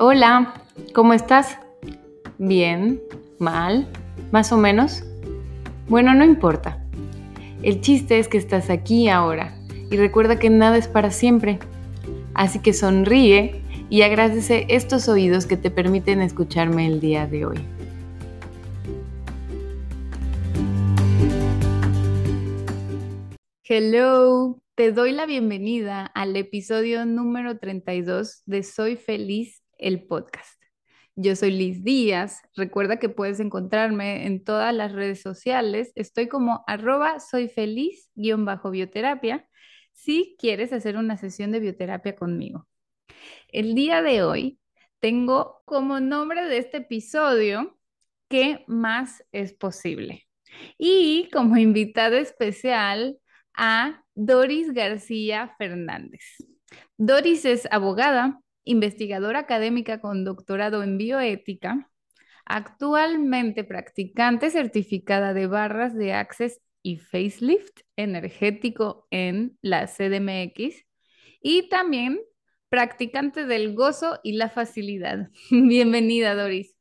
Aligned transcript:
Hola, 0.00 0.54
¿cómo 0.94 1.12
estás? 1.12 1.58
¿Bien? 2.38 3.02
¿Mal? 3.40 3.88
¿Más 4.30 4.52
o 4.52 4.56
menos? 4.56 5.02
Bueno, 5.88 6.14
no 6.14 6.24
importa. 6.24 6.86
El 7.64 7.80
chiste 7.80 8.20
es 8.20 8.28
que 8.28 8.38
estás 8.38 8.70
aquí 8.70 9.08
ahora 9.08 9.58
y 9.90 9.96
recuerda 9.96 10.38
que 10.38 10.50
nada 10.50 10.76
es 10.76 10.86
para 10.86 11.10
siempre. 11.10 11.58
Así 12.32 12.60
que 12.60 12.74
sonríe 12.74 13.60
y 13.90 14.02
agradece 14.02 14.66
estos 14.68 15.08
oídos 15.08 15.46
que 15.46 15.56
te 15.56 15.68
permiten 15.68 16.20
escucharme 16.20 16.86
el 16.86 17.00
día 17.00 17.26
de 17.26 17.46
hoy. 17.46 17.58
Hello, 23.64 24.60
te 24.76 24.92
doy 24.92 25.10
la 25.10 25.26
bienvenida 25.26 26.06
al 26.06 26.36
episodio 26.36 27.04
número 27.04 27.58
32 27.58 28.42
de 28.46 28.62
Soy 28.62 28.94
Feliz, 28.94 29.60
el 29.78 30.06
podcast. 30.06 30.60
Yo 31.16 31.34
soy 31.34 31.50
Liz 31.50 31.82
Díaz. 31.82 32.42
Recuerda 32.54 32.98
que 32.98 33.08
puedes 33.08 33.40
encontrarme 33.40 34.26
en 34.26 34.44
todas 34.44 34.74
las 34.74 34.92
redes 34.92 35.20
sociales. 35.20 35.92
Estoy 35.94 36.28
como 36.28 36.62
arroba 36.66 37.20
soy 37.20 37.48
feliz-bioterapia 37.48 39.48
si 39.92 40.36
quieres 40.38 40.72
hacer 40.72 40.96
una 40.96 41.16
sesión 41.16 41.50
de 41.50 41.60
bioterapia 41.60 42.14
conmigo. 42.14 42.68
El 43.48 43.74
día 43.74 44.02
de 44.02 44.22
hoy 44.22 44.60
tengo 45.00 45.62
como 45.64 46.00
nombre 46.00 46.44
de 46.44 46.58
este 46.58 46.78
episodio 46.78 47.78
¿Qué 48.28 48.64
más 48.66 49.24
es 49.32 49.54
posible? 49.54 50.26
Y 50.76 51.30
como 51.32 51.56
invitada 51.56 52.18
especial 52.18 53.18
a 53.54 54.04
Doris 54.14 54.72
García 54.72 55.54
Fernández. 55.56 56.20
Doris 56.98 57.46
es 57.46 57.66
abogada, 57.70 58.40
investigadora 58.70 59.40
académica 59.40 60.00
con 60.00 60.24
doctorado 60.24 60.82
en 60.82 60.98
bioética, 60.98 61.90
actualmente 62.44 63.64
practicante 63.64 64.50
certificada 64.50 65.34
de 65.34 65.46
barras 65.46 65.94
de 65.94 66.12
Access 66.12 66.60
y 66.82 66.98
facelift 66.98 67.80
energético 67.96 69.06
en 69.10 69.58
la 69.62 69.86
CDMX 69.86 70.84
y 71.42 71.68
también 71.68 72.20
practicante 72.68 73.46
del 73.46 73.74
gozo 73.74 74.20
y 74.22 74.32
la 74.32 74.48
facilidad. 74.48 75.30
Bienvenida, 75.50 76.34
Doris. 76.34 76.76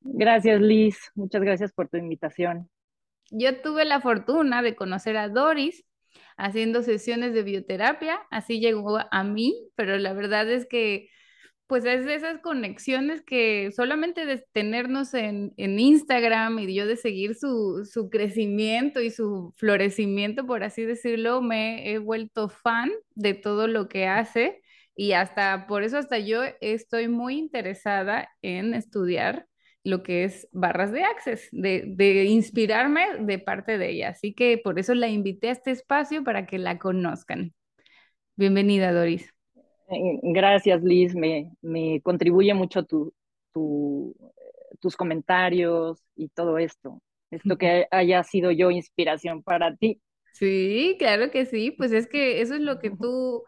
Gracias, 0.00 0.60
Liz. 0.60 0.98
Muchas 1.14 1.42
gracias 1.42 1.72
por 1.72 1.88
tu 1.88 1.96
invitación 1.96 2.68
yo 3.30 3.60
tuve 3.60 3.84
la 3.84 4.00
fortuna 4.00 4.62
de 4.62 4.76
conocer 4.76 5.16
a 5.16 5.28
Doris 5.28 5.84
haciendo 6.36 6.82
sesiones 6.82 7.34
de 7.34 7.42
bioterapia, 7.42 8.20
así 8.30 8.60
llegó 8.60 8.98
a 9.10 9.24
mí, 9.24 9.68
pero 9.76 9.98
la 9.98 10.12
verdad 10.12 10.50
es 10.50 10.66
que 10.66 11.08
pues 11.66 11.84
es 11.86 12.04
de 12.04 12.14
esas 12.14 12.40
conexiones 12.40 13.22
que 13.22 13.72
solamente 13.72 14.26
de 14.26 14.44
tenernos 14.52 15.14
en, 15.14 15.52
Instagram 15.56 16.58
y 16.58 16.74
yo 16.74 16.86
de 16.86 16.96
seguir 16.96 17.34
su, 17.36 17.88
su, 17.90 18.10
crecimiento 18.10 19.00
y 19.00 19.10
su 19.10 19.54
florecimiento, 19.56 20.46
por 20.46 20.62
así 20.62 20.84
decirlo, 20.84 21.40
me 21.40 21.90
he 21.90 21.98
vuelto 21.98 22.48
fan 22.50 22.90
de 23.14 23.34
todo 23.34 23.66
lo 23.66 23.88
que 23.88 24.06
hace 24.06 24.62
y 24.94 25.12
hasta 25.12 25.66
por 25.66 25.82
eso 25.84 25.98
hasta 25.98 26.18
yo 26.18 26.42
estoy 26.60 27.08
muy 27.08 27.38
interesada 27.38 28.28
en 28.42 28.74
estudiar 28.74 29.46
lo 29.84 30.02
que 30.02 30.24
es 30.24 30.48
barras 30.50 30.90
de 30.92 31.04
access, 31.04 31.48
de, 31.52 32.24
inspirarme 32.24 33.18
de 33.20 33.38
parte 33.38 33.78
de 33.78 33.90
ella. 33.90 34.08
Así 34.08 34.32
que 34.32 34.58
por 34.58 34.78
eso 34.78 34.94
la 34.94 35.08
invité 35.08 35.50
a 35.50 35.52
este 35.52 35.70
espacio 35.70 36.24
para 36.24 36.46
que 36.46 36.58
la 36.58 36.78
conozcan. 36.78 37.52
Bienvenida, 38.34 38.92
Doris. 38.92 39.30
Eh, 39.90 40.20
gracias, 40.22 40.82
Liz. 40.82 41.14
Me, 41.14 42.00
contribuye 42.02 42.54
mucho 42.54 42.84
tu, 42.84 43.14
tus 44.80 44.96
comentarios 44.96 46.02
y 46.16 46.28
todo 46.30 46.56
esto. 46.58 47.02
Esto 47.30 47.58
que 47.58 47.86
haya 47.90 48.22
sido 48.22 48.50
yo 48.50 48.70
inspiración 48.70 49.42
para 49.42 49.76
ti. 49.76 50.00
Sí, 50.32 50.96
claro 50.98 51.30
que 51.30 51.44
sí. 51.44 51.70
Pues 51.72 51.92
es 51.92 52.06
que 52.06 52.40
eso 52.40 52.54
es 52.54 52.60
lo 52.60 52.78
que 52.78 52.90
tú 52.90 53.44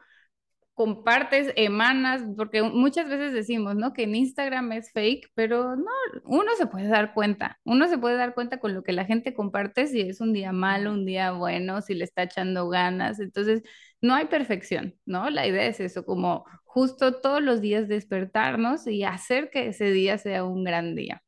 compartes, 0.77 1.55
emanas, 1.57 2.23
porque 2.37 2.63
muchas 2.63 3.09
veces 3.09 3.33
decimos, 3.33 3.77
¿no? 3.77 3.95
Que 3.95 4.03
en 4.03 4.15
Instagram 4.15 4.73
es 4.73 4.93
fake, 4.93 5.31
pero 5.35 5.75
no, 5.75 5.87
uno 6.25 6.51
se 6.59 6.67
puede 6.67 6.87
dar 6.89 7.15
cuenta, 7.15 7.59
uno 7.65 7.89
se 7.89 7.97
puede 7.97 8.17
dar 8.17 8.35
cuenta 8.35 8.61
con 8.61 8.75
lo 8.75 8.83
que 8.83 8.93
la 8.93 9.07
gente 9.07 9.33
comparte, 9.33 9.87
si 9.87 10.03
es 10.03 10.21
un 10.21 10.35
día 10.35 10.53
malo, 10.53 10.93
un 10.93 11.07
día 11.07 11.33
bueno, 11.33 11.81
si 11.81 11.95
le 11.95 12.05
está 12.05 12.25
echando 12.25 12.69
ganas, 12.69 13.21
entonces 13.21 13.63
no 14.03 14.15
hay 14.15 14.27
perfección, 14.27 14.95
¿no? 15.07 15.31
La 15.31 15.47
idea 15.47 15.67
es 15.67 15.81
eso, 15.81 16.05
como 16.05 16.45
justo 16.65 17.23
todos 17.23 17.43
los 17.43 17.63
días 17.63 17.89
despertarnos 17.89 18.87
y 18.87 19.03
hacer 19.03 19.49
que 19.49 19.69
ese 19.69 19.91
día 19.93 20.19
sea 20.19 20.45
un 20.45 20.63
gran 20.63 20.95
día. 20.95 21.23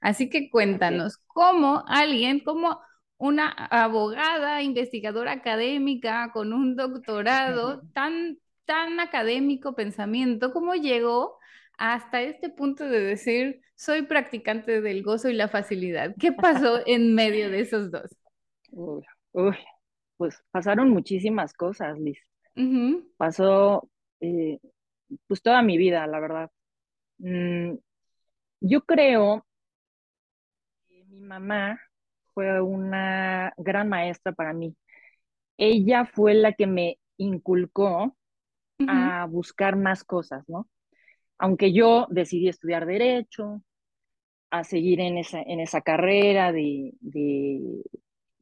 Así 0.00 0.28
que 0.28 0.50
cuéntanos, 0.50 1.18
¿cómo 1.28 1.84
alguien, 1.86 2.40
cómo 2.40 2.80
una 3.18 3.50
abogada, 3.50 4.62
investigadora 4.62 5.30
académica 5.32 6.30
con 6.32 6.52
un 6.52 6.74
doctorado 6.76 7.82
tan 7.92 8.38
tan 8.64 9.00
académico 9.00 9.74
pensamiento, 9.74 10.52
¿cómo 10.52 10.74
llegó 10.74 11.38
hasta 11.76 12.22
este 12.22 12.50
punto 12.50 12.84
de 12.84 13.00
decir, 13.00 13.60
soy 13.74 14.02
practicante 14.02 14.80
del 14.80 15.02
gozo 15.02 15.28
y 15.28 15.34
la 15.34 15.48
facilidad? 15.48 16.14
¿Qué 16.18 16.32
pasó 16.32 16.80
en 16.86 17.14
medio 17.14 17.50
de 17.50 17.60
esos 17.60 17.90
dos? 17.90 18.16
Uy, 18.70 19.56
pues 20.16 20.42
pasaron 20.50 20.90
muchísimas 20.90 21.52
cosas, 21.52 21.98
Liz. 21.98 22.18
Pasó 23.16 23.88
eh, 24.20 24.58
pues 25.26 25.42
toda 25.42 25.62
mi 25.62 25.76
vida, 25.76 26.06
la 26.06 26.20
verdad. 26.20 26.50
Mm, 27.18 27.74
yo 28.60 28.80
creo 28.82 29.44
que 30.88 31.04
mi 31.04 31.20
mamá 31.20 31.80
fue 32.32 32.60
una 32.60 33.52
gran 33.56 33.88
maestra 33.88 34.32
para 34.32 34.52
mí. 34.52 34.76
Ella 35.56 36.04
fue 36.04 36.34
la 36.34 36.52
que 36.52 36.66
me 36.66 36.98
inculcó 37.16 38.16
a 38.88 39.26
buscar 39.26 39.76
más 39.76 40.04
cosas, 40.04 40.44
¿no? 40.48 40.68
Aunque 41.38 41.72
yo 41.72 42.06
decidí 42.10 42.48
estudiar 42.48 42.86
derecho, 42.86 43.62
a 44.50 44.62
seguir 44.62 45.00
en 45.00 45.18
esa, 45.18 45.42
en 45.42 45.58
esa 45.58 45.80
carrera 45.80 46.52
de, 46.52 46.92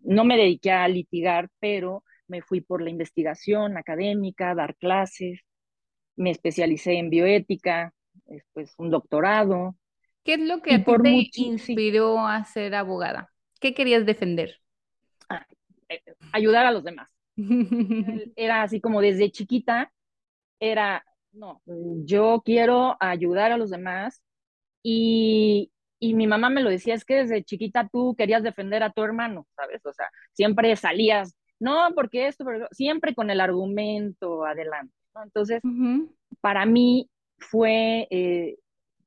no 0.04 0.24
me 0.24 0.36
dediqué 0.36 0.70
a 0.70 0.86
litigar, 0.86 1.48
pero 1.58 2.04
me 2.28 2.42
fui 2.42 2.60
por 2.60 2.82
la 2.82 2.90
investigación 2.90 3.78
académica, 3.78 4.54
dar 4.54 4.76
clases, 4.76 5.40
me 6.16 6.30
especialicé 6.30 6.98
en 6.98 7.08
bioética, 7.08 7.94
después 8.26 8.74
un 8.76 8.90
doctorado. 8.90 9.76
¿Qué 10.22 10.34
es 10.34 10.40
lo 10.40 10.60
que 10.60 10.74
a 10.74 10.84
ti 10.84 11.30
te 11.32 11.40
inspiró 11.40 12.18
a 12.18 12.44
ser 12.44 12.74
abogada? 12.74 13.30
¿Qué 13.58 13.74
querías 13.74 14.04
defender? 14.04 14.60
Ah, 15.28 15.46
eh, 15.88 16.02
ayudar 16.32 16.66
a 16.66 16.72
los 16.72 16.84
demás. 16.84 17.08
Era 18.36 18.62
así 18.62 18.80
como 18.80 19.00
desde 19.00 19.30
chiquita, 19.30 19.90
era, 20.62 21.04
no, 21.32 21.60
yo 21.66 22.40
quiero 22.44 22.96
ayudar 23.00 23.50
a 23.50 23.56
los 23.56 23.70
demás 23.70 24.22
y, 24.82 25.72
y 25.98 26.14
mi 26.14 26.28
mamá 26.28 26.50
me 26.50 26.62
lo 26.62 26.70
decía, 26.70 26.94
es 26.94 27.04
que 27.04 27.16
desde 27.16 27.42
chiquita 27.42 27.88
tú 27.92 28.14
querías 28.16 28.44
defender 28.44 28.84
a 28.84 28.92
tu 28.92 29.02
hermano, 29.02 29.46
¿sabes? 29.56 29.84
O 29.84 29.92
sea, 29.92 30.08
siempre 30.32 30.74
salías, 30.76 31.36
no, 31.58 31.90
porque 31.96 32.28
esto, 32.28 32.44
pero 32.44 32.68
siempre 32.70 33.14
con 33.14 33.30
el 33.30 33.40
argumento 33.40 34.44
adelante, 34.44 34.94
¿no? 35.14 35.24
Entonces, 35.24 35.60
para 36.40 36.64
mí 36.64 37.10
fue, 37.38 38.06
eh, 38.10 38.58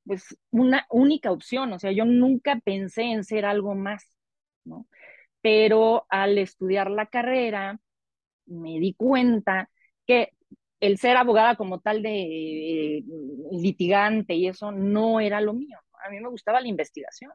pues, 0.05 0.37
una 0.51 0.85
única 0.89 1.31
opción, 1.31 1.71
o 1.71 1.79
sea, 1.79 1.93
yo 1.93 2.03
nunca 2.03 2.59
pensé 2.65 3.03
en 3.03 3.23
ser 3.23 3.45
algo 3.45 3.75
más, 3.75 4.05
¿no? 4.65 4.87
Pero 5.41 6.05
al 6.09 6.37
estudiar 6.37 6.91
la 6.91 7.05
carrera, 7.05 7.79
me 8.45 8.79
di 8.79 8.93
cuenta 8.93 9.69
que 10.05 10.33
el 10.79 10.97
ser 10.97 11.17
abogada 11.17 11.55
como 11.55 11.79
tal 11.79 12.01
de 12.01 13.03
litigante 13.51 14.33
y 14.35 14.47
eso 14.47 14.71
no 14.71 15.19
era 15.19 15.41
lo 15.41 15.53
mío. 15.53 15.79
A 16.05 16.09
mí 16.09 16.19
me 16.19 16.29
gustaba 16.29 16.61
la 16.61 16.67
investigación. 16.67 17.31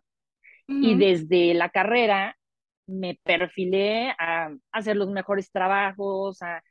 Y 0.69 0.97
desde 0.97 1.53
la 1.55 1.69
carrera 1.71 2.39
me 2.87 3.19
perfilé 3.25 4.15
a, 4.19 4.51
hacer 4.71 4.97
los 4.97 5.11
mejores 5.11 5.51
trabajos, 5.51 6.39
a, 6.43 6.63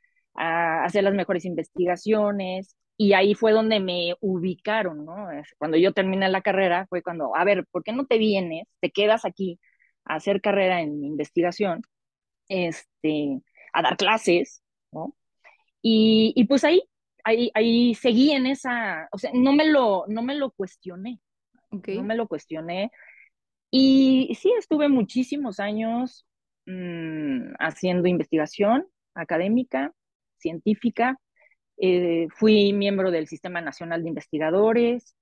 hacer 0.84 1.04
las 1.04 1.14
mejores 1.14 1.44
investigaciones. 1.44 2.76
Y 2.96 3.12
ahí 3.14 3.34
fue 3.34 3.52
donde 3.52 3.80
me 3.80 4.14
ubicaron, 4.20 5.04
¿no? 5.04 5.28
Cuando 5.58 5.76
yo 5.76 5.92
terminé 5.92 6.28
la 6.30 6.42
carrera 6.42 6.86
fue 6.88 7.02
cuando, 7.02 7.36
a 7.36 7.44
ver, 7.44 7.66
¿por 7.70 7.82
qué 7.82 7.92
no 7.92 8.06
te 8.06 8.18
vienes, 8.18 8.66
te 8.80 8.90
quedas 8.90 9.24
aquí 9.24 9.58
a 10.04 10.16
hacer 10.16 10.40
carrera 10.40 10.80
en 10.82 11.04
investigación, 11.04 11.82
este, 12.48 13.40
a 13.72 13.82
dar 13.82 13.96
clases, 13.96 14.62
¿no? 14.92 15.14
Y, 15.82 16.44
pues 16.44 16.64
ahí, 16.64 16.82
ahí, 17.24 17.50
ahí 17.54 17.94
seguí 17.94 18.32
en 18.32 18.46
esa, 18.46 19.08
o 19.12 19.18
sea, 19.18 19.30
no 19.34 19.52
me 19.52 19.66
lo, 19.66 20.04
no 20.08 20.22
me 20.22 20.34
lo 20.34 20.50
cuestioné, 20.50 21.20
no 21.70 22.02
me 22.02 22.16
lo 22.16 22.28
cuestioné. 22.28 22.90
Y 23.70 24.34
sí, 24.40 24.52
estuve 24.58 24.88
muchísimos 24.88 25.60
años 25.60 26.26
mm, 26.66 27.54
haciendo 27.58 28.08
investigación 28.08 28.86
académica, 29.14 29.92
científica, 30.38 31.18
Eh, 31.82 32.28
fui 32.36 32.74
miembro 32.74 33.10
del 33.10 33.26
Sistema 33.26 33.62
Nacional 33.62 34.02
de 34.02 34.08
Investigadores, 34.10 35.16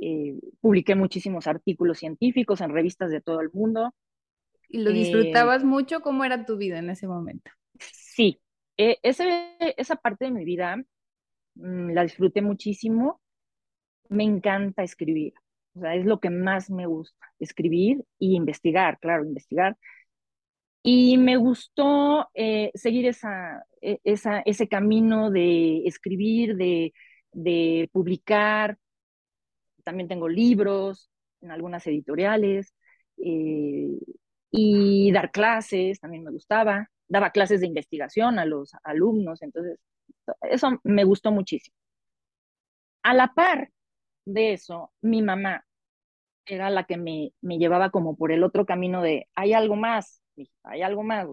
eh, 0.00 0.38
publiqué 0.60 0.94
muchísimos 0.94 1.48
artículos 1.48 1.98
científicos 1.98 2.60
en 2.60 2.70
revistas 2.70 3.10
de 3.10 3.20
todo 3.20 3.40
el 3.40 3.50
mundo. 3.52 3.92
¿Y 4.68 4.78
lo 4.78 4.92
disfrutabas 4.92 5.64
mucho? 5.64 6.00
¿Cómo 6.02 6.24
era 6.24 6.44
tu 6.44 6.56
vida 6.56 6.78
en 6.78 6.90
ese 6.90 7.08
momento? 7.08 7.50
Sí, 7.80 8.40
ese, 8.76 9.56
esa 9.76 9.96
parte 9.96 10.26
de 10.26 10.30
mi 10.32 10.44
vida 10.44 10.76
mm, 11.56 11.90
la 11.92 12.02
disfruté 12.04 12.42
muchísimo. 12.42 13.20
Me 14.08 14.24
encanta 14.24 14.82
escribir. 14.84 15.34
O 15.76 15.80
sea, 15.80 15.94
es 15.96 16.06
lo 16.06 16.20
que 16.20 16.30
más 16.30 16.70
me 16.70 16.86
gusta, 16.86 17.26
escribir 17.38 18.04
y 18.18 18.36
investigar, 18.36 18.98
claro, 19.00 19.24
investigar. 19.24 19.76
Y 20.82 21.18
me 21.18 21.36
gustó 21.36 22.28
eh, 22.34 22.70
seguir 22.74 23.06
esa, 23.06 23.64
e, 23.80 23.98
esa, 24.04 24.40
ese 24.40 24.68
camino 24.68 25.30
de 25.30 25.82
escribir, 25.86 26.56
de, 26.56 26.94
de 27.32 27.90
publicar. 27.92 28.78
También 29.84 30.08
tengo 30.08 30.28
libros 30.28 31.10
en 31.40 31.50
algunas 31.50 31.86
editoriales 31.86 32.74
eh, 33.18 33.98
y 34.50 35.12
dar 35.12 35.30
clases, 35.30 36.00
también 36.00 36.24
me 36.24 36.30
gustaba. 36.30 36.88
Daba 37.08 37.30
clases 37.30 37.60
de 37.60 37.66
investigación 37.66 38.38
a 38.38 38.44
los 38.46 38.72
alumnos, 38.84 39.42
entonces 39.42 39.78
eso 40.42 40.80
me 40.84 41.04
gustó 41.04 41.30
muchísimo. 41.32 41.74
A 43.02 43.14
la 43.14 43.32
par 43.34 43.70
de 44.26 44.52
eso, 44.54 44.92
mi 45.02 45.22
mamá 45.22 45.64
era 46.46 46.70
la 46.70 46.84
que 46.84 46.96
me, 46.96 47.32
me 47.42 47.58
llevaba 47.58 47.90
como 47.90 48.16
por 48.16 48.32
el 48.32 48.44
otro 48.44 48.66
camino 48.66 49.02
de, 49.02 49.28
hay 49.34 49.52
algo 49.54 49.76
más, 49.76 50.22
hay 50.64 50.82
algo 50.82 51.02
más, 51.02 51.26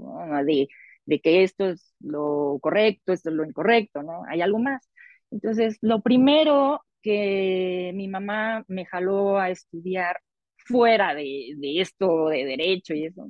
de, 0.46 0.68
de 1.06 1.22
que 1.22 1.44
esto 1.44 1.70
es 1.70 1.96
lo 2.00 2.60
correcto, 2.62 3.14
esto 3.14 3.30
es 3.30 3.36
lo 3.36 3.46
incorrecto, 3.46 4.04
¿no? 4.04 4.24
Hay 4.30 4.42
algo 4.42 4.60
más. 4.60 4.90
Entonces, 5.32 5.78
lo 5.82 6.02
primero 6.02 6.84
que 7.02 7.92
mi 7.96 8.08
mamá 8.08 8.64
me 8.68 8.86
jaló 8.86 9.38
a 9.40 9.50
estudiar 9.50 10.20
fuera 10.58 11.14
de, 11.16 11.54
de 11.58 11.82
esto 11.82 12.30
de 12.30 12.46
derecho 12.46 12.94
y 12.94 13.06
eso, 13.06 13.30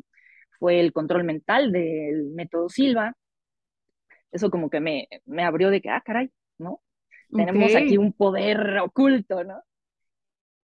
fue 0.60 0.80
el 0.80 0.94
control 0.94 1.24
mental 1.24 1.72
del 1.72 2.32
método 2.32 2.70
Silva. 2.70 3.16
Eso 4.32 4.50
como 4.50 4.70
que 4.70 4.80
me, 4.80 5.08
me 5.26 5.44
abrió 5.44 5.70
de 5.70 5.82
que, 5.82 5.90
ah, 5.90 6.02
caray, 6.04 6.32
¿no? 6.58 6.82
Tenemos 7.30 7.76
aquí 7.76 7.98
un 7.98 8.14
poder 8.14 8.80
oculto, 8.80 9.44
¿no? 9.44 9.62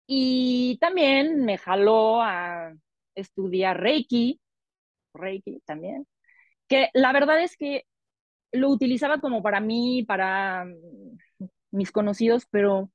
Y 0.06 0.78
también 0.80 1.44
me 1.44 1.58
jaló 1.58 2.22
a 2.22 2.72
estudiar 3.14 3.80
Reiki, 3.80 4.40
Reiki 5.14 5.60
también, 5.66 6.06
que 6.68 6.88
la 6.94 7.12
verdad 7.12 7.42
es 7.42 7.56
que 7.56 7.84
lo 8.52 8.70
utilizaba 8.70 9.20
como 9.20 9.42
para 9.42 9.60
mí, 9.60 10.04
para 10.04 10.64
mm, 10.64 11.46
mis 11.72 11.92
conocidos, 11.92 12.46
pero 12.50 12.90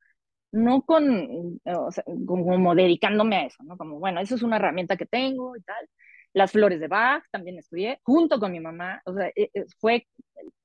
no 0.51 0.83
con, 0.83 1.59
o 1.65 1.91
sea, 1.91 2.03
como 2.25 2.75
dedicándome 2.75 3.37
a 3.37 3.45
eso, 3.47 3.63
¿no? 3.63 3.77
Como, 3.77 3.99
bueno, 3.99 4.21
eso 4.21 4.35
es 4.35 4.43
una 4.43 4.57
herramienta 4.57 4.97
que 4.97 5.05
tengo 5.05 5.55
y 5.57 5.61
tal. 5.61 5.89
Las 6.33 6.51
flores 6.51 6.79
de 6.79 6.87
Bach 6.87 7.23
también 7.31 7.59
estudié, 7.59 7.99
junto 8.03 8.39
con 8.39 8.51
mi 8.51 8.59
mamá, 8.59 9.01
o 9.05 9.13
sea, 9.13 9.27
e, 9.35 9.51
e, 9.53 9.65
fue, 9.79 10.07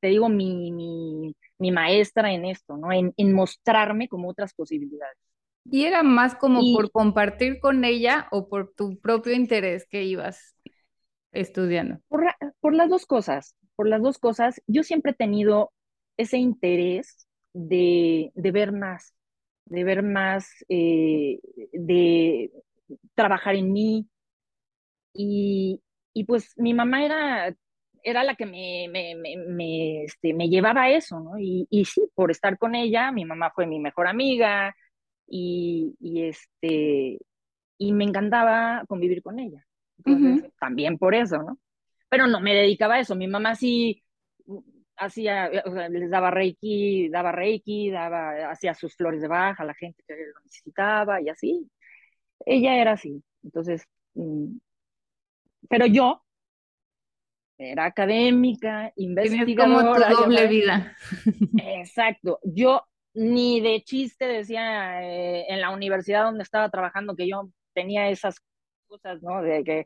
te 0.00 0.08
digo, 0.08 0.28
mi, 0.28 0.72
mi, 0.72 1.34
mi 1.58 1.70
maestra 1.70 2.32
en 2.32 2.46
esto, 2.46 2.76
¿no? 2.76 2.90
En, 2.92 3.12
en 3.16 3.32
mostrarme 3.34 4.08
como 4.08 4.30
otras 4.30 4.54
posibilidades. 4.54 5.18
¿Y 5.70 5.84
era 5.84 6.02
más 6.02 6.34
como 6.34 6.60
por 6.74 6.90
compartir 6.90 7.60
con 7.60 7.84
ella 7.84 8.28
o 8.30 8.48
por 8.48 8.72
tu 8.74 8.98
propio 8.98 9.34
interés 9.34 9.86
que 9.86 10.04
ibas 10.04 10.56
estudiando? 11.32 12.00
Por, 12.08 12.74
las 12.74 12.88
dos 12.88 13.06
cosas, 13.06 13.54
por 13.76 13.88
las 13.88 14.00
dos 14.00 14.18
cosas. 14.18 14.62
Yo 14.66 14.82
siempre 14.82 15.12
he 15.12 15.14
tenido 15.14 15.72
ese 16.16 16.38
interés 16.38 17.26
de, 17.52 18.32
ver 18.34 18.72
más, 18.72 19.14
de 19.66 19.84
ver 19.84 20.02
más, 20.02 20.48
eh, 20.68 21.38
de 21.72 22.50
trabajar 23.14 23.54
en 23.54 23.72
mí. 23.72 24.08
Y, 25.20 25.82
pues 26.26 26.52
mi 26.56 26.74
mamá 26.74 27.04
era, 27.04 27.54
era 28.02 28.24
la 28.24 28.34
que 28.34 28.46
me, 28.46 28.88
me, 28.90 30.04
este, 30.04 30.34
me 30.34 30.48
llevaba 30.48 30.82
a 30.84 30.90
eso, 30.90 31.20
¿no? 31.20 31.38
Y, 31.38 31.66
y 31.70 31.84
sí, 31.84 32.02
por 32.14 32.30
estar 32.30 32.58
con 32.58 32.74
ella, 32.74 33.12
mi 33.12 33.24
mamá 33.24 33.50
fue 33.54 33.66
mi 33.66 33.80
mejor 33.80 34.08
amiga, 34.08 34.74
y, 35.28 35.94
este, 36.00 37.18
y 37.78 37.92
me 37.92 38.04
encantaba 38.04 38.84
convivir 38.88 39.22
con 39.22 39.38
ella. 39.38 39.64
Entonces, 40.04 40.52
también 40.58 40.98
por 40.98 41.14
eso, 41.14 41.42
¿no? 41.42 41.58
Pero 42.08 42.26
no 42.26 42.40
me 42.40 42.54
dedicaba 42.54 42.94
a 42.94 43.00
eso. 43.00 43.14
Mi 43.14 43.26
mamá 43.28 43.54
sí 43.54 44.02
mm, 44.46 44.58
hacía, 44.96 45.50
o 45.66 45.72
sea, 45.72 45.88
les 45.88 46.10
daba 46.10 46.30
reiki, 46.30 47.08
daba 47.10 47.32
reiki, 47.32 47.90
daba, 47.90 48.50
hacía 48.50 48.74
sus 48.74 48.94
flores 48.96 49.20
de 49.20 49.28
baja 49.28 49.62
a 49.62 49.66
la 49.66 49.74
gente 49.74 50.02
que 50.06 50.14
lo 50.14 50.40
necesitaba 50.44 51.20
y 51.20 51.28
así. 51.28 51.70
Ella 52.46 52.76
era 52.80 52.92
así. 52.92 53.22
Entonces, 53.42 53.84
mm, 54.14 54.56
pero 55.68 55.86
yo 55.86 56.22
era 57.58 57.86
académica, 57.86 58.92
investigadora. 58.96 60.08
como 60.08 60.20
doble 60.22 60.46
vida. 60.46 60.96
Exacto. 61.58 62.38
Yo 62.44 62.84
ni 63.14 63.60
de 63.60 63.82
chiste 63.82 64.26
decía 64.26 65.02
eh, 65.02 65.46
en 65.48 65.60
la 65.60 65.70
universidad 65.70 66.24
donde 66.24 66.44
estaba 66.44 66.70
trabajando 66.70 67.16
que 67.16 67.28
yo 67.28 67.50
tenía 67.74 68.08
esas 68.10 68.36
cosas, 68.86 69.20
¿no? 69.22 69.42
De 69.42 69.64
que 69.64 69.84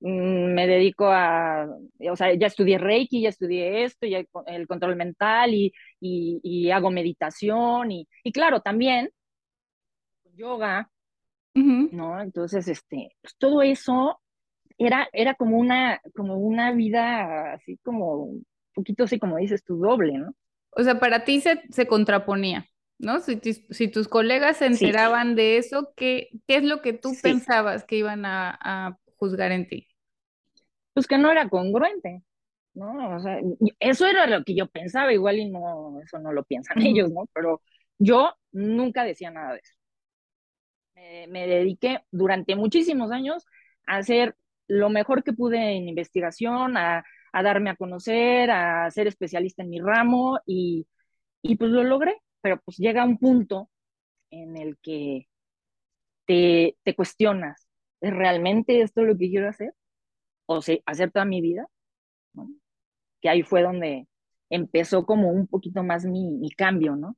mm, 0.00 0.54
me 0.54 0.66
dedico 0.66 1.08
a, 1.08 1.68
o 2.10 2.16
sea, 2.16 2.32
ya 2.34 2.46
estudié 2.46 2.78
Reiki, 2.78 3.20
ya 3.20 3.28
estudié 3.28 3.84
esto, 3.84 4.06
ya 4.06 4.24
el 4.46 4.66
control 4.66 4.96
mental 4.96 5.52
y, 5.52 5.72
y, 6.00 6.70
hago 6.70 6.90
meditación 6.90 7.92
y, 7.92 8.08
y, 8.24 8.32
claro, 8.32 8.60
también 8.60 9.10
yoga, 10.34 10.90
¿no? 11.54 12.20
Entonces, 12.20 12.66
este, 12.68 13.14
pues 13.20 13.36
todo 13.36 13.60
eso 13.60 14.20
era, 14.80 15.08
era 15.12 15.34
como 15.34 15.58
una, 15.58 16.00
como 16.14 16.38
una 16.38 16.72
vida 16.72 17.52
así 17.52 17.78
como, 17.82 18.24
un 18.24 18.46
poquito 18.74 19.04
así 19.04 19.18
como 19.18 19.36
dices 19.36 19.62
tú, 19.62 19.78
doble, 19.78 20.18
¿no? 20.18 20.34
O 20.70 20.82
sea, 20.82 20.98
para 20.98 21.24
ti 21.24 21.40
se, 21.40 21.60
se 21.70 21.86
contraponía, 21.86 22.66
¿no? 22.98 23.20
Si, 23.20 23.38
si, 23.42 23.88
tus 23.88 24.08
colegas 24.08 24.56
se 24.56 24.66
enteraban 24.66 25.34
de 25.34 25.58
eso, 25.58 25.92
¿qué, 25.96 26.30
¿qué, 26.46 26.56
es 26.56 26.64
lo 26.64 26.80
que 26.80 26.94
tú 26.94 27.12
pensabas 27.22 27.84
que 27.84 27.96
iban 27.96 28.24
a, 28.24 28.58
a, 28.60 28.96
juzgar 29.16 29.52
en 29.52 29.68
ti? 29.68 29.86
Pues 30.94 31.06
que 31.06 31.18
no 31.18 31.30
era 31.30 31.48
congruente, 31.50 32.22
¿no? 32.72 33.16
O 33.16 33.20
sea, 33.20 33.38
eso 33.80 34.06
era 34.06 34.26
lo 34.26 34.44
que 34.44 34.54
yo 34.54 34.66
pensaba, 34.66 35.12
igual 35.12 35.40
y 35.40 35.50
no, 35.50 36.00
eso 36.00 36.18
no 36.18 36.32
lo 36.32 36.44
piensan 36.44 36.80
ellos, 36.80 37.10
¿no? 37.10 37.26
Pero 37.34 37.60
yo 37.98 38.32
nunca 38.52 39.04
decía 39.04 39.30
nada 39.30 39.52
de 39.52 39.58
eso. 39.58 39.74
Me, 40.94 41.26
me 41.26 41.46
dediqué 41.46 42.00
durante 42.10 42.56
muchísimos 42.56 43.10
años 43.10 43.44
a 43.86 43.96
hacer 43.96 44.36
lo 44.70 44.90
mejor 44.90 45.22
que 45.24 45.32
pude 45.32 45.58
en 45.76 45.88
investigación, 45.88 46.76
a 46.76 47.04
a 47.32 47.42
darme 47.42 47.70
a 47.70 47.76
conocer, 47.76 48.50
a 48.50 48.90
ser 48.90 49.06
especialista 49.06 49.62
en 49.62 49.70
mi 49.70 49.80
ramo 49.80 50.40
y, 50.46 50.86
y 51.42 51.56
pues 51.56 51.70
lo 51.70 51.84
logré, 51.84 52.16
pero 52.40 52.60
pues 52.64 52.78
llega 52.78 53.04
un 53.04 53.18
punto 53.18 53.70
en 54.30 54.56
el 54.56 54.78
que 54.82 55.28
te, 56.26 56.76
te 56.84 56.94
cuestionas, 56.94 57.68
¿es 58.00 58.12
realmente 58.14 58.82
esto 58.82 59.02
lo 59.02 59.16
que 59.16 59.30
quiero 59.30 59.48
hacer? 59.48 59.74
¿O 60.46 60.62
sea, 60.62 60.78
hacer 60.86 61.10
toda 61.12 61.24
mi 61.24 61.40
vida? 61.40 61.68
Que 63.22 63.28
ahí 63.30 63.42
fue 63.42 63.62
donde 63.62 64.06
empezó 64.50 65.06
como 65.06 65.30
un 65.30 65.46
poquito 65.46 65.82
más 65.82 66.04
mi, 66.04 66.30
mi 66.32 66.50
cambio, 66.50 66.96
¿no? 66.96 67.16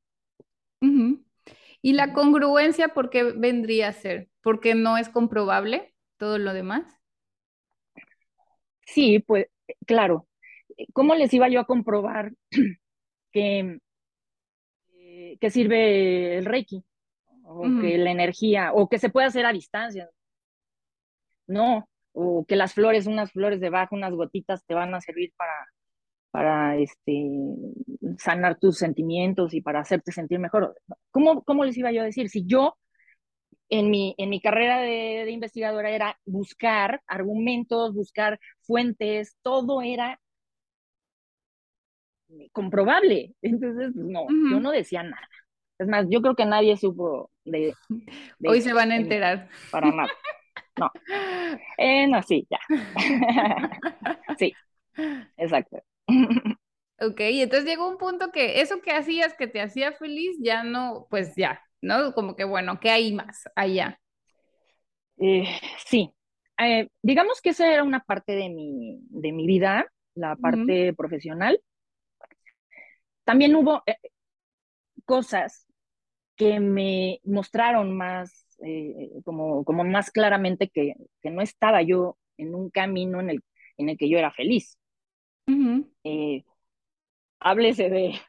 ¿Y 1.83 1.95
la 1.95 2.13
congruencia 2.13 2.89
por 2.89 3.11
qué 3.11 3.25
vendría 3.25 3.89
a 3.89 3.93
ser? 3.93 4.31
¿Porque 4.43 4.75
no 4.75 4.97
es 4.99 5.09
comprobable 5.09 5.95
todo 6.17 6.39
lo 6.39 6.53
demás? 6.53 7.02
Sí, 8.87 9.21
pues 9.21 9.47
claro, 9.87 10.27
¿cómo 10.93 11.15
les 11.15 11.33
iba 11.35 11.49
yo 11.49 11.61
a 11.61 11.67
comprobar 11.67 12.33
que, 13.33 13.79
eh, 14.95 15.37
que 15.41 15.51
sirve 15.51 16.39
el 16.39 16.45
Reiki? 16.45 16.85
O 17.45 17.65
que 17.81 17.99
la 17.99 18.11
energía, 18.11 18.73
o 18.73 18.89
que 18.89 18.99
se 18.99 19.11
puede 19.11 19.27
hacer 19.27 19.45
a 19.45 19.53
distancia. 19.53 20.09
No, 21.47 21.89
o 22.13 22.45
que 22.47 22.57
las 22.57 22.73
flores, 22.73 23.07
unas 23.07 23.33
flores 23.33 23.61
de 23.61 23.69
bajo, 23.69 23.95
unas 23.95 24.13
gotitas 24.15 24.65
te 24.65 24.75
van 24.75 24.95
a 24.95 25.01
servir 25.01 25.33
para, 25.37 25.53
para 26.31 26.77
este, 26.79 27.29
sanar 28.19 28.59
tus 28.59 28.79
sentimientos 28.79 29.55
y 29.55 29.61
para 29.61 29.81
hacerte 29.81 30.13
sentir 30.13 30.39
mejor. 30.39 30.75
¿Cómo, 31.11 31.43
¿Cómo 31.43 31.65
les 31.65 31.77
iba 31.77 31.93
yo 31.93 32.03
a 32.03 32.07
decir? 32.07 32.31
Si 32.31 32.47
yo 32.47 32.77
en 33.69 33.91
mi, 33.91 34.15
en 34.19 34.31
mi 34.31 34.41
carrera 34.41 34.81
de, 34.81 35.31
investigadora 35.31 35.91
era 35.91 36.19
buscar 36.25 37.03
argumentos, 37.07 37.95
buscar 37.95 38.39
fuentes, 38.61 39.37
todo 39.43 39.83
era 39.83 40.21
comprobable. 42.53 43.35
Entonces, 43.43 43.93
pues, 43.95 44.07
no, 44.07 44.27
yo 44.29 44.61
no 44.61 44.71
decía 44.71 45.03
nada. 45.03 45.29
Es 45.79 45.89
más, 45.89 46.07
yo 46.09 46.23
creo 46.23 46.37
que 46.37 46.45
nadie 46.45 46.77
supo 46.77 47.31
de... 47.45 47.75
Hoy 48.45 48.61
se 48.61 48.73
van 48.73 48.93
a 48.93 48.97
enterar. 48.97 49.49
Para 49.71 49.91
nada. 49.91 50.11
No. 50.79 50.91
Eh, 51.79 52.07
no, 52.07 52.23
sí, 52.23 52.47
ya. 52.51 52.59
sí, 54.39 54.55
exacto. 55.37 55.83
Ok, 57.01 57.19
y 57.19 57.43
entonces 57.43 57.69
llegó 57.69 57.89
un 57.89 57.99
punto 57.99 58.31
que 58.31 58.61
eso 58.61 58.81
que 58.81 58.93
hacías, 58.93 59.35
que 59.35 59.49
te 59.49 59.61
hacía 59.61 59.91
feliz, 59.91 60.37
ya 60.41 60.63
no, 60.63 61.09
pues 61.11 61.35
ya, 61.35 61.61
¿no? 61.83 62.15
Como 62.15 62.37
que 62.37 62.45
bueno, 62.45 62.81
¿qué 62.81 62.91
hay 62.91 63.13
más 63.13 63.45
allá? 63.55 64.01
Eh, 65.19 65.45
sí, 65.87 66.15
eh, 66.59 66.89
digamos 67.03 67.41
que 67.43 67.51
esa 67.51 67.73
era 67.73 67.83
una 67.83 68.01
parte 68.01 68.33
de 68.33 68.49
mi, 68.49 68.99
de 69.11 69.33
mi 69.33 69.47
vida, 69.47 69.87
la 70.15 70.37
parte 70.37 70.95
profesional. 70.95 71.61
También 73.25 73.55
hubo 73.55 73.83
eh, 73.87 73.97
cosas 75.05 75.67
que 76.37 76.61
me 76.61 77.21
mostraron 77.25 77.97
más, 77.97 78.47
como, 79.25 79.65
como 79.65 79.85
más 79.85 80.11
claramente 80.11 80.69
que, 80.69 80.95
que, 81.21 81.31
no 81.31 81.43
estaba 81.43 81.83
yo 81.83 82.17
en 82.37 82.55
un 82.55 82.71
camino 82.71 83.21
en 83.21 83.31
el, 83.31 83.45
en 83.77 83.89
el 83.91 83.99
que 83.99 84.09
yo 84.09 84.19
era 84.19 84.33
feliz. 84.33 84.79
háblese 87.41 87.91
de 87.91 88.21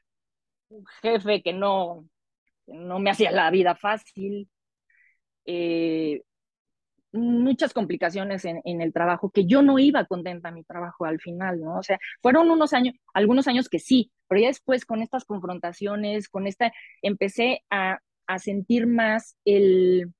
un 0.70 0.86
jefe 1.02 1.42
que 1.42 1.54
no, 1.54 2.08
no 2.68 3.00
me 3.00 3.10
hacía 3.10 3.32
la 3.32 3.50
vida 3.52 3.76
fácil, 3.76 4.50
eh, 5.46 6.22
muchas 7.12 7.74
complicaciones 7.74 8.44
en, 8.46 8.62
en, 8.66 8.82
el 8.82 8.92
trabajo, 8.92 9.30
que 9.30 9.46
yo 9.46 9.62
no 9.62 9.78
iba 9.80 10.06
contenta 10.06 10.50
a 10.50 10.52
mi 10.52 10.64
trabajo 10.64 11.06
al 11.06 11.20
final, 11.20 11.62
¿no? 11.62 11.78
O 11.78 11.84
sea, 11.84 12.00
fueron 12.22 12.50
unos 12.50 12.74
años, 12.74 12.96
algunos 13.14 13.48
años 13.48 13.70
que 13.70 13.80
sí, 13.80 14.12
pero 14.28 14.42
ya 14.42 14.48
después 14.48 14.86
con 14.86 15.02
estas 15.02 15.26
confrontaciones, 15.26 16.28
con 16.28 16.48
esta, 16.48 16.74
empecé 17.02 17.64
a, 17.70 18.00
a 18.28 18.40
sentir 18.40 18.88
más 18.88 19.38
el... 19.46 20.12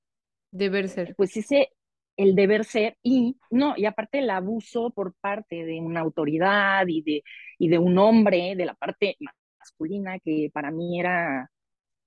Deber 0.52 0.88
ser. 0.88 1.14
Pues 1.16 1.36
ese, 1.36 1.70
el 2.16 2.36
deber 2.36 2.64
ser 2.64 2.96
y 3.02 3.36
no, 3.50 3.74
y 3.76 3.86
aparte 3.86 4.20
el 4.20 4.30
abuso 4.30 4.90
por 4.90 5.14
parte 5.14 5.64
de 5.64 5.80
una 5.80 6.00
autoridad 6.00 6.86
y 6.86 7.02
de, 7.02 7.22
y 7.58 7.68
de 7.68 7.78
un 7.78 7.98
hombre, 7.98 8.54
de 8.56 8.64
la 8.64 8.74
parte 8.74 9.16
masculina, 9.58 10.18
que 10.20 10.50
para 10.52 10.70
mí 10.70 11.00
era 11.00 11.50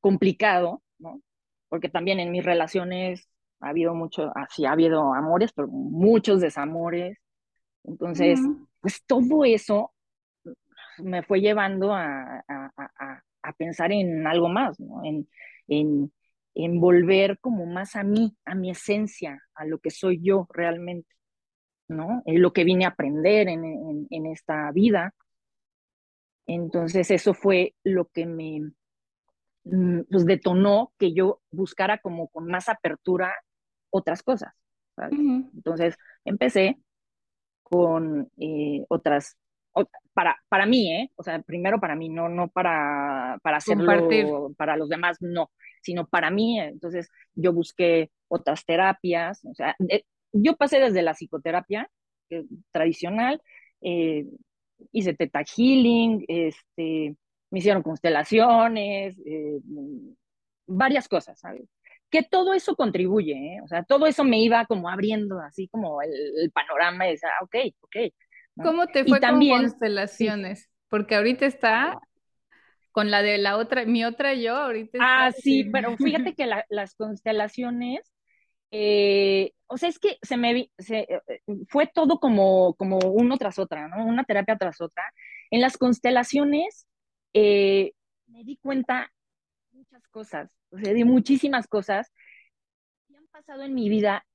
complicado, 0.07 0.81
¿no? 0.99 1.21
Porque 1.67 1.89
también 1.89 2.21
en 2.21 2.31
mis 2.31 2.45
relaciones 2.45 3.27
ha 3.59 3.69
habido 3.69 3.93
mucho, 3.93 4.31
así 4.35 4.65
ha 4.65 4.71
habido 4.71 5.13
amores, 5.13 5.51
pero 5.53 5.67
muchos 5.67 6.39
desamores. 6.39 7.17
Entonces, 7.83 8.39
pues 8.79 9.03
todo 9.05 9.43
eso 9.43 9.91
me 10.99 11.23
fue 11.23 11.41
llevando 11.41 11.93
a, 11.93 12.37
a, 12.47 12.71
a, 12.77 13.23
a 13.41 13.53
pensar 13.53 13.91
en 13.91 14.25
algo 14.25 14.47
más, 14.47 14.79
¿no? 14.79 15.03
En, 15.03 15.27
en, 15.67 16.13
en, 16.55 16.79
volver 16.79 17.37
como 17.39 17.65
más 17.65 17.97
a 17.97 18.03
mí, 18.03 18.33
a 18.45 18.55
mi 18.55 18.71
esencia, 18.71 19.41
a 19.55 19.65
lo 19.65 19.79
que 19.79 19.89
soy 19.89 20.21
yo 20.23 20.47
realmente, 20.53 21.09
¿no? 21.89 22.23
En 22.25 22.41
lo 22.41 22.53
que 22.53 22.63
vine 22.63 22.85
a 22.85 22.89
aprender 22.89 23.49
en, 23.49 23.65
en, 23.65 24.07
en 24.09 24.25
esta 24.27 24.71
vida. 24.71 25.13
Entonces, 26.45 27.11
eso 27.11 27.33
fue 27.33 27.75
lo 27.83 28.05
que 28.05 28.25
me, 28.25 28.71
pues 30.09 30.25
detonó 30.25 30.93
que 30.97 31.13
yo 31.13 31.41
buscara 31.51 31.99
como 31.99 32.27
con 32.29 32.47
más 32.47 32.69
apertura 32.69 33.33
otras 33.89 34.23
cosas. 34.23 34.53
Entonces 35.11 35.95
empecé 36.25 36.77
con 37.63 38.31
eh, 38.37 38.85
otras, 38.89 39.37
para, 40.13 40.37
para 40.49 40.65
mí, 40.65 40.91
¿eh? 40.91 41.11
O 41.15 41.23
sea, 41.23 41.41
primero 41.41 41.79
para 41.79 41.95
mí, 41.95 42.09
no, 42.09 42.29
no 42.29 42.47
para, 42.47 43.37
para 43.43 43.57
hacerlo 43.57 44.51
para 44.57 44.77
los 44.77 44.89
demás, 44.89 45.17
no, 45.19 45.51
sino 45.81 46.07
para 46.07 46.31
mí. 46.31 46.59
Entonces 46.59 47.09
yo 47.35 47.53
busqué 47.53 48.09
otras 48.27 48.65
terapias, 48.65 49.43
o 49.45 49.53
sea, 49.53 49.75
yo 50.31 50.55
pasé 50.55 50.79
desde 50.79 51.01
la 51.01 51.13
psicoterapia 51.13 51.89
tradicional, 52.71 53.41
eh, 53.81 54.25
hice 54.91 55.13
teta 55.13 55.43
healing, 55.43 56.25
este, 56.27 57.15
me 57.49 57.59
hicieron 57.59 57.83
constelaciones, 57.83 59.19
eh, 59.25 59.59
varias 60.65 61.07
cosas, 61.07 61.39
¿sabes? 61.39 61.67
que 62.09 62.23
todo 62.23 62.53
eso 62.53 62.75
contribuye, 62.75 63.33
¿eh? 63.33 63.61
o 63.63 63.67
sea, 63.67 63.83
todo 63.83 64.05
eso 64.05 64.23
me 64.23 64.41
iba 64.41 64.65
como 64.65 64.89
abriendo 64.89 65.39
así 65.39 65.67
como 65.67 66.01
el, 66.01 66.51
panorama 66.51 67.07
y 67.07 67.11
decía, 67.11 67.29
ah, 67.39 67.43
ok, 67.43 67.55
ok. 67.81 67.95
¿Cómo 68.63 68.87
te 68.87 69.03
fue 69.05 69.19
con 69.19 69.45
constelaciones? 69.47 70.69
Porque 70.89 71.15
ahorita 71.15 71.45
está 71.45 71.99
con 72.91 73.11
la 73.11 73.21
de 73.21 73.37
la 73.37 73.57
otra, 73.57 73.85
mi 73.85 74.03
otra 74.05 74.33
yo, 74.33 74.55
ahorita. 74.55 74.97
Ah, 74.99 75.31
sí, 75.31 75.65
pero 75.65 75.95
fíjate 75.97 76.33
que 76.33 76.49
las 76.69 76.95
constelaciones, 76.95 78.11
eh, 78.71 79.51
o 79.67 79.77
sea, 79.77 79.89
es 79.89 79.99
que 79.99 80.17
se 80.23 80.37
me 80.37 80.71
se, 80.79 80.99
eh, 81.01 81.21
fue 81.67 81.85
todo 81.85 82.19
como, 82.19 82.73
como 82.75 82.97
uno 82.97 83.37
tras 83.37 83.59
otra, 83.59 83.87
¿no? 83.87 84.03
Una 84.05 84.23
terapia 84.23 84.57
tras 84.57 84.81
otra. 84.81 85.03
En 85.51 85.61
las 85.61 85.77
constelaciones 85.77 86.86
me 88.27 88.43
di 88.43 88.57
cuenta 88.57 89.11
muchas 89.71 90.07
cosas, 90.09 90.49
o 90.71 90.77
sea, 90.79 90.93
de 90.93 91.05
muchísimas 91.05 91.67
cosas 91.67 92.11
que 93.07 93.15
han 93.15 93.27
pasado 93.27 93.63
en 93.63 93.73
mi 93.73 93.89
vida 93.89 94.25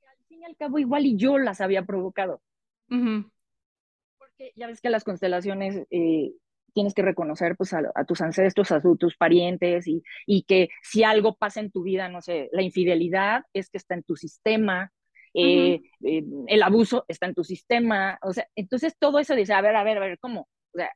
que 0.00 0.06
al 0.06 0.18
fin 0.26 0.42
y 0.42 0.44
al 0.44 0.56
cabo 0.56 0.78
igual 0.78 1.06
y 1.06 1.16
yo 1.16 1.38
las 1.38 1.60
había 1.60 1.84
provocado. 1.84 2.40
Porque 2.88 4.52
ya 4.56 4.66
ves 4.66 4.80
que 4.80 4.90
las 4.90 5.04
constelaciones 5.04 5.86
eh, 5.90 6.32
tienes 6.72 6.94
que 6.94 7.02
reconocer 7.02 7.56
pues, 7.56 7.72
a, 7.72 8.04
tus 8.06 8.20
ancestros, 8.20 8.70
a 8.72 8.82
tus 8.98 9.16
parientes 9.16 9.86
y, 9.86 10.02
y, 10.26 10.42
que 10.42 10.68
si 10.82 11.04
algo 11.04 11.36
pasa 11.36 11.60
en 11.60 11.70
tu 11.70 11.82
vida, 11.82 12.08
no 12.08 12.20
sé, 12.20 12.50
la 12.52 12.62
infidelidad 12.62 13.44
es 13.52 13.70
que 13.70 13.78
está 13.78 13.94
en 13.94 14.02
tu 14.02 14.16
sistema, 14.16 14.92
eh, 15.32 15.80
eh, 16.04 16.24
el 16.46 16.62
abuso 16.62 17.04
está 17.08 17.26
en 17.26 17.34
tu 17.34 17.42
sistema, 17.42 18.18
o 18.22 18.32
sea, 18.32 18.46
entonces 18.54 18.94
todo 18.98 19.18
eso 19.18 19.34
dice, 19.34 19.52
a 19.52 19.60
ver, 19.60 19.74
a 19.74 19.82
ver, 19.82 19.98
a 19.98 20.00
ver, 20.00 20.18
¿cómo? 20.18 20.48
O 20.72 20.78
sea, 20.78 20.90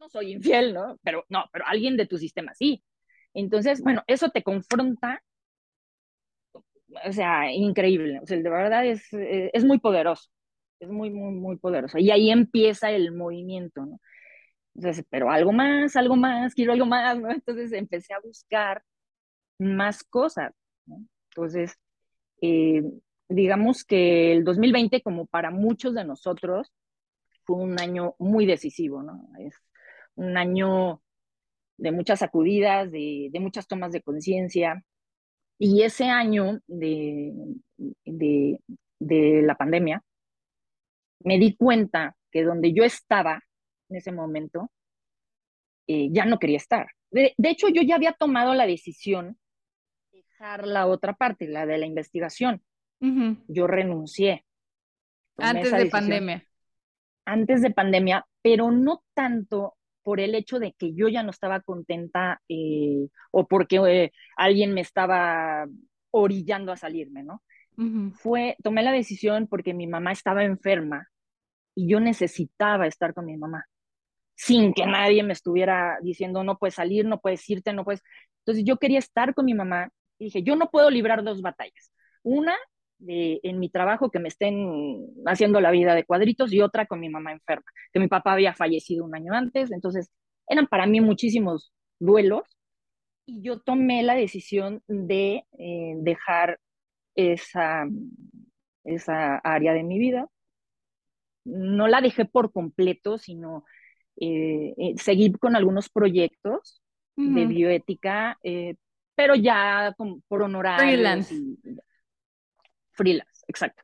no 0.00 0.08
soy 0.08 0.32
infiel, 0.32 0.74
¿no? 0.74 0.98
Pero 1.02 1.24
no, 1.28 1.44
pero 1.52 1.66
alguien 1.66 1.96
de 1.96 2.06
tu 2.06 2.18
sistema 2.18 2.54
sí. 2.54 2.82
Entonces, 3.34 3.82
bueno, 3.82 4.02
eso 4.06 4.30
te 4.30 4.42
confronta, 4.42 5.22
o 7.06 7.12
sea, 7.12 7.52
increíble, 7.52 8.18
o 8.22 8.26
sea, 8.26 8.36
de 8.38 8.50
verdad 8.50 8.84
es, 8.86 9.12
eh, 9.12 9.50
es 9.52 9.64
muy 9.64 9.78
poderoso, 9.78 10.28
es 10.80 10.88
muy, 10.88 11.10
muy, 11.10 11.32
muy 11.32 11.56
poderoso. 11.58 11.98
Y 11.98 12.10
ahí 12.10 12.30
empieza 12.30 12.90
el 12.90 13.12
movimiento, 13.12 13.86
¿no? 13.86 14.00
Entonces, 14.74 15.04
pero 15.10 15.30
algo 15.30 15.52
más, 15.52 15.96
algo 15.96 16.16
más, 16.16 16.54
quiero 16.54 16.72
algo 16.72 16.86
más, 16.86 17.18
¿no? 17.20 17.30
Entonces 17.30 17.72
empecé 17.72 18.14
a 18.14 18.20
buscar 18.20 18.82
más 19.58 20.04
cosas. 20.04 20.52
Entonces, 21.30 21.76
eh, 22.42 22.82
digamos 23.28 23.84
que 23.84 24.32
el 24.32 24.44
2020, 24.44 25.02
como 25.02 25.26
para 25.26 25.50
muchos 25.50 25.94
de 25.94 26.04
nosotros, 26.04 26.72
fue 27.44 27.56
un 27.58 27.80
año 27.80 28.14
muy 28.18 28.46
decisivo, 28.46 29.02
¿no? 29.02 29.28
Es 29.40 29.54
un 30.16 30.36
año 30.36 31.02
de 31.80 31.92
muchas 31.92 32.18
sacudidas, 32.18 32.90
de, 32.92 33.30
muchas 33.40 33.66
tomas 33.66 33.92
de 33.92 34.02
conciencia. 34.02 34.84
Y 35.58 35.82
ese 35.82 36.04
año 36.04 36.60
de, 36.66 37.32
de, 38.04 39.42
la 39.42 39.54
pandemia, 39.56 40.02
me 41.20 41.38
di 41.38 41.56
cuenta 41.56 42.16
que 42.30 42.44
donde 42.44 42.72
yo 42.72 42.84
estaba 42.84 43.42
en 43.88 43.96
ese 43.96 44.12
momento, 44.12 44.70
eh, 45.86 46.08
ya 46.12 46.24
no 46.24 46.38
quería 46.38 46.58
estar. 46.58 46.88
De, 47.10 47.34
hecho, 47.42 47.68
yo 47.68 47.82
ya 47.82 47.96
había 47.96 48.12
tomado 48.12 48.54
la 48.54 48.66
decisión 48.66 49.38
de 50.12 50.18
dejar 50.22 50.66
la 50.66 50.86
otra 50.86 51.14
parte, 51.14 51.48
la 51.48 51.66
de 51.66 51.78
la 51.78 51.86
investigación. 51.86 52.62
Yo 53.48 53.66
renuncié. 53.66 54.44
Antes 55.38 55.72
de 55.72 55.86
pandemia. 55.86 56.46
Antes 57.24 57.62
de 57.62 57.70
pandemia, 57.70 58.26
pero 58.42 58.70
no 58.70 59.02
tanto 59.14 59.76
por 60.10 60.18
el 60.18 60.34
hecho 60.34 60.58
de 60.58 60.72
que 60.72 60.92
yo 60.92 61.06
ya 61.06 61.22
no 61.22 61.30
estaba 61.30 61.60
contenta 61.60 62.42
eh, 62.48 63.06
o 63.30 63.46
porque 63.46 63.76
eh, 63.76 64.12
alguien 64.36 64.74
me 64.74 64.80
estaba 64.80 65.68
orillando 66.10 66.72
a 66.72 66.76
salirme, 66.76 67.22
¿no? 67.22 67.44
Fue, 68.14 68.56
tomé 68.60 68.82
la 68.82 68.90
decisión 68.90 69.46
porque 69.46 69.72
mi 69.72 69.86
mamá 69.86 70.10
estaba 70.10 70.42
enferma 70.42 71.06
y 71.76 71.88
yo 71.88 72.00
necesitaba 72.00 72.88
estar 72.88 73.14
con 73.14 73.26
mi 73.26 73.36
mamá, 73.36 73.66
sin 74.34 74.74
que 74.74 74.84
nadie 74.84 75.22
me 75.22 75.32
estuviera 75.32 75.96
diciendo, 76.02 76.42
no 76.42 76.58
puedes 76.58 76.74
salir, 76.74 77.06
no 77.06 77.20
puedes 77.20 77.48
irte, 77.48 77.72
no 77.72 77.84
puedes. 77.84 78.02
Entonces 78.40 78.64
yo 78.64 78.78
quería 78.78 78.98
estar 78.98 79.32
con 79.32 79.44
mi 79.44 79.54
mamá 79.54 79.90
y 80.18 80.24
dije, 80.24 80.42
yo 80.42 80.56
no 80.56 80.70
puedo 80.70 80.90
librar 80.90 81.22
dos 81.22 81.40
batallas. 81.40 81.92
Una 82.24 82.56
de, 83.00 83.40
en 83.42 83.58
mi 83.58 83.68
trabajo 83.68 84.10
que 84.10 84.18
me 84.18 84.28
estén 84.28 85.06
haciendo 85.26 85.60
la 85.60 85.70
vida 85.70 85.94
de 85.94 86.04
cuadritos 86.04 86.52
y 86.52 86.60
otra 86.60 86.86
con 86.86 87.00
mi 87.00 87.08
mamá 87.08 87.32
enferma, 87.32 87.64
que 87.92 88.00
mi 88.00 88.08
papá 88.08 88.32
había 88.32 88.54
fallecido 88.54 89.04
un 89.04 89.14
año 89.14 89.32
antes, 89.32 89.72
entonces 89.72 90.10
eran 90.46 90.66
para 90.66 90.86
mí 90.86 91.00
muchísimos 91.00 91.72
duelos 91.98 92.42
y 93.26 93.42
yo 93.42 93.60
tomé 93.60 94.02
la 94.02 94.14
decisión 94.14 94.82
de 94.88 95.44
eh, 95.58 95.94
dejar 95.98 96.58
esa, 97.14 97.86
esa 98.84 99.36
área 99.36 99.72
de 99.72 99.84
mi 99.84 99.98
vida. 99.98 100.26
No 101.44 101.88
la 101.88 102.00
dejé 102.00 102.24
por 102.24 102.52
completo, 102.52 103.18
sino 103.18 103.64
eh, 104.20 104.74
eh, 104.76 104.94
seguir 104.96 105.38
con 105.38 105.56
algunos 105.56 105.88
proyectos 105.88 106.82
de 107.16 107.44
bioética, 107.44 108.38
pero 109.14 109.34
ya 109.34 109.94
por 110.26 110.42
honorar 110.42 110.80
freelance, 110.80 111.34
exacto. 113.48 113.82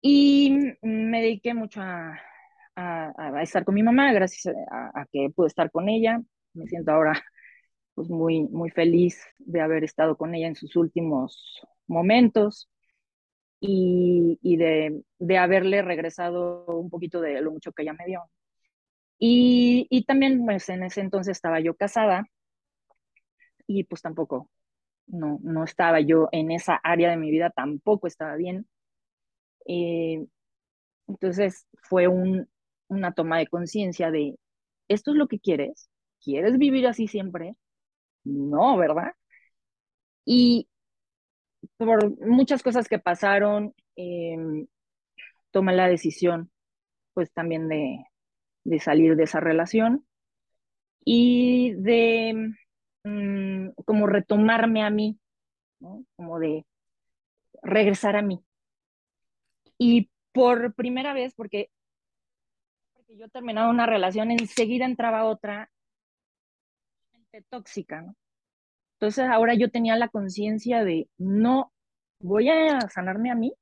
Y 0.00 0.76
me 0.82 1.22
dediqué 1.22 1.54
mucho 1.54 1.80
a, 1.80 2.20
a, 2.76 3.42
estar 3.42 3.64
con 3.64 3.74
mi 3.74 3.82
mamá, 3.82 4.12
gracias 4.12 4.54
a, 4.70 5.06
que 5.12 5.30
pude 5.34 5.48
estar 5.48 5.70
con 5.70 5.88
ella. 5.88 6.20
Me 6.52 6.66
siento 6.66 6.92
ahora 6.92 7.22
pues 7.94 8.08
muy, 8.10 8.42
muy 8.48 8.70
feliz 8.70 9.24
de 9.38 9.60
haber 9.60 9.84
estado 9.84 10.16
con 10.16 10.34
ella 10.34 10.48
en 10.48 10.56
sus 10.56 10.76
últimos 10.76 11.62
momentos 11.86 12.70
y, 13.60 14.38
y 14.42 14.56
de, 14.56 15.02
de, 15.18 15.38
haberle 15.38 15.82
regresado 15.82 16.66
un 16.66 16.90
poquito 16.90 17.20
de 17.20 17.40
lo 17.40 17.52
mucho 17.52 17.72
que 17.72 17.82
ella 17.82 17.94
me 17.94 18.06
dio. 18.06 18.22
Y, 19.18 19.86
y 19.90 20.04
también 20.04 20.44
pues 20.44 20.68
en 20.68 20.82
ese 20.82 21.00
entonces 21.00 21.36
estaba 21.36 21.60
yo 21.60 21.74
casada 21.76 22.26
y 23.66 23.84
pues 23.84 24.02
tampoco, 24.02 24.50
no, 25.06 25.38
no 25.42 25.64
estaba 25.64 26.00
yo 26.00 26.28
en 26.32 26.50
esa 26.50 26.76
área 26.76 27.10
de 27.10 27.16
mi 27.16 27.30
vida, 27.30 27.50
tampoco 27.50 28.06
estaba 28.06 28.36
bien. 28.36 28.66
Eh, 29.66 30.26
entonces 31.08 31.66
fue 31.82 32.08
un, 32.08 32.48
una 32.88 33.12
toma 33.12 33.38
de 33.38 33.46
conciencia 33.46 34.10
de, 34.10 34.38
¿esto 34.88 35.12
es 35.12 35.16
lo 35.16 35.28
que 35.28 35.40
quieres? 35.40 35.90
¿Quieres 36.22 36.58
vivir 36.58 36.86
así 36.86 37.08
siempre? 37.08 37.56
No, 38.24 38.76
¿verdad? 38.78 39.14
Y 40.24 40.68
por 41.76 42.18
muchas 42.26 42.62
cosas 42.62 42.88
que 42.88 42.98
pasaron, 42.98 43.74
eh, 43.96 44.36
tomé 45.50 45.74
la 45.74 45.88
decisión 45.88 46.50
pues 47.14 47.32
también 47.32 47.68
de, 47.68 48.04
de, 48.64 48.80
salir 48.80 49.16
de 49.16 49.24
esa 49.24 49.40
relación 49.40 50.04
y 51.04 51.74
de 51.74 52.54
mm, 53.04 53.70
como 53.84 54.06
retomarme 54.06 54.82
a 54.82 54.90
mí, 54.90 55.18
como 56.16 56.38
de 56.38 56.66
regresar 57.62 58.16
a 58.16 58.22
mí. 58.22 58.44
Y 59.78 60.10
por 60.32 60.74
primera 60.74 61.12
vez, 61.12 61.34
porque 61.34 61.70
yo 63.08 63.28
terminaba 63.28 63.70
una 63.70 63.86
relación, 63.86 64.30
enseguida 64.30 64.84
entraba 64.84 65.24
otra 65.24 65.70
tóxica, 67.48 68.02
¿no? 68.02 68.16
Entonces 68.94 69.26
ahora 69.28 69.54
yo 69.54 69.70
tenía 69.70 69.96
la 69.96 70.08
conciencia 70.08 70.84
de 70.84 71.08
no 71.18 71.72
voy 72.20 72.48
a 72.48 72.80
sanarme 72.88 73.30
a 73.30 73.34
mí 73.34 73.52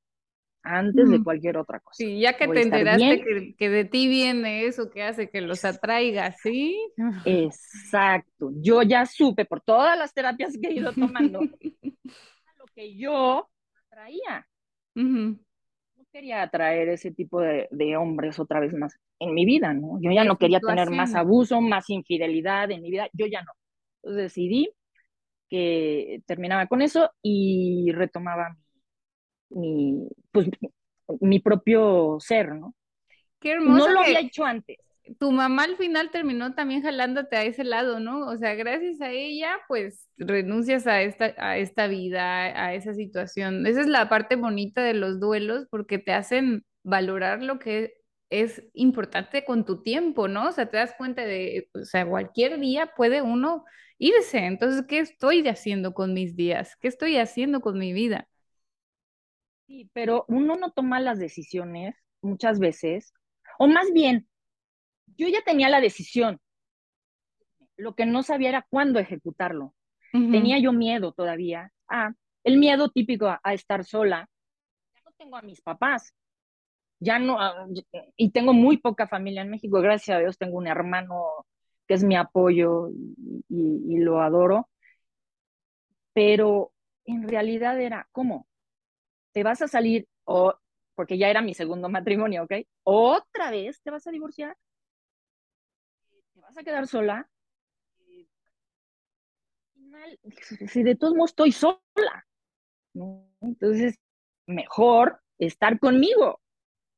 antes 0.62 1.10
de 1.10 1.22
cualquier 1.22 1.56
otra 1.56 1.80
cosa. 1.80 1.96
Sí, 1.96 2.20
ya 2.20 2.36
que 2.36 2.48
te 2.48 2.62
enteraste 2.62 3.22
que, 3.22 3.54
que, 3.56 3.68
de 3.68 3.84
ti 3.84 4.08
viene 4.08 4.66
eso 4.66 4.90
que 4.90 5.02
hace 5.02 5.28
que 5.28 5.40
los 5.40 5.64
atraiga, 5.64 6.32
¿sí? 6.32 6.78
Exacto. 7.24 8.50
Yo 8.56 8.82
ya 8.82 9.06
supe 9.06 9.44
por 9.44 9.60
todas 9.60 9.98
las 9.98 10.14
terapias 10.14 10.56
que 10.60 10.68
he 10.68 10.74
ido 10.74 10.92
tomando 10.92 11.40
lo 12.58 12.66
que 12.74 12.96
yo 12.96 13.48
atraía 13.90 14.46
quería 16.12 16.42
atraer 16.42 16.90
ese 16.90 17.10
tipo 17.10 17.40
de, 17.40 17.96
hombres 17.96 18.38
otra 18.38 18.60
vez 18.60 18.74
más 18.74 18.98
en 19.18 19.34
mi 19.34 19.46
vida, 19.46 19.72
¿no? 19.72 19.98
Yo 20.00 20.12
ya 20.12 20.24
no 20.24 20.36
quería 20.36 20.60
tener 20.60 20.90
más 20.90 21.14
abuso, 21.14 21.60
más 21.60 21.88
infidelidad 21.88 22.70
en 22.70 22.82
mi 22.82 22.90
vida, 22.90 23.08
yo 23.12 23.26
ya 23.26 23.42
no. 23.42 23.52
Entonces 24.02 24.24
decidí 24.24 24.70
que 25.48 26.22
terminaba 26.26 26.66
con 26.66 26.82
eso 26.82 27.10
y 27.22 27.90
retomaba 27.92 28.56
mi, 29.54 30.08
pues, 30.30 30.48
mi 31.20 31.40
propio 31.40 32.18
ser, 32.20 32.54
¿no? 32.54 32.74
Qué 33.40 33.52
hermoso. 33.52 33.88
No 33.88 33.92
lo 33.92 34.00
había 34.00 34.20
hecho 34.20 34.44
antes 34.44 34.78
tu 35.18 35.32
mamá 35.32 35.64
al 35.64 35.76
final 35.76 36.10
terminó 36.10 36.54
también 36.54 36.82
jalándote 36.82 37.36
a 37.36 37.44
ese 37.44 37.64
lado, 37.64 38.00
¿no? 38.00 38.26
O 38.26 38.36
sea, 38.36 38.54
gracias 38.54 39.00
a 39.00 39.10
ella, 39.10 39.58
pues 39.68 40.08
renuncias 40.16 40.86
a 40.86 41.02
esta, 41.02 41.34
a 41.38 41.58
esta 41.58 41.86
vida, 41.86 42.44
a 42.64 42.74
esa 42.74 42.94
situación. 42.94 43.66
Esa 43.66 43.80
es 43.80 43.88
la 43.88 44.08
parte 44.08 44.36
bonita 44.36 44.82
de 44.82 44.94
los 44.94 45.20
duelos 45.20 45.66
porque 45.70 45.98
te 45.98 46.12
hacen 46.12 46.64
valorar 46.84 47.42
lo 47.42 47.58
que 47.58 47.94
es 48.30 48.62
importante 48.74 49.44
con 49.44 49.64
tu 49.64 49.82
tiempo, 49.82 50.28
¿no? 50.28 50.48
O 50.48 50.52
sea, 50.52 50.66
te 50.70 50.78
das 50.78 50.94
cuenta 50.96 51.24
de, 51.24 51.68
o 51.74 51.84
sea, 51.84 52.06
cualquier 52.06 52.58
día 52.60 52.92
puede 52.96 53.22
uno 53.22 53.64
irse. 53.98 54.38
Entonces, 54.38 54.84
¿qué 54.88 55.00
estoy 55.00 55.46
haciendo 55.48 55.94
con 55.94 56.14
mis 56.14 56.36
días? 56.36 56.76
¿Qué 56.80 56.88
estoy 56.88 57.18
haciendo 57.18 57.60
con 57.60 57.78
mi 57.78 57.92
vida? 57.92 58.28
Sí, 59.72 59.88
pero 59.94 60.26
uno 60.28 60.56
no 60.56 60.70
toma 60.72 61.00
las 61.00 61.18
decisiones 61.18 61.96
muchas 62.20 62.58
veces, 62.58 63.14
o 63.58 63.66
más 63.66 63.90
bien, 63.94 64.28
yo 65.16 65.28
ya 65.28 65.40
tenía 65.46 65.70
la 65.70 65.80
decisión. 65.80 66.38
Lo 67.78 67.94
que 67.94 68.04
no 68.04 68.22
sabía 68.22 68.50
era 68.50 68.66
cuándo 68.68 68.98
ejecutarlo. 68.98 69.74
Tenía 70.12 70.58
yo 70.58 70.74
miedo 70.74 71.12
todavía. 71.12 71.72
Ah, 71.88 72.12
el 72.44 72.58
miedo 72.58 72.90
típico 72.90 73.34
a, 73.42 73.54
estar 73.54 73.86
sola. 73.86 74.28
Ya 74.94 75.00
no 75.06 75.12
tengo 75.16 75.36
a 75.38 75.42
mis 75.42 75.62
papás. 75.62 76.12
Ya 77.00 77.18
no, 77.18 77.40
ah, 77.40 77.66
y 78.14 78.30
tengo 78.30 78.52
muy 78.52 78.76
poca 78.76 79.08
familia 79.08 79.40
en 79.40 79.48
México. 79.48 79.80
Gracias 79.80 80.18
a 80.18 80.20
Dios 80.20 80.36
tengo 80.36 80.58
un 80.58 80.66
hermano 80.66 81.46
que 81.88 81.94
es 81.94 82.04
mi 82.04 82.14
apoyo 82.14 82.90
y, 82.90 83.46
y 83.48 83.96
lo 84.00 84.20
adoro. 84.20 84.68
Pero 86.12 86.74
en 87.06 87.26
realidad 87.26 87.80
era, 87.80 88.06
¿cómo? 88.12 88.46
¿Te 89.32 89.42
vas 89.42 89.62
a 89.62 89.68
salir 89.68 90.06
o 90.24 90.54
porque 90.94 91.18
ya 91.18 91.28
era 91.28 91.42
mi 91.42 91.54
segundo 91.54 91.88
matrimonio, 91.88 92.44
¿ok? 92.44 92.52
Otra 92.84 93.50
vez 93.50 93.80
te 93.82 93.90
vas 93.90 94.06
a 94.06 94.10
divorciar 94.10 94.56
vas 96.42 96.58
a 96.58 96.64
quedar 96.64 96.86
sola, 96.86 97.28
si 100.68 100.82
de 100.82 100.96
todos 100.96 101.14
modos 101.14 101.30
estoy 101.30 101.52
sola, 101.52 102.26
entonces 103.40 103.98
mejor 104.46 105.20
estar 105.38 105.78
conmigo, 105.78 106.40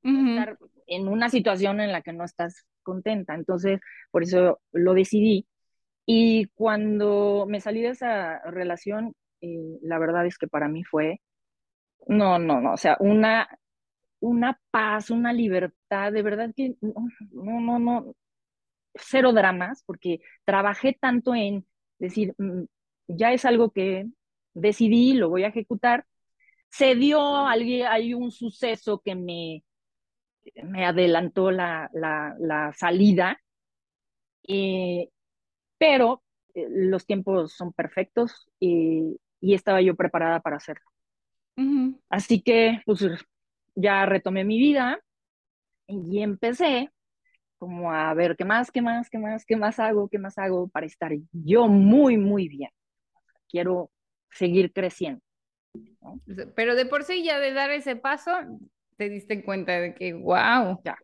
estar 0.03 0.59
en 0.87 1.09
una 1.09 1.29
situación 1.29 1.81
en 1.81 1.92
la 1.92 2.03
que 2.03 2.12
no 2.12 2.25
estás 2.25 2.66
contenta. 2.83 3.35
Entonces, 3.35 3.81
por 4.11 4.23
eso 4.23 4.61
lo 4.73 4.94
decidí. 4.94 5.47
Y 6.07 6.47
cuando 6.55 7.47
me 7.49 7.61
salí 7.61 7.81
de 7.81 7.90
esa 7.90 8.40
relación, 8.40 9.14
eh, 9.40 9.79
la 9.83 9.99
verdad 9.99 10.27
es 10.27 10.37
que 10.37 10.49
para 10.49 10.68
mí 10.68 10.85
fue, 10.85 11.20
no, 12.07 12.38
no, 12.38 12.61
no, 12.61 12.73
o 12.75 12.77
sea, 12.77 12.97
una, 13.01 13.49
una 14.21 14.61
paz, 14.71 15.11
una 15.11 15.33
libertad, 15.33 16.12
de 16.12 16.23
verdad 16.23 16.53
que 16.57 16.77
no, 16.81 17.61
no, 17.61 17.79
no, 17.79 18.14
cero 18.95 19.33
dramas, 19.33 19.83
porque 19.87 20.21
trabajé 20.45 20.97
tanto 21.01 21.35
en 21.35 21.67
decir, 21.99 22.35
mm, 22.38 22.64
ya 23.09 23.33
es 23.33 23.45
algo 23.45 23.71
que 23.73 24.07
decidí, 24.55 25.14
lo 25.14 25.31
voy 25.31 25.45
a 25.45 25.49
ejecutar. 25.49 26.07
Se 26.71 26.95
dio 26.97 27.47
hay 27.47 28.14
un 28.14 28.31
suceso 28.33 29.01
que 29.05 29.14
me, 29.14 29.64
me 30.64 30.85
adelantó 30.87 31.51
la, 31.51 31.90
la, 31.93 32.73
salida, 32.77 33.40
eh, 34.49 35.09
pero 35.79 36.23
eh, 36.55 36.67
los 36.71 37.07
tiempos 37.07 37.53
son 37.55 37.73
perfectos 37.73 38.49
y, 38.61 39.19
y, 39.40 39.55
estaba 39.55 39.83
yo 39.83 39.97
preparada 39.97 40.40
para 40.40 40.57
hacerlo. 40.57 40.93
Así 42.09 42.43
que 42.43 42.81
pues, 42.87 43.05
ya 43.75 44.07
retomé 44.07 44.45
mi 44.45 44.59
vida 44.59 45.01
y 45.87 46.21
empecé 46.23 46.90
como 47.59 47.93
a 47.93 48.14
ver 48.14 48.37
qué 48.37 48.45
más, 48.45 48.71
qué 48.71 48.83
más, 48.83 49.11
qué 49.11 49.19
más, 49.19 49.45
qué 49.47 49.57
más 49.57 49.79
hago, 49.81 50.09
qué 50.09 50.19
más 50.19 50.38
hago 50.38 50.69
para 50.69 50.87
estar 50.87 51.12
yo 51.33 51.69
muy, 51.69 52.19
muy 52.19 52.49
bien. 52.49 52.71
Quiero 53.49 53.90
seguir 54.31 54.73
creciendo. 54.73 55.23
Pero 56.55 56.75
de 56.75 56.87
por 56.87 57.05
sí 57.05 57.25
ya 57.25 57.38
de 57.38 57.53
dar 57.53 57.71
ese 57.71 57.97
paso, 57.97 58.31
te 58.97 59.09
diste 59.09 59.45
cuenta 59.45 59.73
de 59.81 59.95
que, 59.95 60.14
wow. 60.14 60.81
Ya. 60.85 60.97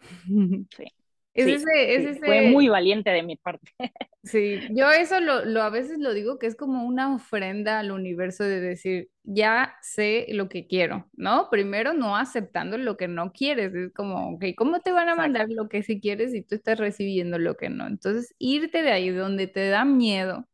Sí. 0.76 0.95
Es 1.36 2.18
Fue 2.18 2.42
muy 2.42 2.68
valiente 2.68 3.10
de 3.10 3.22
mi 3.22 3.36
parte. 3.36 3.72
Sí, 4.22 4.58
yo 4.70 4.90
eso 4.90 5.20
lo, 5.20 5.44
lo, 5.44 5.62
a 5.62 5.70
veces 5.70 5.98
lo 6.00 6.12
digo 6.12 6.36
que 6.40 6.48
es 6.48 6.56
como 6.56 6.84
una 6.84 7.14
ofrenda 7.14 7.78
al 7.78 7.92
universo 7.92 8.42
de 8.42 8.60
decir, 8.60 9.08
ya 9.22 9.76
sé 9.82 10.26
lo 10.30 10.48
que 10.48 10.66
quiero, 10.66 11.08
¿no? 11.12 11.48
Primero 11.48 11.92
no 11.92 12.16
aceptando 12.16 12.76
lo 12.76 12.96
que 12.96 13.06
no 13.06 13.32
quieres, 13.32 13.72
es 13.72 13.92
como, 13.92 14.30
ok, 14.34 14.46
¿cómo 14.56 14.80
te 14.80 14.90
van 14.90 15.08
a 15.08 15.14
mandar 15.14 15.46
lo 15.48 15.68
que 15.68 15.84
sí 15.84 16.00
quieres 16.00 16.32
si 16.32 16.42
tú 16.42 16.56
estás 16.56 16.76
recibiendo 16.76 17.38
lo 17.38 17.56
que 17.56 17.68
no? 17.68 17.86
Entonces, 17.86 18.34
irte 18.38 18.82
de 18.82 18.90
ahí 18.90 19.10
donde 19.10 19.46
te 19.46 19.68
da 19.68 19.84
miedo, 19.84 20.48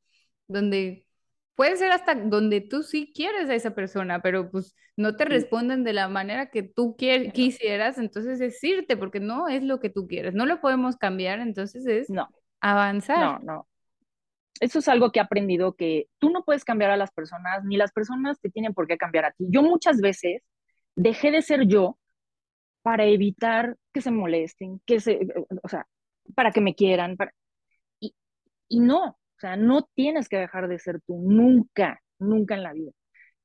donde 0.48 1.06
puede 1.54 1.76
ser 1.76 1.92
hasta 1.92 2.14
donde 2.14 2.60
tú 2.60 2.82
sí 2.82 3.12
quieres 3.14 3.48
a 3.50 3.54
esa 3.54 3.74
persona, 3.74 4.20
pero 4.20 4.50
pues 4.50 4.74
no 4.96 5.16
te 5.16 5.24
responden 5.24 5.84
de 5.84 5.92
la 5.92 6.08
manera 6.08 6.50
que 6.50 6.62
tú 6.62 6.96
quisieras, 6.96 7.98
entonces 7.98 8.40
es 8.40 8.62
irte 8.64 8.96
porque 8.96 9.20
no 9.20 9.48
es 9.48 9.62
lo 9.62 9.80
que 9.80 9.90
tú 9.90 10.06
quieres, 10.06 10.34
no 10.34 10.46
lo 10.46 10.60
podemos 10.60 10.96
cambiar, 10.96 11.40
entonces 11.40 11.86
es 11.86 12.10
no. 12.10 12.28
avanzar. 12.60 13.18
No, 13.18 13.38
no. 13.40 13.68
Eso 14.60 14.78
es 14.78 14.88
algo 14.88 15.10
que 15.10 15.18
he 15.18 15.22
aprendido 15.22 15.74
que 15.74 16.06
tú 16.18 16.30
no 16.30 16.44
puedes 16.44 16.64
cambiar 16.64 16.90
a 16.90 16.96
las 16.96 17.10
personas, 17.10 17.64
ni 17.64 17.76
las 17.76 17.90
personas 17.92 18.40
te 18.40 18.50
tienen 18.50 18.74
por 18.74 18.86
qué 18.86 18.96
cambiar 18.96 19.24
a 19.24 19.32
ti. 19.32 19.46
Yo 19.48 19.62
muchas 19.62 20.00
veces 20.00 20.42
dejé 20.94 21.30
de 21.30 21.42
ser 21.42 21.66
yo 21.66 21.98
para 22.82 23.04
evitar 23.06 23.76
que 23.92 24.00
se 24.00 24.10
molesten, 24.10 24.80
que 24.86 25.00
se, 25.00 25.20
o 25.62 25.68
sea, 25.68 25.86
para 26.34 26.50
que 26.52 26.60
me 26.60 26.74
quieran, 26.74 27.16
para... 27.16 27.32
Y, 27.98 28.14
y 28.68 28.80
no, 28.80 29.18
sea, 29.42 29.56
no 29.56 29.88
tienes 29.94 30.28
que 30.28 30.38
dejar 30.38 30.68
de 30.68 30.78
ser 30.78 31.00
tú 31.06 31.20
nunca, 31.20 32.00
nunca 32.18 32.54
en 32.54 32.62
la 32.62 32.72
vida. 32.72 32.92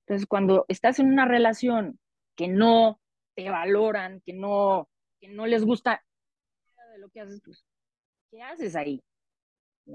Entonces, 0.06 0.28
cuando 0.28 0.66
estás 0.68 1.00
en 1.00 1.08
una 1.08 1.26
relación 1.26 2.00
que 2.36 2.48
no 2.48 3.00
te 3.36 3.50
valoran, 3.50 4.22
que 4.22 4.34
no, 4.34 4.90
que 5.20 5.28
no 5.30 5.46
les 5.46 5.66
gusta, 5.66 6.04
de 6.94 7.00
lo 7.00 7.10
que 7.10 7.22
haces, 7.22 7.42
pues, 7.44 7.66
¿qué 8.32 8.42
haces 8.42 8.76
ahí? 8.76 9.04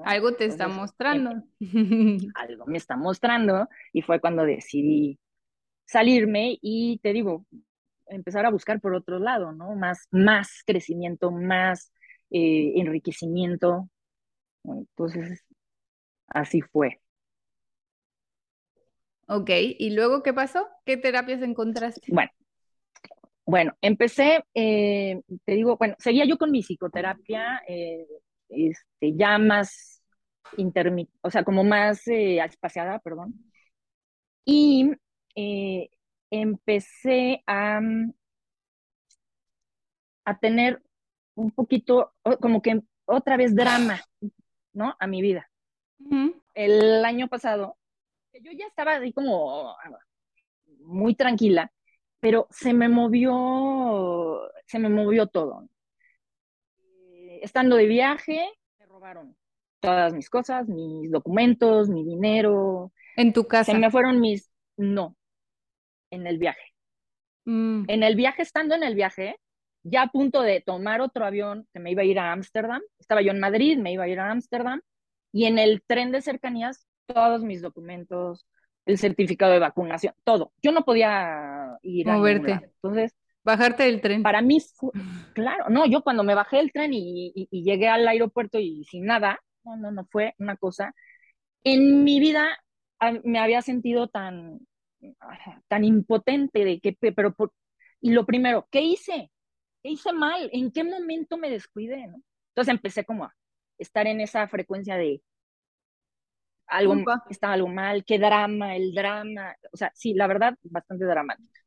Algo 0.04 0.34
te 0.34 0.46
está 0.46 0.68
mostrando. 0.68 1.30
algo 2.34 2.66
me 2.66 2.78
está 2.78 2.96
mostrando 2.96 3.68
y 3.92 4.02
fue 4.02 4.20
cuando 4.20 4.44
decidí 4.44 5.18
salirme 5.84 6.58
y 6.60 6.98
te 6.98 7.12
digo, 7.12 7.46
empezar 8.06 8.46
a 8.46 8.50
buscar 8.50 8.80
por 8.80 8.94
otro 8.94 9.18
lado, 9.18 9.52
¿no? 9.52 9.74
Más, 9.74 10.08
más 10.10 10.62
crecimiento, 10.66 11.30
más 11.30 11.92
eh, 12.30 12.72
enriquecimiento. 12.76 13.88
Entonces, 14.64 15.44
así 16.28 16.60
fue. 16.62 17.00
Ok, 19.28 19.50
¿y 19.78 19.90
luego 19.90 20.22
qué 20.22 20.32
pasó? 20.32 20.68
¿Qué 20.84 20.96
terapias 20.96 21.42
encontraste? 21.42 22.12
Bueno, 22.12 22.30
bueno, 23.44 23.72
empecé, 23.80 24.44
eh, 24.54 25.20
te 25.44 25.52
digo, 25.52 25.76
bueno, 25.76 25.94
seguía 25.98 26.24
yo 26.24 26.38
con 26.38 26.50
mi 26.50 26.62
psicoterapia, 26.62 27.62
eh, 27.68 28.06
este, 28.48 29.14
ya 29.16 29.38
más 29.38 30.02
intermitente, 30.56 31.18
o 31.22 31.30
sea, 31.30 31.44
como 31.44 31.64
más 31.64 32.06
eh, 32.08 32.38
espaciada, 32.38 32.98
perdón. 33.00 33.34
Y 34.44 34.90
empecé 36.30 37.42
a, 37.46 37.80
a 40.24 40.38
tener 40.38 40.82
un 41.34 41.50
poquito, 41.50 42.14
como 42.40 42.62
que 42.62 42.82
otra 43.06 43.36
vez 43.36 43.54
drama, 43.54 44.00
¿no? 44.74 44.96
A 45.00 45.08
mi 45.08 45.22
vida. 45.22 45.50
El 46.54 47.04
año 47.04 47.28
pasado, 47.28 47.76
yo 48.34 48.52
ya 48.52 48.66
estaba 48.66 48.92
ahí 48.92 49.12
como 49.12 49.74
muy 50.80 51.14
tranquila, 51.14 51.72
pero 52.20 52.46
se 52.50 52.72
me 52.72 52.88
movió, 52.88 54.40
se 54.66 54.78
me 54.78 54.88
movió 54.88 55.26
todo. 55.26 55.68
Eh, 56.78 57.40
estando 57.42 57.76
de 57.76 57.86
viaje, 57.86 58.48
me 58.78 58.86
robaron 58.86 59.36
todas 59.80 60.14
mis 60.14 60.30
cosas, 60.30 60.68
mis 60.68 61.10
documentos, 61.10 61.88
mi 61.88 62.04
dinero. 62.04 62.92
¿En 63.16 63.32
tu 63.32 63.46
casa? 63.46 63.72
Se 63.72 63.78
me 63.78 63.90
fueron 63.90 64.20
mis, 64.20 64.50
no, 64.76 65.16
en 66.10 66.26
el 66.26 66.38
viaje. 66.38 66.72
Mm. 67.44 67.84
En 67.88 68.02
el 68.02 68.14
viaje, 68.14 68.42
estando 68.42 68.74
en 68.74 68.84
el 68.84 68.94
viaje, 68.94 69.36
ya 69.82 70.02
a 70.02 70.06
punto 70.08 70.42
de 70.42 70.60
tomar 70.60 71.00
otro 71.00 71.26
avión 71.26 71.66
que 71.72 71.80
me 71.80 71.90
iba 71.90 72.02
a 72.02 72.04
ir 72.04 72.18
a 72.18 72.32
Ámsterdam, 72.32 72.80
estaba 72.98 73.22
yo 73.22 73.32
en 73.32 73.40
Madrid, 73.40 73.78
me 73.78 73.92
iba 73.92 74.04
a 74.04 74.08
ir 74.08 74.20
a 74.20 74.30
Ámsterdam, 74.30 74.80
y 75.32 75.46
en 75.46 75.58
el 75.58 75.82
tren 75.86 76.12
de 76.12 76.22
cercanías, 76.22 76.86
todos 77.06 77.42
mis 77.42 77.62
documentos, 77.62 78.46
el 78.86 78.98
certificado 78.98 79.52
de 79.52 79.58
vacunación, 79.58 80.14
todo. 80.24 80.52
Yo 80.62 80.72
no 80.72 80.84
podía 80.84 81.78
ir 81.82 82.08
a 82.08 82.16
moverte. 82.16 82.52
Entonces, 82.52 83.14
bajarte 83.42 83.84
del 83.84 84.00
tren. 84.00 84.22
Para 84.22 84.42
mí, 84.42 84.58
claro, 85.34 85.68
no, 85.70 85.86
yo 85.86 86.02
cuando 86.02 86.22
me 86.24 86.34
bajé 86.34 86.58
del 86.58 86.72
tren 86.72 86.92
y, 86.92 87.32
y, 87.34 87.62
llegué 87.62 87.88
al 87.88 88.06
aeropuerto 88.06 88.58
y 88.58 88.84
sin 88.84 89.06
nada, 89.06 89.40
no, 89.64 89.76
no, 89.76 89.90
no 89.90 90.06
fue 90.10 90.34
una 90.38 90.56
cosa. 90.56 90.94
En 91.64 92.04
mi 92.04 92.20
vida 92.20 92.58
me 93.24 93.38
había 93.38 93.62
sentido 93.62 94.08
tan, 94.08 94.60
tan 95.68 95.84
impotente 95.84 96.64
de 96.64 96.80
que, 96.80 96.92
pero 96.92 97.34
por, 97.34 97.52
y 98.00 98.10
lo 98.10 98.26
primero, 98.26 98.68
¿qué 98.70 98.82
hice? 98.82 99.30
¿Qué 99.82 99.90
hice 99.90 100.12
mal? 100.12 100.48
¿En 100.52 100.70
qué 100.70 100.84
momento 100.84 101.36
me 101.36 101.50
descuidé? 101.50 102.06
¿no? 102.06 102.18
Entonces 102.50 102.74
empecé 102.74 103.04
como 103.04 103.24
a 103.24 103.34
estar 103.82 104.06
en 104.06 104.20
esa 104.20 104.46
frecuencia 104.48 104.96
de 104.96 105.22
algo, 106.66 106.94
estaba 107.28 107.54
algo 107.54 107.68
mal, 107.68 108.04
qué 108.04 108.18
drama, 108.18 108.76
el 108.76 108.94
drama, 108.94 109.54
o 109.72 109.76
sea, 109.76 109.92
sí, 109.94 110.14
la 110.14 110.26
verdad, 110.26 110.54
bastante 110.62 111.04
dramática. 111.04 111.60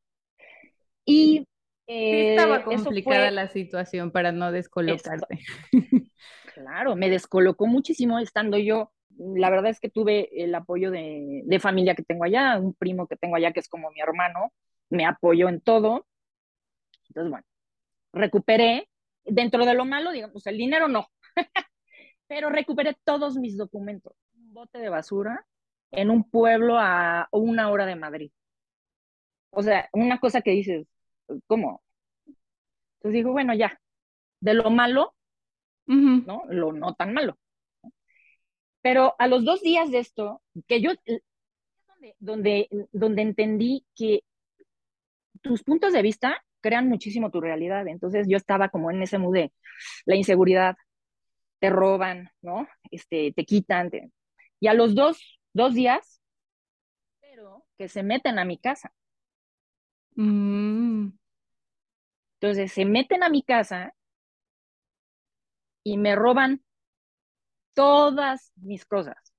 Y 1.06 1.48
estaba 1.86 2.58
eh, 2.58 2.64
complicada 2.64 3.30
la 3.30 3.48
situación 3.48 4.12
para 4.12 4.32
no 4.32 4.52
descolocarte. 4.52 5.40
Claro, 6.56 6.96
me 6.96 7.10
descolocó 7.10 7.68
muchísimo 7.68 8.18
estando 8.18 8.58
yo. 8.58 8.94
La 9.18 9.50
verdad 9.50 9.72
es 9.72 9.82
que 9.82 9.90
tuve 9.90 10.30
el 10.42 10.56
apoyo 10.56 10.90
de, 10.90 11.42
de, 11.44 11.60
familia 11.60 11.96
que 11.96 12.04
tengo 12.04 12.24
allá, 12.24 12.58
un 12.58 12.74
primo 12.74 13.08
que 13.08 13.18
tengo 13.18 13.36
allá 13.36 13.52
que 13.52 13.60
es 13.60 13.68
como 13.68 13.92
mi 13.92 14.00
hermano, 14.00 14.54
me 14.90 15.06
apoyó 15.06 15.50
en 15.50 15.60
todo. 15.60 16.08
Entonces, 17.10 17.30
bueno, 17.30 17.46
recuperé, 18.14 18.88
dentro 19.26 19.66
de 19.66 19.74
lo 19.74 19.84
malo, 19.84 20.12
digamos, 20.12 20.48
el 20.48 20.58
dinero 20.58 20.88
no, 20.88 21.08
pero 22.28 22.50
recuperé 22.50 22.96
todos 23.04 23.38
mis 23.38 23.58
documentos. 23.58 24.14
Un 24.36 24.54
bote 24.54 24.80
de 24.80 24.90
basura 24.90 25.46
en 25.92 26.10
un 26.10 26.30
pueblo 26.30 26.78
a 26.80 27.28
una 27.32 27.70
hora 27.70 27.86
de 27.86 27.96
Madrid. 27.96 28.32
O 29.52 29.64
sea, 29.64 29.90
una 29.94 30.20
cosa 30.20 30.42
que 30.42 30.52
dices, 30.52 30.86
¿cómo? 31.48 31.82
Entonces 32.98 33.14
digo, 33.14 33.32
bueno, 33.32 33.54
ya, 33.54 33.80
de 34.42 34.54
lo 34.54 34.70
malo, 34.70 35.16
¿no? 35.86 36.44
Lo 36.50 36.74
no 36.74 36.94
tan 36.96 37.14
malo. 37.14 37.38
Pero 38.82 39.16
a 39.18 39.28
los 39.28 39.46
dos 39.46 39.62
días 39.62 39.92
de 39.92 40.00
esto, 40.00 40.42
que 40.68 40.82
yo, 40.82 40.92
donde, 41.88 42.16
donde, 42.20 42.70
donde 42.92 43.22
entendí 43.22 43.86
que 43.96 44.24
tus 45.42 45.64
puntos 45.64 45.94
de 45.94 46.02
vista 46.02 46.44
crean 46.62 46.90
muchísimo 46.90 47.32
tu 47.32 47.42
realidad. 47.42 47.88
Entonces 47.88 48.28
yo 48.28 48.38
estaba 48.38 48.70
como 48.70 48.92
en 48.92 49.02
ese 49.04 49.18
mood 49.18 49.36
de 49.36 49.54
la 50.06 50.16
inseguridad, 50.16 50.76
te 51.66 51.72
roban, 51.72 52.30
¿no? 52.44 52.68
Este, 52.92 53.34
te 53.36 53.44
quitan. 53.44 53.90
Y 54.60 54.68
a 54.68 54.76
los 54.76 54.94
dos, 54.94 55.40
dos 55.52 55.74
días, 55.74 56.22
pero 57.20 57.66
que 57.76 57.90
se 57.90 58.04
meten 58.04 58.38
a 58.38 58.46
mi 58.46 58.60
casa. 58.60 58.94
Mm. 60.16 61.08
Entonces 62.40 62.72
se 62.72 62.86
meten 62.86 63.24
a 63.24 63.30
mi 63.30 63.42
casa 63.42 63.96
y 65.84 65.98
me 65.98 66.16
roban 66.16 66.64
todas 67.74 68.52
mis 68.58 68.86
cosas. 68.86 69.34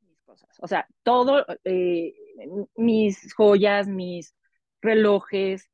Mis 0.00 0.20
cosas. 0.22 0.56
O 0.60 0.68
sea, 0.68 0.86
todo, 1.02 1.44
eh, 1.64 2.14
mis 2.76 3.34
joyas, 3.34 3.88
mis 3.88 4.32
relojes, 4.80 5.68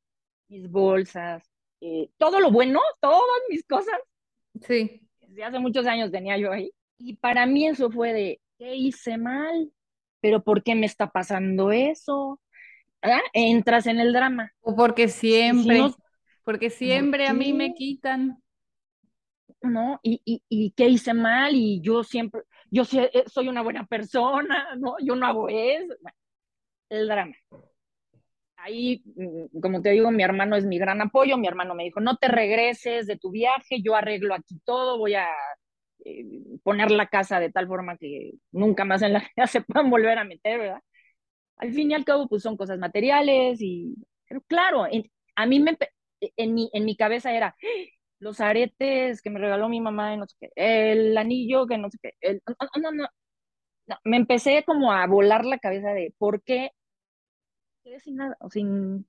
mis 0.47 0.67
bolsas, 0.67 1.47
eh, 1.79 2.09
todo 2.17 2.39
lo 2.39 2.49
bueno, 2.49 2.81
todas 2.99 3.41
mis 3.49 3.63
cosas. 3.67 3.99
Sí. 4.61 5.01
Desde 5.21 5.43
hace 5.43 5.59
muchos 5.59 5.85
años 5.85 6.11
tenía 6.11 6.37
yo 6.37 6.51
ahí. 6.51 6.71
Y 6.97 7.15
para 7.15 7.45
mí 7.45 7.67
eso 7.67 7.89
fue 7.89 8.13
de, 8.13 8.41
¿qué 8.57 8.75
hice 8.75 9.17
mal? 9.17 9.71
¿Pero 10.21 10.43
por 10.43 10.63
qué 10.63 10.75
me 10.75 10.85
está 10.85 11.09
pasando 11.09 11.71
eso? 11.71 12.39
¿Ah? 13.01 13.21
Entras 13.33 13.87
en 13.87 13.99
el 13.99 14.11
drama. 14.11 14.51
O 14.61 14.75
porque 14.75 15.07
siempre, 15.07 15.81
porque 16.43 16.69
siempre 16.69 17.27
a 17.27 17.33
mí 17.33 17.53
me 17.53 17.73
quitan. 17.73 18.41
¿No? 19.61 19.99
Y, 20.03 20.21
y, 20.23 20.41
y, 20.47 20.71
qué 20.71 20.87
hice 20.87 21.13
mal 21.13 21.53
y 21.53 21.81
yo 21.81 22.05
siempre, 22.05 22.43
yo 22.71 22.83
eh, 22.93 23.25
soy 23.27 23.49
una 23.49 23.61
buena 23.61 23.85
persona, 23.85 24.73
¿no? 24.77 24.95
Yo 25.03 25.17
no 25.17 25.25
hago 25.25 25.49
eso. 25.49 25.95
el 26.87 27.07
drama 27.09 27.35
ahí, 28.61 29.03
mm, 29.15 29.59
como 29.61 29.81
te 29.81 29.91
digo, 29.91 30.11
mi 30.11 30.23
hermano 30.23 30.55
es 30.55 30.65
mi 30.65 30.77
gran 30.79 31.01
apoyo. 31.01 31.37
Mi 31.37 31.47
hermano 31.47 31.75
me 31.75 31.83
dijo, 31.83 31.99
no 31.99 32.17
te 32.17 32.27
regreses 32.27 33.07
de 33.07 33.17
tu 33.17 33.31
viaje, 33.31 33.81
yo 33.81 33.95
arreglo 33.95 34.33
aquí 34.35 34.59
todo, 34.65 34.97
voy 34.97 35.15
a 35.15 35.27
eh, 36.05 36.25
poner 36.63 36.91
la 36.91 37.07
casa 37.07 37.39
de 37.39 37.51
tal 37.51 37.67
forma 37.67 37.97
que 37.97 38.33
nunca 38.51 38.85
más 38.85 39.01
en 39.01 39.13
la 39.13 39.19
vida 39.19 39.47
se 39.47 39.61
puedan 39.61 39.89
volver 39.89 40.17
a 40.19 40.23
meter, 40.23 40.59
¿verdad? 40.59 40.81
Al 41.57 41.73
fin 41.73 41.91
y 41.91 41.93
al 41.95 42.05
cabo, 42.05 42.27
pues 42.29 42.43
son 42.43 42.57
cosas 42.57 42.79
materiales 42.79 43.61
y, 43.61 43.95
pero 44.27 44.41
claro, 44.47 44.85
a 45.35 45.45
mí 45.45 45.59
me, 45.59 45.77
en 46.37 46.53
mi, 46.53 46.69
en 46.73 46.85
mi 46.85 46.95
cabeza 46.95 47.33
era, 47.33 47.55
los 48.19 48.41
aretes 48.41 49.21
que 49.21 49.29
me 49.29 49.39
regaló 49.39 49.69
mi 49.69 49.81
mamá, 49.81 50.15
no 50.17 50.27
sé 50.27 50.35
qué, 50.39 50.51
el 50.55 51.17
anillo 51.17 51.67
que 51.67 51.77
no 51.77 51.89
sé 51.89 51.97
qué, 52.01 52.13
el, 52.21 52.41
no, 52.81 52.91
no, 52.91 53.07
no, 53.87 53.97
me 54.03 54.17
empecé 54.17 54.63
como 54.65 54.91
a 54.93 55.05
volar 55.07 55.45
la 55.45 55.59
cabeza 55.59 55.91
de 55.93 56.13
por 56.17 56.43
qué 56.43 56.71
quedé 57.89 57.99
sin 57.99 58.15
nada, 58.17 58.37
o 58.39 58.49
sin, 58.49 59.07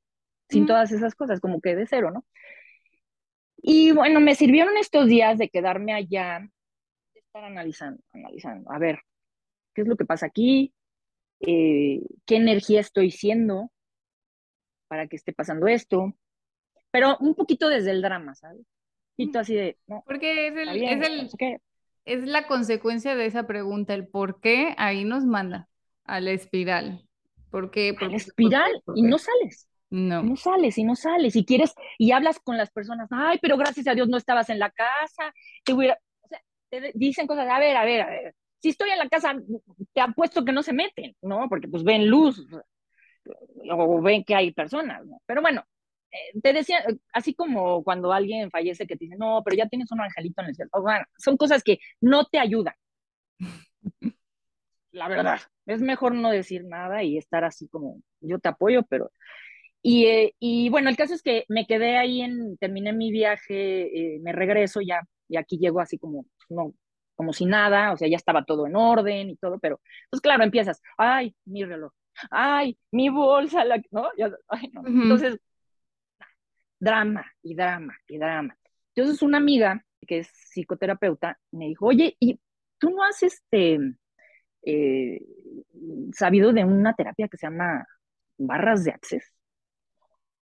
sin 0.48 0.66
todas 0.66 0.90
esas 0.92 1.14
cosas, 1.14 1.40
como 1.40 1.60
que 1.60 1.76
de 1.76 1.86
cero, 1.86 2.10
¿no? 2.10 2.24
Y 3.62 3.92
bueno, 3.92 4.20
me 4.20 4.34
sirvieron 4.34 4.76
estos 4.78 5.06
días 5.06 5.38
de 5.38 5.50
quedarme 5.50 5.92
allá, 5.92 6.40
de 7.14 7.20
estar 7.20 7.44
analizando, 7.44 8.02
analizando, 8.12 8.72
a 8.72 8.78
ver, 8.78 9.00
¿qué 9.74 9.82
es 9.82 9.88
lo 9.88 9.96
que 9.96 10.06
pasa 10.06 10.26
aquí? 10.26 10.72
Eh, 11.40 12.00
¿Qué 12.24 12.36
energía 12.36 12.80
estoy 12.80 13.10
siendo 13.10 13.70
para 14.88 15.06
que 15.08 15.16
esté 15.16 15.32
pasando 15.34 15.66
esto? 15.66 16.14
Pero 16.90 17.18
un 17.20 17.34
poquito 17.34 17.68
desde 17.68 17.90
el 17.90 18.00
drama, 18.00 18.34
¿sabes? 18.34 18.60
Un 18.60 19.26
poquito 19.26 19.38
así 19.40 19.54
de, 19.54 19.78
¿no? 19.86 20.02
Porque 20.06 20.48
es, 20.48 20.56
el, 20.56 20.68
es, 20.68 21.02
el, 21.38 21.60
es 22.06 22.26
la 22.26 22.46
consecuencia 22.46 23.14
de 23.14 23.26
esa 23.26 23.46
pregunta, 23.46 23.92
el 23.92 24.08
por 24.08 24.40
qué 24.40 24.74
ahí 24.78 25.04
nos 25.04 25.26
manda 25.26 25.68
a 26.04 26.20
la 26.20 26.30
espiral. 26.30 27.09
Porque, 27.50 27.96
espiral 28.12 28.70
y 28.94 29.02
no 29.02 29.18
sales. 29.18 29.68
No. 29.90 30.22
No 30.22 30.36
sales 30.36 30.78
y 30.78 30.84
no 30.84 30.94
sales. 30.94 31.34
Y 31.34 31.44
quieres, 31.44 31.74
y 31.98 32.12
hablas 32.12 32.38
con 32.38 32.56
las 32.56 32.70
personas, 32.70 33.08
ay, 33.10 33.38
pero 33.42 33.56
gracias 33.56 33.88
a 33.88 33.94
Dios 33.94 34.08
no 34.08 34.16
estabas 34.16 34.48
en 34.48 34.60
la 34.60 34.70
casa, 34.70 35.34
te 35.64 35.72
o 35.72 35.78
sea, 35.80 35.98
te 36.68 36.92
dicen 36.94 37.26
cosas, 37.26 37.48
a 37.48 37.58
ver, 37.58 37.76
a 37.76 37.84
ver, 37.84 38.00
a 38.02 38.06
ver. 38.06 38.34
Si 38.60 38.68
estoy 38.68 38.90
en 38.90 38.98
la 38.98 39.08
casa, 39.08 39.34
te 39.92 40.00
apuesto 40.00 40.44
que 40.44 40.52
no 40.52 40.62
se 40.62 40.72
meten, 40.72 41.16
¿no? 41.22 41.48
Porque 41.48 41.66
pues 41.66 41.82
ven 41.82 42.08
luz 42.08 42.46
o 43.70 44.02
ven 44.02 44.22
que 44.24 44.34
hay 44.34 44.52
personas, 44.52 45.04
¿no? 45.06 45.20
Pero 45.26 45.42
bueno, 45.42 45.64
eh, 46.12 46.40
te 46.42 46.52
decía, 46.52 46.84
así 47.12 47.34
como 47.34 47.82
cuando 47.84 48.12
alguien 48.12 48.50
fallece 48.50 48.86
que 48.86 48.96
te 48.96 49.06
dice, 49.06 49.16
no, 49.18 49.42
pero 49.44 49.56
ya 49.56 49.68
tienes 49.68 49.90
un 49.92 50.00
angelito 50.00 50.42
en 50.42 50.48
el 50.48 50.54
cielo. 50.54 50.70
son 51.18 51.36
cosas 51.36 51.62
que 51.62 51.78
no 52.00 52.26
te 52.26 52.38
ayudan. 52.38 52.74
La 54.92 55.08
verdad, 55.08 55.40
es 55.66 55.80
mejor 55.80 56.14
no 56.14 56.30
decir 56.30 56.64
nada 56.64 57.02
y 57.02 57.16
estar 57.16 57.44
así 57.44 57.68
como, 57.68 58.00
yo 58.20 58.38
te 58.38 58.48
apoyo, 58.48 58.82
pero... 58.84 59.12
Y, 59.82 60.06
eh, 60.06 60.34
y 60.38 60.68
bueno, 60.68 60.90
el 60.90 60.96
caso 60.96 61.14
es 61.14 61.22
que 61.22 61.46
me 61.48 61.66
quedé 61.66 61.96
ahí, 61.96 62.20
en, 62.20 62.58
terminé 62.58 62.92
mi 62.92 63.10
viaje, 63.10 64.18
me 64.20 64.32
regreso 64.32 64.80
ya, 64.82 65.00
y 65.26 65.36
aquí 65.36 65.58
llego 65.58 65.80
así 65.80 65.96
como, 65.96 66.26
no, 66.50 66.74
como 67.14 67.32
si 67.32 67.46
nada, 67.46 67.92
o 67.92 67.96
sea, 67.96 68.08
ya 68.08 68.16
estaba 68.16 68.44
todo 68.44 68.66
en 68.66 68.76
orden 68.76 69.30
y 69.30 69.36
todo, 69.36 69.58
pero 69.58 69.80
pues 70.10 70.20
claro, 70.20 70.42
empiezas, 70.42 70.82
ay, 70.98 71.34
mi 71.44 71.64
reloj, 71.64 71.92
ay, 72.30 72.78
mi 72.90 73.08
bolsa, 73.10 73.64
la, 73.64 73.82
¿no? 73.90 74.10
Entonces, 74.16 75.38
drama 76.78 77.24
y 77.42 77.54
drama 77.54 77.94
y 78.08 78.18
drama. 78.18 78.56
Entonces 78.94 79.22
una 79.22 79.38
amiga 79.38 79.84
que 80.06 80.20
es 80.20 80.28
psicoterapeuta 80.28 81.38
me 81.52 81.66
dijo, 81.66 81.86
oye, 81.86 82.16
¿y 82.18 82.40
tú 82.78 82.90
no 82.90 83.04
has 83.04 83.22
este, 83.22 83.78
eh, 84.62 85.20
sabido 86.12 86.52
de 86.52 86.64
una 86.64 86.94
terapia 86.94 87.28
que 87.28 87.36
se 87.36 87.46
llama 87.46 87.86
barras 88.38 88.84
de 88.84 88.92
access? 88.92 89.34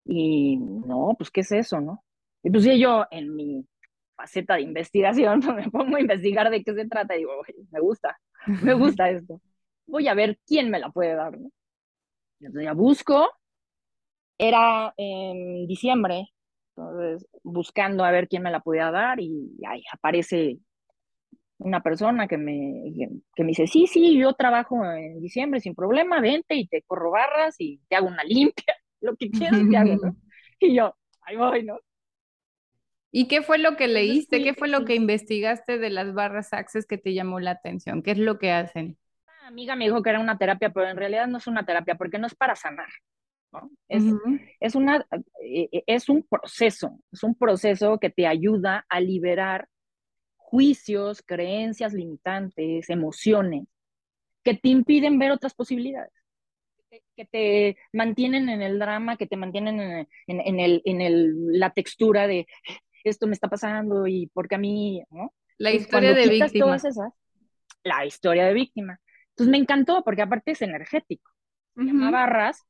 Y 0.05 0.57
no, 0.57 1.15
pues, 1.17 1.29
¿qué 1.31 1.41
es 1.41 1.51
eso, 1.51 1.81
no? 1.81 2.03
Y 2.43 2.49
pues 2.49 2.63
yo 2.63 3.05
en 3.11 3.35
mi 3.35 3.67
faceta 4.15 4.55
de 4.55 4.61
investigación, 4.61 5.39
me 5.55 5.69
pongo 5.69 5.97
a 5.97 6.01
investigar 6.01 6.49
de 6.49 6.63
qué 6.63 6.73
se 6.73 6.87
trata 6.87 7.15
y 7.15 7.19
digo, 7.19 7.33
me 7.71 7.79
gusta, 7.79 8.17
me 8.63 8.73
gusta 8.73 9.09
esto. 9.09 9.41
Voy 9.85 10.07
a 10.07 10.13
ver 10.13 10.39
quién 10.45 10.69
me 10.69 10.79
la 10.79 10.89
puede 10.89 11.15
dar, 11.15 11.37
¿no? 11.37 11.49
Entonces 12.39 12.65
ya 12.65 12.73
busco, 12.73 13.29
era 14.37 14.93
en 14.97 15.67
diciembre, 15.67 16.27
entonces 16.75 17.27
buscando 17.43 18.03
a 18.03 18.11
ver 18.11 18.27
quién 18.27 18.43
me 18.43 18.51
la 18.51 18.59
podía 18.59 18.91
dar 18.91 19.19
y 19.19 19.57
ahí 19.67 19.83
aparece 19.91 20.59
una 21.59 21.81
persona 21.81 22.27
que 22.27 22.37
me, 22.37 22.93
que 23.35 23.43
me 23.43 23.49
dice, 23.49 23.67
sí, 23.67 23.87
sí, 23.87 24.17
yo 24.17 24.33
trabajo 24.33 24.83
en 24.85 25.19
diciembre 25.21 25.59
sin 25.59 25.75
problema, 25.75 26.21
vente 26.21 26.55
y 26.55 26.67
te 26.67 26.83
corro 26.83 27.11
barras 27.11 27.55
y 27.59 27.81
te 27.87 27.95
hago 27.95 28.07
una 28.07 28.23
limpia, 28.25 28.75
lo 29.01 29.15
que 29.15 29.29
quieras 29.29 29.61
te 29.69 29.77
hago, 29.77 29.95
¿no? 29.95 30.15
Y 30.59 30.75
yo, 30.75 30.95
ahí 31.21 31.35
voy, 31.35 31.63
¿no? 31.63 31.79
¿Y 33.11 33.27
qué 33.27 33.41
fue 33.41 33.57
lo 33.59 33.77
que 33.77 33.87
leíste? 33.87 34.43
¿Qué 34.43 34.53
fue 34.53 34.67
lo 34.67 34.85
que 34.85 34.95
investigaste 34.95 35.77
de 35.77 35.89
las 35.91 36.13
barras 36.13 36.51
Access 36.51 36.85
que 36.85 36.97
te 36.97 37.13
llamó 37.13 37.39
la 37.39 37.51
atención? 37.51 38.01
¿Qué 38.01 38.11
es 38.11 38.17
lo 38.17 38.39
que 38.39 38.51
hacen? 38.51 38.97
Una 39.25 39.47
amiga 39.47 39.75
me 39.75 39.85
dijo 39.85 40.01
que 40.01 40.09
era 40.09 40.19
una 40.19 40.37
terapia, 40.37 40.71
pero 40.71 40.89
en 40.89 40.97
realidad 40.97 41.27
no 41.27 41.37
es 41.37 41.47
una 41.47 41.65
terapia 41.65 41.95
porque 41.95 42.17
no 42.17 42.27
es 42.27 42.35
para 42.35 42.55
sanar. 42.55 42.89
Es, 43.87 44.03
es, 44.59 44.75
una, 44.75 45.05
eh, 45.41 45.69
eh, 45.71 45.83
es 45.87 46.09
un 46.09 46.23
proceso, 46.23 46.99
es 47.11 47.23
un 47.23 47.33
proceso 47.35 47.97
que 47.99 48.09
te 48.09 48.27
ayuda 48.27 48.85
a 48.89 48.99
liberar 48.99 49.67
juicios, 50.49 51.21
creencias 51.25 51.93
limitantes, 51.93 52.89
emociones 52.89 53.65
que 54.43 54.53
te 54.53 54.69
impiden 54.69 55.19
ver 55.19 55.31
otras 55.31 55.53
posibilidades, 55.53 56.13
que 57.17 57.25
te 57.25 57.77
mantienen 57.91 58.47
en 58.47 58.61
el 58.61 58.79
drama, 58.79 59.17
que 59.17 59.27
te 59.27 59.35
mantienen 59.35 59.81
en, 59.81 60.07
en, 60.27 60.59
el, 60.61 60.81
en 60.85 61.01
el, 61.01 61.59
la 61.59 61.71
textura 61.71 62.27
de 62.27 62.47
esto 63.03 63.27
me 63.27 63.33
está 63.33 63.49
pasando 63.49 64.07
y 64.07 64.27
porque 64.33 64.55
a 64.55 64.57
mí, 64.57 65.03
¿no? 65.09 65.33
La 65.57 65.71
historia 65.71 66.13
de 66.13 66.27
víctima. 66.29 66.77
la 67.83 68.05
historia 68.05 68.45
de 68.45 68.53
víctima. 68.53 68.99
Entonces 69.31 69.51
me 69.51 69.57
encantó 69.57 70.01
porque 70.03 70.21
aparte 70.21 70.51
es 70.51 70.61
energético. 70.61 71.29
Barras 71.75 72.65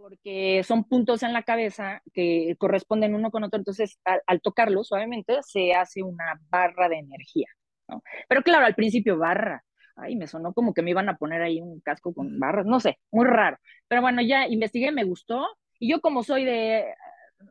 porque 0.00 0.62
son 0.64 0.84
puntos 0.84 1.22
en 1.22 1.32
la 1.32 1.42
cabeza 1.42 2.02
que 2.12 2.56
corresponden 2.58 3.14
uno 3.14 3.30
con 3.30 3.44
otro, 3.44 3.58
entonces 3.58 3.98
al, 4.04 4.22
al 4.26 4.40
tocarlo 4.40 4.82
suavemente 4.82 5.38
se 5.42 5.74
hace 5.74 6.02
una 6.02 6.40
barra 6.48 6.88
de 6.88 6.98
energía, 6.98 7.48
¿no? 7.86 8.02
Pero 8.28 8.42
claro, 8.42 8.64
al 8.64 8.74
principio 8.74 9.18
barra, 9.18 9.62
ay, 9.96 10.16
me 10.16 10.26
sonó 10.26 10.54
como 10.54 10.72
que 10.72 10.82
me 10.82 10.90
iban 10.90 11.08
a 11.08 11.16
poner 11.16 11.42
ahí 11.42 11.60
un 11.60 11.80
casco 11.80 12.14
con 12.14 12.38
barras, 12.38 12.64
no 12.64 12.80
sé, 12.80 12.98
muy 13.10 13.26
raro. 13.26 13.58
Pero 13.88 14.00
bueno, 14.00 14.22
ya 14.22 14.46
investigué, 14.48 14.90
me 14.90 15.04
gustó, 15.04 15.46
y 15.78 15.90
yo 15.90 16.00
como 16.00 16.22
soy 16.22 16.44
de, 16.44 16.94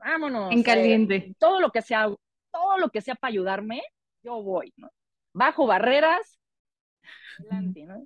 vámonos. 0.03 0.51
En 0.51 0.63
caliente. 0.63 1.35
todo 1.37 1.59
lo 1.59 1.71
que 1.71 1.81
sea 1.81 2.09
todo 2.51 2.77
lo 2.79 2.89
que 2.89 3.01
sea 3.01 3.13
para 3.13 3.31
ayudarme, 3.31 3.83
yo 4.23 4.41
voy, 4.41 4.73
¿no? 4.75 4.89
Bajo 5.33 5.67
barreras, 5.67 6.39
adelante, 7.39 7.83
¿no? 7.85 8.05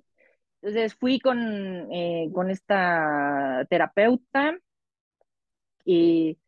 Entonces 0.64 0.94
fui 0.94 1.20
con, 1.20 1.92
eh, 1.92 2.30
con 2.32 2.48
esta 2.48 3.66
terapeuta 3.68 4.56
y, 5.84 6.38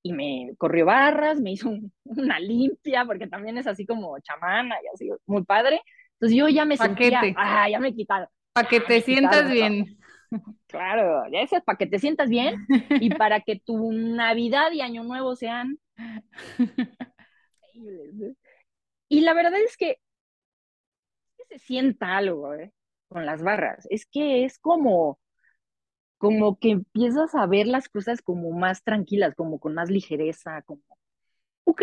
y, 0.00 0.12
me 0.12 0.54
corrió 0.58 0.86
barras, 0.86 1.40
me 1.40 1.50
hizo 1.50 1.70
una 2.04 2.38
limpia, 2.38 3.04
porque 3.04 3.26
también 3.26 3.58
es 3.58 3.66
así 3.66 3.84
como 3.84 4.16
chamana 4.20 4.76
y 4.80 4.86
así, 4.94 5.10
muy 5.26 5.42
padre. 5.42 5.82
Entonces 6.12 6.38
yo 6.38 6.48
ya 6.48 6.64
me 6.64 6.76
sentía, 6.76 7.20
ah, 7.36 7.68
ya 7.68 7.80
me 7.80 7.88
he 7.88 7.94
quitado. 7.96 8.28
Para 8.52 8.68
que 8.68 8.78
te 8.78 9.00
sientas 9.00 9.50
bien. 9.50 9.98
Claro, 10.68 11.24
ya 11.32 11.40
es 11.40 11.50
para 11.64 11.76
que 11.76 11.86
te 11.86 11.98
sientas 11.98 12.28
bien 12.28 12.64
y 13.00 13.10
para 13.18 13.40
que 13.40 13.58
tu 13.58 13.90
Navidad 13.90 14.70
y 14.70 14.82
Año 14.82 15.02
Nuevo 15.02 15.34
sean 15.34 15.80
y 19.08 19.20
la 19.20 19.34
verdad 19.34 19.60
es 19.60 19.76
que, 19.76 19.98
se 21.48 21.58
sienta 21.58 22.16
algo 22.16 22.54
¿eh? 22.54 22.72
Con 23.08 23.26
las 23.26 23.42
barras. 23.42 23.86
Es 23.90 24.06
que 24.06 24.44
es 24.44 24.58
como, 24.58 25.18
como 26.18 26.58
que 26.58 26.70
empiezas 26.70 27.34
a 27.34 27.46
ver 27.46 27.66
las 27.66 27.88
cosas 27.88 28.22
como 28.22 28.50
más 28.52 28.82
tranquilas, 28.82 29.34
como 29.34 29.58
con 29.58 29.74
más 29.74 29.90
ligereza, 29.90 30.62
como, 30.62 30.82
ok. 31.64 31.82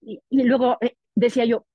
Y, 0.00 0.20
luego 0.30 0.78
eh, 0.80 0.96
decía 1.14 1.44
yo, 1.44 1.66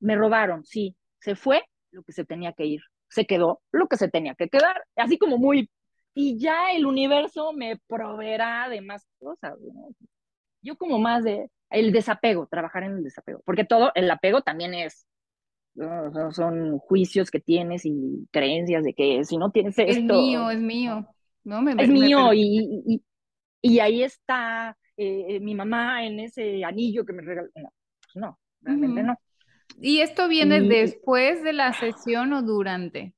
me 0.00 0.16
robaron, 0.16 0.64
sí, 0.64 0.96
se 1.20 1.36
fue 1.36 1.62
lo 1.90 2.02
que 2.02 2.12
se 2.12 2.24
tenía 2.24 2.52
que 2.52 2.66
ir, 2.66 2.80
se 3.08 3.26
quedó 3.26 3.62
lo 3.72 3.88
que 3.88 3.96
se 3.96 4.08
tenía 4.08 4.34
que 4.34 4.48
quedar, 4.48 4.84
así 4.96 5.18
como 5.18 5.38
muy, 5.38 5.70
y 6.14 6.38
ya 6.38 6.72
el 6.72 6.86
universo 6.86 7.52
me 7.52 7.78
proveerá 7.86 8.68
de 8.68 8.80
más 8.80 9.06
cosas. 9.18 9.54
Yo 10.62 10.76
como 10.76 10.98
más 10.98 11.24
de, 11.24 11.50
el 11.70 11.92
desapego, 11.92 12.46
trabajar 12.46 12.84
en 12.84 12.92
el 12.98 13.04
desapego, 13.04 13.40
porque 13.44 13.64
todo, 13.64 13.92
el 13.94 14.10
apego 14.10 14.42
también 14.42 14.74
es, 14.74 15.06
son 16.32 16.78
juicios 16.78 17.30
que 17.30 17.40
tienes 17.40 17.84
y 17.84 18.28
creencias 18.30 18.84
de 18.84 18.94
que 18.94 19.24
si 19.24 19.36
no 19.38 19.50
tienes 19.50 19.78
esto... 19.78 19.92
Es 19.92 20.02
mío, 20.02 20.50
es 20.50 20.60
mío, 20.60 21.06
¿no? 21.44 21.62
Me, 21.62 21.82
es 21.82 21.88
mío 21.88 22.32
y, 22.34 23.02
y, 23.60 23.78
ahí 23.80 24.02
está 24.02 24.76
eh, 24.96 25.40
mi 25.40 25.54
mamá 25.54 26.04
en 26.04 26.20
ese 26.20 26.64
anillo 26.64 27.04
que 27.04 27.12
me 27.12 27.22
regaló. 27.22 27.48
No, 27.54 27.70
pues 28.00 28.16
no, 28.16 28.38
realmente 28.60 29.02
no. 29.02 29.18
¿Y 29.80 30.00
esto 30.00 30.28
viene 30.28 30.60
después 30.60 31.42
de 31.42 31.52
la 31.52 31.72
sesión 31.72 32.32
o 32.34 32.42
durante? 32.42 33.14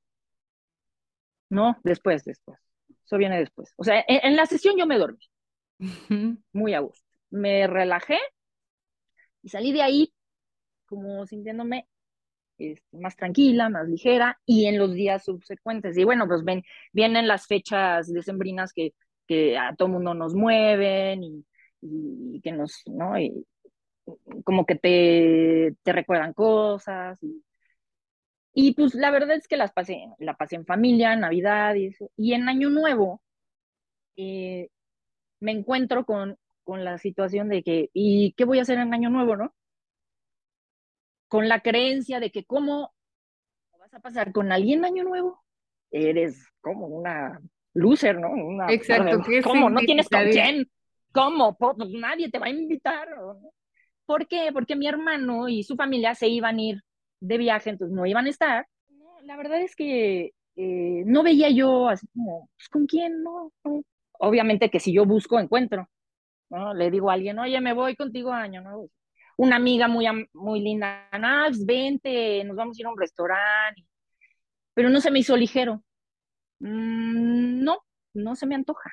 No, 1.49 1.77
después, 1.83 2.23
después. 2.23 2.57
Eso 3.05 3.17
viene 3.17 3.37
después. 3.37 3.73
O 3.75 3.83
sea, 3.83 4.03
en, 4.07 4.19
en 4.23 4.35
la 4.35 4.45
sesión 4.45 4.77
yo 4.77 4.87
me 4.87 4.97
dormí. 4.97 5.19
Muy 6.53 6.73
a 6.73 6.79
gusto. 6.79 7.05
Me 7.29 7.67
relajé 7.67 8.17
y 9.43 9.49
salí 9.49 9.71
de 9.73 9.81
ahí 9.81 10.13
como 10.85 11.25
sintiéndome 11.25 11.87
este, 12.57 12.97
más 12.97 13.15
tranquila, 13.15 13.69
más 13.69 13.87
ligera, 13.87 14.39
y 14.45 14.65
en 14.67 14.77
los 14.79 14.93
días 14.93 15.25
subsecuentes. 15.25 15.97
Y 15.97 16.03
bueno, 16.03 16.27
pues 16.27 16.43
ven, 16.43 16.63
vienen 16.93 17.27
las 17.27 17.47
fechas 17.47 18.11
decembrinas 18.11 18.73
que, 18.73 18.93
que 19.27 19.57
a 19.57 19.75
todo 19.75 19.89
mundo 19.89 20.13
nos 20.13 20.35
mueven 20.35 21.23
y, 21.23 21.45
y 21.81 22.41
que 22.41 22.51
nos, 22.51 22.81
¿no? 22.87 23.19
Y, 23.19 23.45
como 24.43 24.65
que 24.65 24.75
te, 24.75 25.75
te 25.83 25.91
recuerdan 25.93 26.33
cosas. 26.33 27.21
Y, 27.23 27.43
y, 28.53 28.73
pues 28.73 28.95
la 28.95 29.11
verdad 29.11 29.35
es 29.37 29.47
que 29.47 29.57
las 29.57 29.73
pasé, 29.73 30.05
la 30.19 30.35
pasé 30.35 30.55
en 30.55 30.65
familia, 30.65 31.15
Navidad 31.15 31.75
y 31.75 31.87
eso. 31.87 32.11
Y 32.17 32.33
en 32.33 32.47
Año 32.49 32.69
Nuevo 32.69 33.21
eh, 34.17 34.69
me 35.39 35.51
encuentro 35.53 36.05
con 36.05 36.37
con 36.65 36.83
la 36.83 36.97
situación 36.97 37.47
de 37.49 37.63
que, 37.63 37.89
¿y 37.93 38.33
qué 38.33 38.43
voy 38.45 38.59
a 38.59 38.63
hacer 38.63 38.79
en 38.79 38.93
Año 38.93 39.09
Nuevo, 39.09 39.37
no? 39.37 39.55
Con 41.35 41.49
la 41.49 41.59
creencia 41.59 42.21
de 42.21 42.31
que 42.31 42.45
cómo 42.45 42.93
vas 43.77 43.93
a 43.93 43.99
pasar 43.99 44.31
con 44.31 44.53
alguien 44.53 44.85
Año 44.85 45.03
Nuevo, 45.03 45.43
eres 45.91 46.47
como 46.61 46.87
una 46.87 47.41
loser, 47.73 48.17
¿no? 48.17 48.29
Una, 48.29 48.71
Exacto. 48.71 49.21
¿Cómo? 49.43 49.69
¿No 49.69 49.81
tienes 49.81 50.07
con 50.07 50.23
quién? 50.29 50.71
¿Cómo? 51.11 51.57
Pues 51.57 51.89
nadie 51.89 52.31
te 52.31 52.39
va 52.39 52.45
a 52.45 52.51
invitar. 52.51 53.09
¿Por 54.05 54.27
qué? 54.27 54.49
Porque 54.53 54.77
mi 54.77 54.87
hermano 54.87 55.49
y 55.49 55.63
su 55.63 55.75
familia 55.75 56.15
se 56.15 56.29
iban 56.29 56.57
a 56.57 56.61
ir 56.61 56.81
de 57.19 57.37
viaje, 57.37 57.71
entonces 57.71 57.93
no 57.93 58.05
iban 58.05 58.27
a 58.27 58.29
estar. 58.29 58.65
la 59.23 59.35
verdad 59.35 59.59
es 59.61 59.75
que 59.75 60.31
eh, 60.55 61.03
no 61.05 61.21
veía 61.21 61.49
yo 61.49 61.89
así 61.89 62.07
como, 62.13 62.49
pues, 62.55 62.69
¿con 62.69 62.85
quién? 62.85 63.21
No, 63.23 63.51
no. 63.65 63.83
Obviamente 64.19 64.69
que 64.69 64.79
si 64.79 64.93
yo 64.93 65.05
busco, 65.05 65.37
encuentro. 65.37 65.89
¿no? 66.49 66.73
Le 66.73 66.89
digo 66.89 67.09
a 67.09 67.13
alguien, 67.13 67.39
oye, 67.39 67.59
me 67.59 67.73
voy 67.73 67.97
contigo 67.97 68.31
a 68.31 68.43
Año 68.43 68.61
Nuevo. 68.61 68.89
Una 69.37 69.57
amiga 69.57 69.87
muy, 69.87 70.05
muy 70.33 70.61
linda, 70.61 71.09
ah, 71.11 71.49
vente, 71.65 72.43
nos 72.45 72.55
vamos 72.55 72.77
a 72.77 72.81
ir 72.81 72.85
a 72.87 72.91
un 72.91 72.97
restaurante. 72.97 73.85
Pero 74.73 74.89
no 74.89 75.01
se 75.01 75.11
me 75.11 75.19
hizo 75.19 75.35
ligero. 75.35 75.83
Mm, 76.59 77.63
no, 77.63 77.79
no 78.13 78.35
se 78.35 78.45
me 78.45 78.55
antoja. 78.55 78.91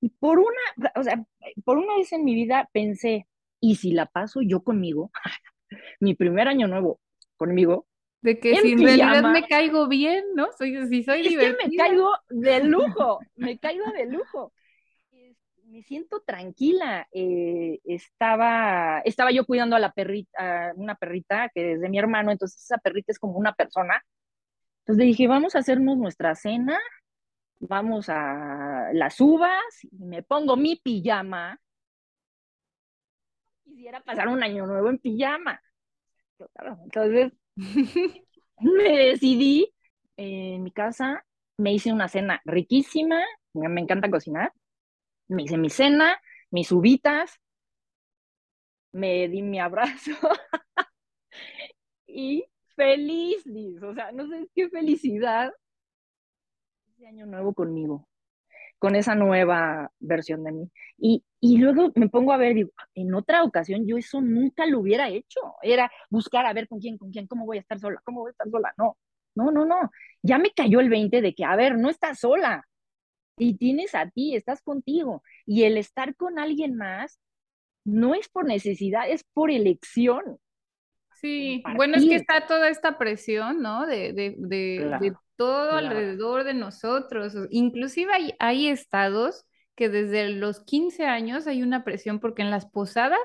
Y 0.00 0.10
por 0.10 0.38
una, 0.38 0.92
o 0.94 1.02
sea, 1.02 1.24
por 1.64 1.78
una 1.78 1.96
vez 1.96 2.12
en 2.12 2.24
mi 2.24 2.34
vida 2.34 2.68
pensé, 2.72 3.26
¿y 3.60 3.76
si 3.76 3.92
la 3.92 4.06
paso 4.06 4.40
yo 4.42 4.62
conmigo? 4.62 5.10
mi 6.00 6.14
primer 6.14 6.48
año 6.48 6.68
nuevo 6.68 7.00
conmigo. 7.36 7.86
De 8.20 8.40
que 8.40 8.56
si 8.56 8.72
en 8.72 8.82
realidad 8.82 9.30
me 9.30 9.46
caigo 9.46 9.86
bien, 9.86 10.24
¿no? 10.34 10.48
Soy, 10.56 10.88
si 10.88 11.04
soy 11.04 11.20
es 11.20 11.36
que 11.36 11.52
me 11.52 11.76
caigo 11.76 12.10
de 12.28 12.64
lujo, 12.64 13.20
me 13.36 13.58
caigo 13.58 13.84
de 13.92 14.06
lujo. 14.06 14.52
Me 15.68 15.82
siento 15.82 16.22
tranquila. 16.26 17.06
Eh, 17.12 17.78
estaba, 17.84 19.00
estaba 19.04 19.30
yo 19.32 19.44
cuidando 19.44 19.76
a 19.76 19.78
la 19.78 19.92
perrita, 19.92 20.70
a 20.70 20.72
una 20.74 20.94
perrita 20.94 21.50
que 21.54 21.74
es 21.74 21.80
de 21.80 21.90
mi 21.90 21.98
hermano, 21.98 22.30
entonces 22.32 22.62
esa 22.62 22.78
perrita 22.78 23.12
es 23.12 23.18
como 23.18 23.34
una 23.38 23.52
persona. 23.52 24.02
Entonces 24.80 25.04
dije, 25.04 25.28
vamos 25.28 25.54
a 25.54 25.58
hacernos 25.58 25.98
nuestra 25.98 26.34
cena, 26.34 26.78
vamos 27.60 28.08
a 28.08 28.88
las 28.94 29.20
uvas, 29.20 29.62
y 29.82 30.04
me 30.06 30.22
pongo 30.22 30.56
mi 30.56 30.76
pijama. 30.76 31.60
Quisiera 33.64 34.00
pasar 34.00 34.28
un 34.28 34.42
año 34.42 34.66
nuevo 34.66 34.88
en 34.88 34.98
pijama. 34.98 35.60
Entonces, 36.84 37.32
me 38.60 38.96
decidí 38.96 39.70
en 40.16 40.62
mi 40.62 40.72
casa, 40.72 41.26
me 41.58 41.74
hice 41.74 41.92
una 41.92 42.08
cena 42.08 42.40
riquísima, 42.46 43.22
me 43.52 43.80
encanta 43.82 44.10
cocinar, 44.10 44.50
me 45.28 45.42
hice 45.44 45.58
mi 45.58 45.70
cena, 45.70 46.20
mis 46.50 46.72
uvitas, 46.72 47.40
me 48.92 49.28
di 49.28 49.42
mi 49.42 49.60
abrazo 49.60 50.12
y 52.06 52.44
feliz, 52.74 53.44
o 53.82 53.94
sea, 53.94 54.12
no 54.12 54.28
sé 54.28 54.48
qué 54.54 54.68
felicidad 54.68 55.52
ese 56.96 57.06
año 57.06 57.26
nuevo 57.26 57.54
conmigo 57.54 58.08
con 58.78 58.94
esa 58.96 59.14
nueva 59.14 59.90
versión 59.98 60.44
de 60.44 60.52
mí. 60.52 60.70
Y, 60.98 61.24
y 61.40 61.58
luego 61.58 61.92
me 61.94 62.08
pongo 62.08 62.32
a 62.32 62.36
ver, 62.36 62.54
digo, 62.54 62.70
en 62.94 63.14
otra 63.14 63.42
ocasión 63.42 63.86
yo 63.86 63.96
eso 63.96 64.20
nunca 64.20 64.66
lo 64.66 64.80
hubiera 64.80 65.08
hecho. 65.08 65.40
Era 65.62 65.90
buscar 66.10 66.46
a 66.46 66.52
ver 66.52 66.68
con 66.68 66.78
quién, 66.80 66.96
con 66.98 67.10
quién, 67.10 67.26
cómo 67.26 67.44
voy 67.46 67.58
a 67.58 67.60
estar 67.60 67.78
sola, 67.78 68.00
cómo 68.04 68.20
voy 68.20 68.30
a 68.30 68.32
estar 68.32 68.48
sola. 68.50 68.72
No, 68.78 68.96
no, 69.34 69.50
no, 69.50 69.64
no. 69.64 69.90
Ya 70.22 70.38
me 70.38 70.50
cayó 70.52 70.80
el 70.80 70.88
20 70.88 71.20
de 71.20 71.34
que, 71.34 71.44
a 71.44 71.56
ver, 71.56 71.76
no 71.76 71.90
estás 71.90 72.20
sola. 72.20 72.67
Y 73.38 73.54
tienes 73.54 73.94
a 73.94 74.08
ti, 74.10 74.34
estás 74.34 74.62
contigo. 74.62 75.22
Y 75.46 75.64
el 75.64 75.76
estar 75.76 76.16
con 76.16 76.38
alguien 76.38 76.76
más 76.76 77.20
no 77.84 78.14
es 78.14 78.28
por 78.28 78.44
necesidad, 78.44 79.08
es 79.08 79.24
por 79.32 79.50
elección. 79.50 80.38
Sí, 81.20 81.62
bueno, 81.76 81.96
es 81.96 82.04
que 82.04 82.14
está 82.14 82.46
toda 82.46 82.68
esta 82.68 82.96
presión, 82.96 83.60
¿no? 83.60 83.86
De, 83.86 84.12
de, 84.12 84.36
de, 84.38 85.14
todo 85.36 85.72
alrededor 85.72 86.44
de 86.44 86.54
nosotros. 86.54 87.34
Inclusive 87.50 88.12
hay, 88.12 88.34
hay 88.38 88.68
estados 88.68 89.44
que 89.74 89.88
desde 89.88 90.28
los 90.30 90.60
15 90.60 91.06
años 91.06 91.46
hay 91.46 91.62
una 91.62 91.84
presión 91.84 92.20
porque 92.20 92.42
en 92.42 92.50
las 92.50 92.66
posadas 92.66 93.18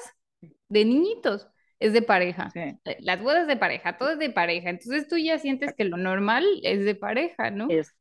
de 0.69 0.86
niñitos 0.86 1.49
es 1.80 1.93
de 1.93 2.02
pareja. 2.02 2.49
Eh, 2.56 2.78
las 2.99 3.21
bodas 3.21 3.47
de 3.47 3.58
pareja, 3.58 3.97
todo 3.97 4.12
es 4.12 4.19
de 4.19 4.30
pareja. 4.30 4.69
Entonces 4.69 5.08
tú 5.08 5.17
ya 5.17 5.38
sientes 5.38 5.73
que 5.73 5.84
lo 5.84 5.97
normal 5.97 6.45
es 6.63 6.86
de 6.86 6.95
pareja, 6.95 7.52
¿no? 7.52 7.67
Es, 7.69 7.93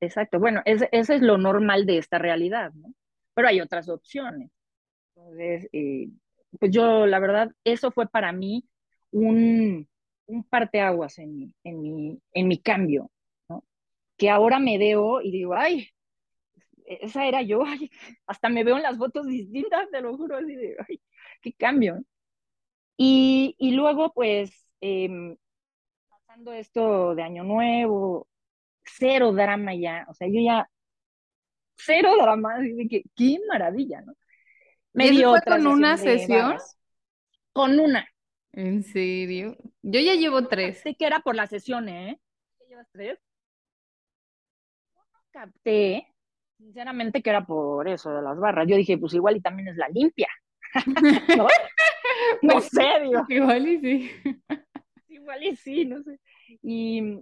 exacto. 0.00 0.38
Bueno, 0.38 0.62
ese 0.64 0.88
es 0.92 1.22
lo 1.22 1.38
normal 1.38 1.86
de 1.86 1.98
esta 1.98 2.18
realidad, 2.18 2.72
¿no? 2.74 2.92
Pero 3.34 3.48
hay 3.48 3.60
otras 3.60 3.88
opciones. 3.88 4.50
Entonces, 5.16 5.68
eh, 5.72 6.08
pues 6.60 6.72
yo, 6.72 7.06
la 7.06 7.18
verdad, 7.20 7.52
eso 7.64 7.90
fue 7.92 8.08
para 8.08 8.32
mí 8.32 8.64
un, 9.12 9.88
un 10.26 10.44
parteaguas 10.44 11.18
en 11.18 11.36
mi, 11.36 11.54
en, 11.64 11.82
mi, 11.82 12.20
en 12.34 12.48
mi 12.48 12.60
cambio. 12.62 13.10
Que 14.18 14.30
ahora 14.30 14.58
me 14.58 14.78
veo 14.78 15.20
y 15.22 15.30
digo, 15.30 15.54
ay, 15.54 15.88
esa 16.86 17.26
era 17.26 17.42
yo, 17.42 17.62
hasta 18.26 18.48
me 18.48 18.64
veo 18.64 18.76
en 18.76 18.82
las 18.82 18.98
fotos 18.98 19.26
distintas, 19.26 19.90
te 19.90 20.00
lo 20.00 20.16
juro, 20.16 20.36
así 20.38 20.54
de, 20.54 20.76
ay, 20.88 21.00
qué 21.42 21.52
cambio. 21.54 22.04
Y, 22.96 23.56
y 23.58 23.72
luego, 23.72 24.12
pues, 24.14 24.52
em, 24.80 25.36
pasando 26.10 26.52
esto 26.52 27.14
de 27.16 27.22
Año 27.24 27.44
Nuevo, 27.44 28.28
cero 28.86 29.32
drama 29.32 29.74
ya, 29.74 30.06
o 30.08 30.14
sea, 30.14 30.28
yo 30.28 30.40
ya, 30.40 30.68
cero 31.76 32.12
drama, 32.20 32.56
así 32.56 32.88
que, 32.88 33.02
qué 33.14 33.38
maravilla, 33.48 34.02
¿no? 34.02 34.14
Me 34.92 35.10
dio 35.10 35.32
otra 35.32 35.56
con 35.56 35.66
una 35.66 35.96
sesión? 35.96 36.56
Con 37.52 37.78
una, 37.78 38.06
¿En 38.56 38.82
serio? 38.82 39.54
Yo 39.82 40.00
ya 40.00 40.14
llevo 40.14 40.48
tres. 40.48 40.80
Sé 40.80 40.94
que 40.94 41.06
era 41.06 41.20
por 41.20 41.36
la 41.36 41.46
sesión, 41.46 41.90
¿eh? 41.90 42.18
llevas 42.66 42.88
tres? 42.90 43.18
no 44.94 45.20
capté, 45.30 46.08
sinceramente, 46.56 47.22
que 47.22 47.28
era 47.28 47.44
por 47.44 47.86
eso 47.86 48.10
de 48.10 48.22
las 48.22 48.38
barras. 48.38 48.66
Yo 48.66 48.76
dije, 48.76 48.96
pues 48.96 49.12
igual 49.12 49.36
y 49.36 49.42
también 49.42 49.68
es 49.68 49.76
la 49.76 49.88
limpia. 49.90 50.28
¿No? 51.36 51.46
no 52.42 52.60
sé, 52.62 52.86
digo. 53.02 53.26
Igual 53.28 53.68
y 53.68 53.78
sí. 53.78 54.10
igual 55.08 55.42
y 55.44 55.56
sí, 55.56 55.84
no 55.84 56.02
sé. 56.02 56.18
Y, 56.62 57.20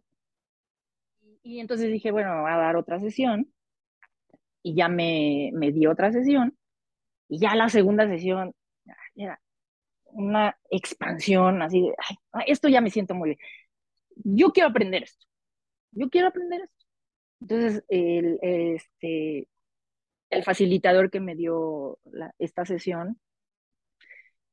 y 1.44 1.60
entonces 1.60 1.92
dije, 1.92 2.10
bueno, 2.10 2.42
voy 2.42 2.50
a 2.50 2.56
dar 2.56 2.76
otra 2.76 2.98
sesión. 3.00 3.52
Y 4.62 4.74
ya 4.74 4.88
me, 4.88 5.50
me 5.52 5.72
di 5.72 5.86
otra 5.86 6.10
sesión. 6.10 6.56
Y 7.28 7.38
ya 7.38 7.54
la 7.54 7.68
segunda 7.68 8.08
sesión, 8.08 8.54
era, 9.14 9.40
una 10.06 10.56
expansión 10.70 11.62
así 11.62 11.82
de, 11.82 11.94
esto 12.46 12.68
ya 12.68 12.80
me 12.80 12.90
siento 12.90 13.14
muy 13.14 13.30
bien. 13.30 13.40
Yo 14.16 14.52
quiero 14.52 14.70
aprender 14.70 15.04
esto. 15.04 15.26
Yo 15.92 16.08
quiero 16.10 16.28
aprender 16.28 16.62
esto. 16.62 16.86
Entonces, 17.42 17.84
el, 17.88 18.38
este, 18.42 19.48
el 20.30 20.44
facilitador 20.44 21.10
que 21.10 21.20
me 21.20 21.36
dio 21.36 21.98
esta 22.38 22.64
sesión 22.64 23.20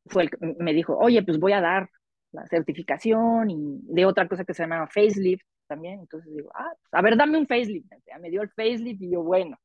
fue 0.08 0.30
me 0.60 0.74
dijo, 0.74 0.98
oye, 0.98 1.24
pues 1.24 1.40
voy 1.40 1.54
a 1.54 1.62
dar 1.62 1.90
la 2.32 2.46
certificación 2.48 3.50
y 3.50 3.80
de 3.84 4.06
otra 4.06 4.28
cosa 4.28 4.46
que 4.46 4.54
se 4.54 4.64
llama 4.64 4.88
facelift 4.88 5.46
también. 5.72 6.02
Entonces 6.02 6.34
digo, 6.36 6.52
ah, 6.54 6.70
pues, 6.82 6.94
a 6.94 7.02
ver, 7.02 7.16
dame 7.16 7.38
un 7.38 7.48
facelift. 7.48 7.90
Ya 8.06 8.20
me 8.20 8.30
dio 8.30 8.42
el 8.42 8.50
facelift 8.50 9.02
y 9.02 9.12
yo, 9.12 9.24
bueno, 9.24 9.58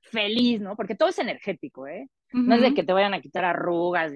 feliz, 0.00 0.60
¿no? 0.60 0.74
Porque 0.74 0.96
todo 0.96 1.10
es 1.10 1.18
energético, 1.20 1.86
¿eh? 1.86 2.08
No 2.32 2.56
es 2.56 2.62
de 2.62 2.74
que 2.74 2.82
te 2.82 2.92
vayan 2.92 3.14
a 3.14 3.20
quitar 3.20 3.44
arrugas, 3.44 4.10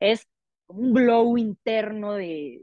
es 0.00 0.26
un 0.66 0.92
glow 0.92 1.38
interno 1.38 2.14
de, 2.14 2.62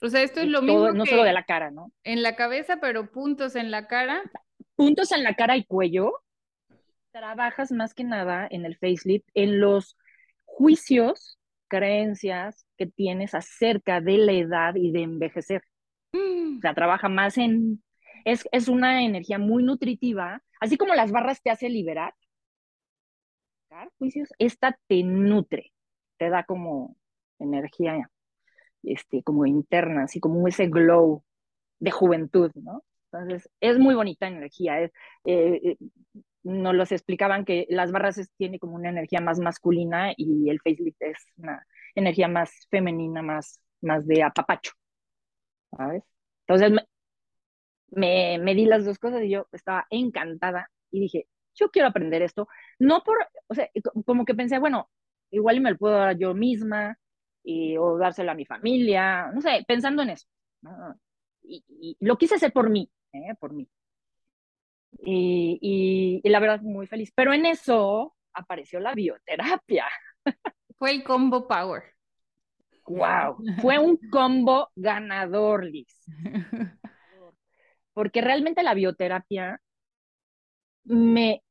O 0.00 0.08
sea, 0.08 0.22
esto 0.22 0.40
es 0.40 0.46
lo 0.46 0.62
mismo. 0.62 0.92
No 0.92 1.04
solo 1.04 1.24
de 1.24 1.32
la 1.32 1.44
cara, 1.44 1.70
¿no? 1.70 1.92
En 2.04 2.22
la 2.22 2.36
cabeza, 2.36 2.78
pero 2.80 3.10
puntos 3.10 3.56
en 3.56 3.70
la 3.70 3.86
cara. 3.88 4.22
Puntos 4.76 5.12
en 5.12 5.24
la 5.24 5.34
cara 5.34 5.56
y 5.56 5.64
cuello. 5.64 6.12
Trabajas 7.12 7.72
más 7.72 7.92
que 7.92 8.04
nada 8.04 8.46
en 8.50 8.64
el 8.64 8.76
facelift, 8.76 9.28
en 9.34 9.60
los 9.60 9.98
juicios, 10.44 11.38
creencias 11.68 12.66
que 12.76 12.86
tienes 12.86 13.34
acerca 13.34 14.00
de 14.00 14.18
la 14.18 14.32
edad 14.32 14.74
y 14.76 14.92
de 14.92 15.02
envejecer. 15.02 15.62
O 16.12 16.60
sea, 16.60 16.74
trabaja 16.74 17.08
más 17.08 17.38
en. 17.38 17.82
Es, 18.24 18.48
es 18.52 18.68
una 18.68 19.04
energía 19.04 19.38
muy 19.38 19.62
nutritiva, 19.62 20.42
así 20.60 20.76
como 20.76 20.94
las 20.94 21.12
barras 21.12 21.42
te 21.42 21.50
hace 21.50 21.68
liberar. 21.68 22.14
Juicios, 23.98 24.30
esta 24.38 24.78
te 24.88 25.02
nutre 25.02 25.72
te 26.16 26.30
da 26.30 26.44
como 26.44 26.96
energía, 27.38 28.10
este, 28.82 29.22
como 29.22 29.46
interna, 29.46 30.04
así 30.04 30.20
como 30.20 30.46
ese 30.48 30.68
glow 30.68 31.22
de 31.78 31.90
juventud, 31.90 32.50
¿no? 32.54 32.84
Entonces, 33.12 33.48
es 33.60 33.78
muy 33.78 33.94
bonita 33.94 34.26
energía. 34.28 34.80
Es, 34.80 34.92
eh, 35.24 35.60
eh, 35.62 35.76
nos 36.42 36.74
los 36.74 36.92
explicaban 36.92 37.44
que 37.44 37.66
las 37.70 37.92
barras 37.92 38.20
tiene 38.36 38.58
como 38.58 38.76
una 38.76 38.90
energía 38.90 39.20
más 39.20 39.38
masculina 39.40 40.12
y 40.16 40.48
el 40.48 40.60
facelift 40.60 41.02
es 41.02 41.18
una 41.36 41.66
energía 41.94 42.28
más 42.28 42.66
femenina, 42.70 43.22
más, 43.22 43.60
más 43.80 44.06
de 44.06 44.22
apapacho, 44.22 44.72
Entonces, 46.46 46.72
me, 47.90 48.38
me, 48.38 48.54
di 48.54 48.64
las 48.66 48.84
dos 48.84 48.98
cosas 48.98 49.22
y 49.22 49.30
yo 49.30 49.46
estaba 49.52 49.86
encantada 49.90 50.70
y 50.90 51.00
dije, 51.00 51.28
yo 51.54 51.70
quiero 51.70 51.88
aprender 51.88 52.22
esto, 52.22 52.48
no 52.78 53.02
por, 53.02 53.18
o 53.48 53.54
sea, 53.54 53.68
como 54.04 54.24
que 54.24 54.34
pensé, 54.34 54.58
bueno, 54.58 54.90
igual 55.30 55.60
me 55.60 55.70
lo 55.70 55.78
puedo 55.78 55.96
dar 55.96 56.16
yo 56.16 56.34
misma 56.34 56.98
y, 57.42 57.76
o 57.76 57.98
dárselo 57.98 58.32
a 58.32 58.34
mi 58.34 58.44
familia, 58.44 59.30
no 59.32 59.40
sé, 59.40 59.64
pensando 59.66 60.02
en 60.02 60.10
eso. 60.10 60.26
Y, 61.42 61.96
lo 62.00 62.18
quise 62.18 62.34
hacer 62.36 62.52
por 62.52 62.70
mí, 62.70 62.90
¿eh? 63.12 63.34
por 63.38 63.52
mí. 63.52 63.68
Y, 64.98 66.22
y, 66.22 66.28
la 66.28 66.40
verdad, 66.40 66.60
muy 66.62 66.86
feliz. 66.86 67.12
Pero 67.14 67.32
en 67.32 67.46
eso 67.46 68.16
apareció 68.32 68.80
la 68.80 68.94
bioterapia. 68.94 69.86
Fue 70.78 70.90
el 70.90 71.04
combo 71.04 71.46
power. 71.46 71.95
Wow, 72.88 73.38
fue 73.60 73.78
un 73.78 73.96
combo 74.10 74.70
ganador, 74.76 75.64
Liz. 75.64 76.10
Porque 77.94 78.20
realmente 78.20 78.62
la 78.62 78.74
bioterapia 78.74 79.60
me, 80.84 81.42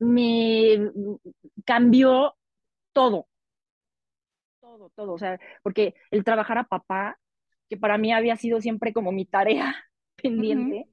me 0.00 0.90
cambió 1.64 2.36
todo, 2.92 3.28
todo, 4.60 4.90
todo, 4.90 5.12
o 5.14 5.18
sea, 5.18 5.38
porque 5.62 5.94
el 6.10 6.24
trabajar 6.24 6.58
a 6.58 6.64
papá, 6.64 7.18
que 7.68 7.76
para 7.76 7.98
mí 7.98 8.12
había 8.12 8.36
sido 8.36 8.60
siempre 8.60 8.92
como 8.92 9.12
mi 9.12 9.24
tarea 9.26 9.74
pendiente, 10.16 10.88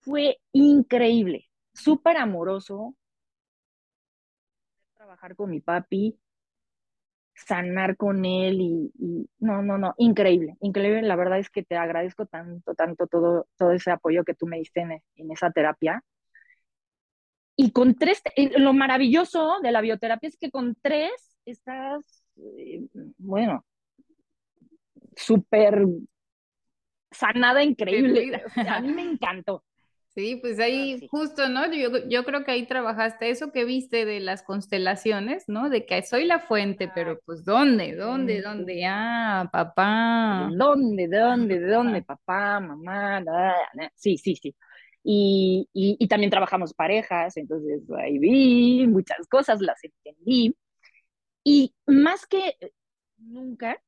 fue 0.00 0.38
increíble. 0.52 1.48
Súper 1.72 2.16
amoroso, 2.16 2.96
trabajar 4.94 5.34
con 5.36 5.50
mi 5.50 5.60
papi, 5.60 6.18
sanar 7.46 7.96
con 7.96 8.24
él 8.24 8.60
y, 8.60 9.28
no, 9.38 9.62
no, 9.62 9.78
no, 9.78 9.94
increíble, 9.98 10.56
increíble. 10.60 11.02
La 11.02 11.16
verdad 11.16 11.38
es 11.38 11.50
que 11.50 11.62
te 11.62 11.76
agradezco 11.76 12.26
tanto, 12.26 12.74
tanto 12.74 13.06
todo, 13.06 13.46
todo 13.56 13.72
ese 13.72 13.90
apoyo 13.90 14.24
que 14.24 14.34
tú 14.34 14.46
me 14.46 14.58
diste 14.58 14.80
en, 14.80 15.02
en 15.16 15.30
esa 15.30 15.50
terapia. 15.50 16.02
Y 17.56 17.72
con 17.72 17.96
tres, 17.96 18.22
lo 18.56 18.72
maravilloso 18.72 19.56
de 19.62 19.72
la 19.72 19.80
bioterapia 19.80 20.28
es 20.28 20.36
que 20.36 20.50
con 20.50 20.76
tres 20.80 21.10
estás, 21.44 22.24
eh, 22.36 22.86
bueno, 23.18 23.64
súper 25.16 25.84
sanada, 27.10 27.62
increíble. 27.62 28.42
a 28.68 28.80
mí 28.80 28.92
me 28.92 29.02
encantó. 29.02 29.64
Sí, 30.18 30.34
pues 30.34 30.58
ahí 30.58 31.06
justo, 31.12 31.48
¿no? 31.48 31.72
Yo, 31.72 32.08
yo, 32.08 32.24
creo 32.24 32.44
que 32.44 32.50
ahí 32.50 32.66
trabajaste 32.66 33.30
eso 33.30 33.52
que 33.52 33.64
viste 33.64 34.04
de 34.04 34.18
las 34.18 34.42
constelaciones, 34.42 35.44
¿no? 35.46 35.70
De 35.70 35.86
que 35.86 36.02
soy 36.02 36.24
la 36.24 36.40
fuente, 36.40 36.90
pero 36.92 37.20
pues 37.24 37.44
¿dónde? 37.44 37.94
¿Dónde? 37.94 38.42
¿Dónde? 38.42 38.84
Ah, 38.84 39.48
papá. 39.52 40.50
¿Dónde? 40.52 41.06
¿De 41.06 41.18
dónde? 41.18 41.60
¿De 41.60 41.70
dónde? 41.70 42.02
Papá, 42.02 42.58
mamá. 42.58 43.22
Sí, 43.94 44.18
sí, 44.18 44.34
sí. 44.34 44.56
Y, 45.04 45.68
y, 45.72 45.96
y, 46.00 46.08
también 46.08 46.30
trabajamos 46.30 46.74
parejas, 46.74 47.36
entonces 47.36 47.88
ahí 47.96 48.18
vi 48.18 48.88
muchas 48.88 49.24
cosas, 49.28 49.60
las 49.60 49.78
entendí. 49.84 50.52
Y 51.44 51.72
más 51.86 52.26
que 52.26 52.56
nunca, 53.18 53.80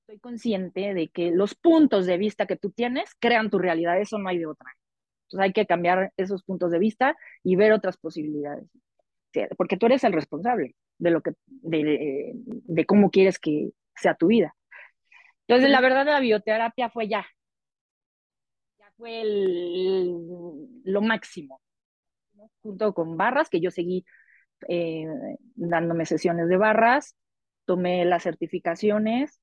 estoy 0.00 0.18
consciente 0.18 0.94
de 0.94 1.08
que 1.08 1.30
los 1.30 1.54
puntos 1.54 2.06
de 2.06 2.16
vista 2.16 2.46
que 2.46 2.56
tú 2.56 2.70
tienes 2.70 3.14
crean 3.18 3.50
tu 3.50 3.58
realidad, 3.58 4.00
eso 4.00 4.16
no 4.18 4.30
hay 4.30 4.38
de 4.38 4.46
otra. 4.46 4.74
Entonces 5.34 5.46
hay 5.46 5.52
que 5.52 5.66
cambiar 5.66 6.12
esos 6.16 6.44
puntos 6.44 6.70
de 6.70 6.78
vista 6.78 7.16
y 7.42 7.56
ver 7.56 7.72
otras 7.72 7.96
posibilidades. 7.96 8.68
Porque 9.56 9.76
tú 9.76 9.86
eres 9.86 10.04
el 10.04 10.12
responsable 10.12 10.76
de 10.98 11.10
lo 11.10 11.22
que, 11.22 11.32
de, 11.46 12.32
de 12.34 12.86
cómo 12.86 13.10
quieres 13.10 13.40
que 13.40 13.70
sea 13.96 14.14
tu 14.14 14.28
vida. 14.28 14.54
Entonces, 15.48 15.70
la 15.70 15.80
verdad, 15.80 16.06
la 16.06 16.20
bioterapia 16.20 16.88
fue 16.88 17.08
ya. 17.08 17.26
Ya 18.78 18.92
fue 18.96 19.22
lo 20.84 21.02
máximo. 21.02 21.60
Junto 22.62 22.94
con 22.94 23.16
barras, 23.16 23.50
que 23.50 23.60
yo 23.60 23.72
seguí 23.72 24.06
eh, 24.68 25.06
dándome 25.56 26.06
sesiones 26.06 26.48
de 26.48 26.56
barras, 26.56 27.16
tomé 27.64 28.04
las 28.04 28.22
certificaciones 28.22 29.40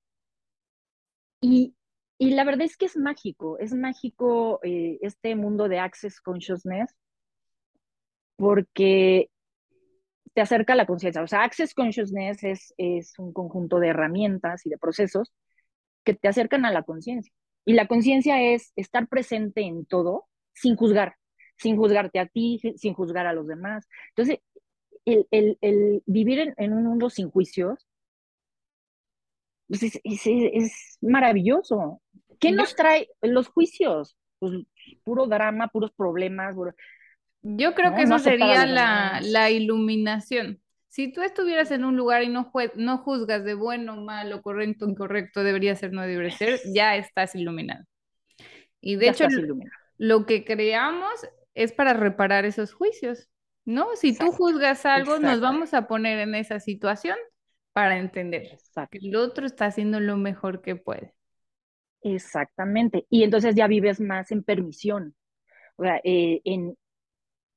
y 1.42 1.76
y 2.22 2.30
la 2.36 2.44
verdad 2.44 2.62
es 2.62 2.78
que 2.78 2.86
es 2.86 2.98
mágico, 2.98 3.58
es 3.58 3.74
mágico 3.74 4.60
eh, 4.62 5.00
este 5.02 5.34
mundo 5.34 5.68
de 5.68 5.80
Access 5.80 6.22
Consciousness 6.22 6.96
porque 8.36 9.32
te 10.36 10.42
acerca 10.42 10.74
a 10.74 10.76
la 10.76 10.86
conciencia. 10.86 11.24
O 11.24 11.28
sea, 11.28 11.44
Access 11.44 11.74
Consciousness 11.74 12.44
es, 12.44 12.76
es 12.78 13.18
un 13.18 13.34
conjunto 13.34 13.80
de 13.80 13.88
herramientas 13.88 14.68
y 14.68 14.70
de 14.70 14.78
procesos 14.78 15.34
que 16.04 16.14
te 16.14 16.28
acercan 16.28 16.64
a 16.64 16.72
la 16.72 16.84
conciencia. 16.84 17.34
Y 17.66 17.74
la 17.74 17.88
conciencia 17.88 18.40
es 18.40 18.72
estar 18.76 19.08
presente 19.08 19.62
en 19.62 19.88
todo 19.88 20.28
sin 20.54 20.76
juzgar, 20.76 21.16
sin 21.58 21.76
juzgarte 21.76 22.20
a 22.20 22.28
ti, 22.28 22.62
sin 22.78 22.94
juzgar 22.94 23.26
a 23.26 23.34
los 23.34 23.48
demás. 23.48 23.88
Entonces, 24.10 24.38
el, 25.06 25.26
el, 25.32 26.04
vivir 26.06 26.54
en, 26.56 26.74
un 26.74 26.84
mundo 26.84 27.10
sin 27.10 27.32
juicios 27.32 27.88
pues 29.72 29.84
es, 29.84 30.02
es, 30.04 30.22
es, 30.26 30.98
maravilloso. 31.00 32.02
¿Qué 32.42 32.52
nos 32.52 32.76
trae 32.76 33.08
los 33.22 33.48
juicios? 33.48 34.18
Pues 34.38 34.52
puro 35.06 35.28
drama, 35.28 35.70
puros 35.70 35.94
problemas. 35.96 36.58
Yo 37.42 37.74
creo 37.74 37.96
que 37.96 38.02
eso 38.02 38.20
sería 38.20 38.66
la, 38.66 39.22
la, 39.24 39.50
iluminación. 39.50 40.62
Si 40.90 41.14
tú 41.14 41.22
estuvieras 41.22 41.72
en 41.72 41.86
un 41.86 41.96
lugar 41.96 42.22
y 42.24 42.28
no, 42.28 42.52
no 42.76 42.98
juzgas 42.98 43.46
de 43.46 43.54
bueno, 43.54 43.96
malo, 43.96 44.42
correcto, 44.42 44.90
incorrecto, 44.90 45.42
debería 45.42 45.74
ser, 45.78 45.94
no 45.94 46.02
debería 46.02 46.36
ser, 46.36 46.60
ya 46.76 46.98
estás 46.98 47.34
iluminado. 47.34 47.86
Y 48.82 48.98
de 48.98 49.08
hecho, 49.08 49.28
lo 49.98 50.26
que 50.26 50.44
creamos 50.44 51.14
es 51.54 51.72
para 51.72 51.94
reparar 51.94 52.44
esos 52.44 52.74
juicios, 52.74 53.30
¿no? 53.64 53.96
Si 53.96 54.18
tú 54.18 54.34
juzgas 54.34 54.86
algo, 54.86 55.18
nos 55.18 55.40
vamos 55.40 55.74
a 55.74 55.88
poner 55.88 56.20
en 56.20 56.36
esa 56.36 56.60
situación 56.60 57.16
para 57.74 57.98
entender 57.98 58.58
que 58.90 58.98
el 59.00 59.16
otro 59.16 59.46
está 59.46 59.66
haciendo 59.66 60.00
lo 60.00 60.18
mejor 60.18 60.62
que 60.62 60.76
puede. 60.76 61.14
Exactamente. 62.04 63.06
Y 63.10 63.24
entonces 63.24 63.56
ya 63.56 63.68
vives 63.68 64.00
más 64.00 64.32
en 64.32 64.44
permisión, 64.44 65.16
o 65.78 65.84
sea, 65.84 66.02
eh, 66.04 66.42
en, 66.46 66.78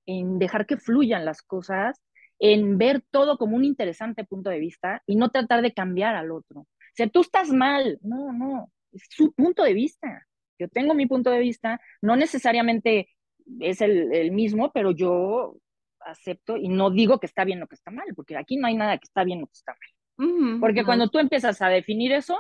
en 0.07 0.39
dejar 0.39 0.67
que 0.67 0.77
fluyan 0.77 1.25
las 1.25 1.43
cosas, 1.43 2.01
en 2.39 2.79
ver 2.79 3.03
todo 3.11 3.39
como 3.39 3.57
un 3.57 3.65
interesante 3.65 4.25
punto 4.25 4.51
de 4.51 4.59
vista 4.59 5.03
y 5.07 5.17
no 5.17 5.31
tratar 5.31 5.63
de 5.63 5.73
cambiar 5.73 6.17
al 6.17 6.31
otro. 6.33 6.61
O 6.63 6.67
sea, 6.95 7.09
tú 7.09 7.23
estás 7.23 7.51
mal, 7.51 7.99
no, 8.03 8.33
no, 8.33 8.73
es 8.93 9.07
su 9.11 9.33
punto 9.35 9.65
de 9.65 9.75
vista. 9.75 10.27
Yo 10.59 10.69
tengo 10.69 10.95
mi 10.95 11.07
punto 11.07 11.31
de 11.31 11.41
vista, 11.41 11.81
no 12.03 12.17
necesariamente 12.17 13.09
es 13.61 13.81
el, 13.81 14.13
el 14.15 14.33
mismo, 14.33 14.73
pero 14.73 14.93
yo 14.93 15.57
acepto 16.01 16.57
y 16.57 16.69
no 16.69 16.91
digo 16.91 17.19
que 17.19 17.27
está 17.27 17.45
bien 17.45 17.61
lo 17.61 17.67
que 17.67 17.77
está 17.77 17.91
mal, 17.91 18.07
porque 18.15 18.37
aquí 18.37 18.57
no 18.57 18.67
hay 18.67 18.77
nada 18.77 18.99
que 18.99 19.07
está 19.07 19.25
bien 19.25 19.41
lo 19.41 19.47
que 19.47 19.55
está 19.55 19.73
mal. 19.73 19.94
Porque 20.61 20.85
cuando 20.85 21.09
tú 21.09 21.19
empiezas 21.19 21.61
a 21.63 21.69
definir 21.69 22.13
eso, 22.13 22.39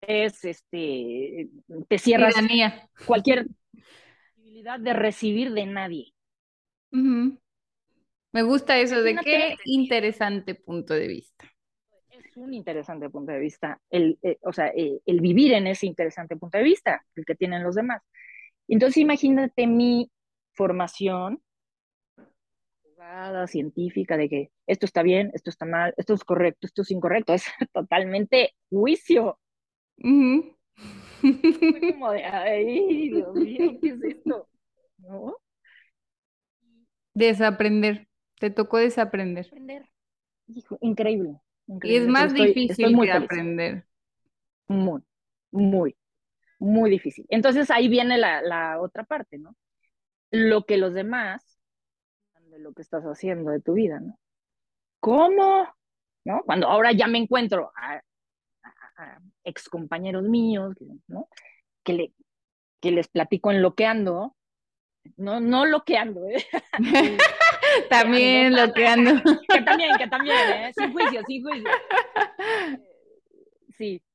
es 0.00 0.44
este, 0.44 1.48
te 1.88 1.98
cierras 1.98 2.34
cualquier 3.06 3.46
posibilidad 4.34 4.78
de 4.78 4.92
recibir 4.92 5.52
de 5.52 5.66
nadie. 5.66 6.12
Me 8.32 8.42
gusta 8.42 8.78
eso, 8.78 9.02
de 9.02 9.16
qué 9.16 9.56
interesante 9.64 10.54
punto 10.54 10.94
de 10.94 11.08
vista. 11.08 11.50
Es 12.10 12.36
un 12.36 12.52
interesante 12.52 13.08
punto 13.10 13.32
de 13.32 13.38
vista, 13.38 13.80
el, 13.90 14.18
eh, 14.22 14.38
o 14.42 14.52
sea, 14.52 14.68
eh, 14.68 15.00
el 15.06 15.20
vivir 15.20 15.52
en 15.52 15.66
ese 15.66 15.86
interesante 15.86 16.36
punto 16.36 16.58
de 16.58 16.64
vista, 16.64 17.02
el 17.14 17.24
que 17.24 17.34
tienen 17.34 17.62
los 17.62 17.74
demás. 17.74 18.02
Entonces 18.68 18.98
imagínate 18.98 19.66
mi 19.66 20.10
formación 20.52 21.40
científica 23.46 24.16
de 24.16 24.28
que 24.28 24.50
esto 24.66 24.86
está 24.86 25.02
bien, 25.02 25.30
esto 25.34 25.50
está 25.50 25.64
mal, 25.64 25.94
esto 25.96 26.14
es 26.14 26.24
correcto, 26.24 26.66
esto 26.66 26.82
es 26.82 26.90
incorrecto, 26.90 27.32
es 27.32 27.44
totalmente 27.72 28.54
juicio. 28.70 29.38
como 31.20 32.10
de, 32.12 32.24
ay, 32.24 33.08
Dios 33.10 33.34
mío, 33.34 33.78
¿qué 33.80 33.88
es 33.88 34.02
esto? 34.02 34.48
¿No? 34.98 35.36
Desaprender, 37.14 38.08
te 38.38 38.50
tocó 38.50 38.78
desaprender. 38.78 39.50
increíble, 40.80 41.40
Y 41.82 41.96
es 41.96 42.06
más 42.06 42.32
difícil 42.32 42.94
muy 42.94 43.08
que 43.08 43.12
aprender. 43.12 43.84
Muy, 44.68 45.02
muy, 45.50 45.96
muy 46.58 46.90
difícil. 46.90 47.26
Entonces 47.28 47.70
ahí 47.70 47.88
viene 47.88 48.18
la, 48.18 48.42
la 48.42 48.80
otra 48.80 49.04
parte, 49.04 49.38
¿no? 49.38 49.56
Lo 50.30 50.64
que 50.64 50.76
los 50.76 50.92
demás 50.94 51.57
lo 52.58 52.72
que 52.72 52.82
estás 52.82 53.04
haciendo 53.04 53.50
de 53.50 53.60
tu 53.60 53.74
vida, 53.74 54.00
¿no? 54.00 54.18
¿Cómo? 55.00 55.66
¿No? 56.24 56.42
Cuando 56.44 56.66
ahora 56.66 56.92
ya 56.92 57.06
me 57.06 57.18
encuentro 57.18 57.72
a, 57.76 58.02
ex 59.44 59.68
compañeros 59.68 60.24
míos, 60.24 60.74
¿no? 61.06 61.28
Que, 61.84 61.92
le, 61.92 62.12
que 62.80 62.90
les 62.90 63.08
platico 63.08 63.52
en 63.52 63.62
lo 63.62 63.74
que 63.74 63.86
ando, 63.86 64.36
no, 65.16 65.40
no 65.40 65.64
lo 65.64 65.84
que 65.84 65.96
ando, 65.96 66.26
¿eh? 66.28 66.44
también 67.90 68.54
lo 68.54 68.72
que 68.72 68.86
ando. 68.86 69.12
que 69.48 69.62
también, 69.62 69.96
que 69.96 70.08
también, 70.08 70.36
¿eh? 70.36 70.72
Sin 70.76 70.92
juicio, 70.92 71.22
sin 71.26 71.42
juicio. 71.42 71.70
Sí. 73.76 74.02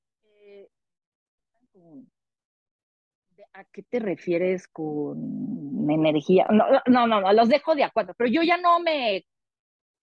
¿A 3.53 3.63
qué 3.65 3.83
te 3.83 3.99
refieres 3.99 4.67
con 4.67 5.87
energía? 5.89 6.47
No, 6.49 6.65
no, 6.87 7.07
no, 7.07 7.33
los 7.33 7.49
dejo 7.49 7.75
de 7.75 7.83
acuerdo, 7.83 8.13
pero 8.17 8.29
yo 8.29 8.41
ya 8.41 8.57
no 8.57 8.79
me, 8.79 9.25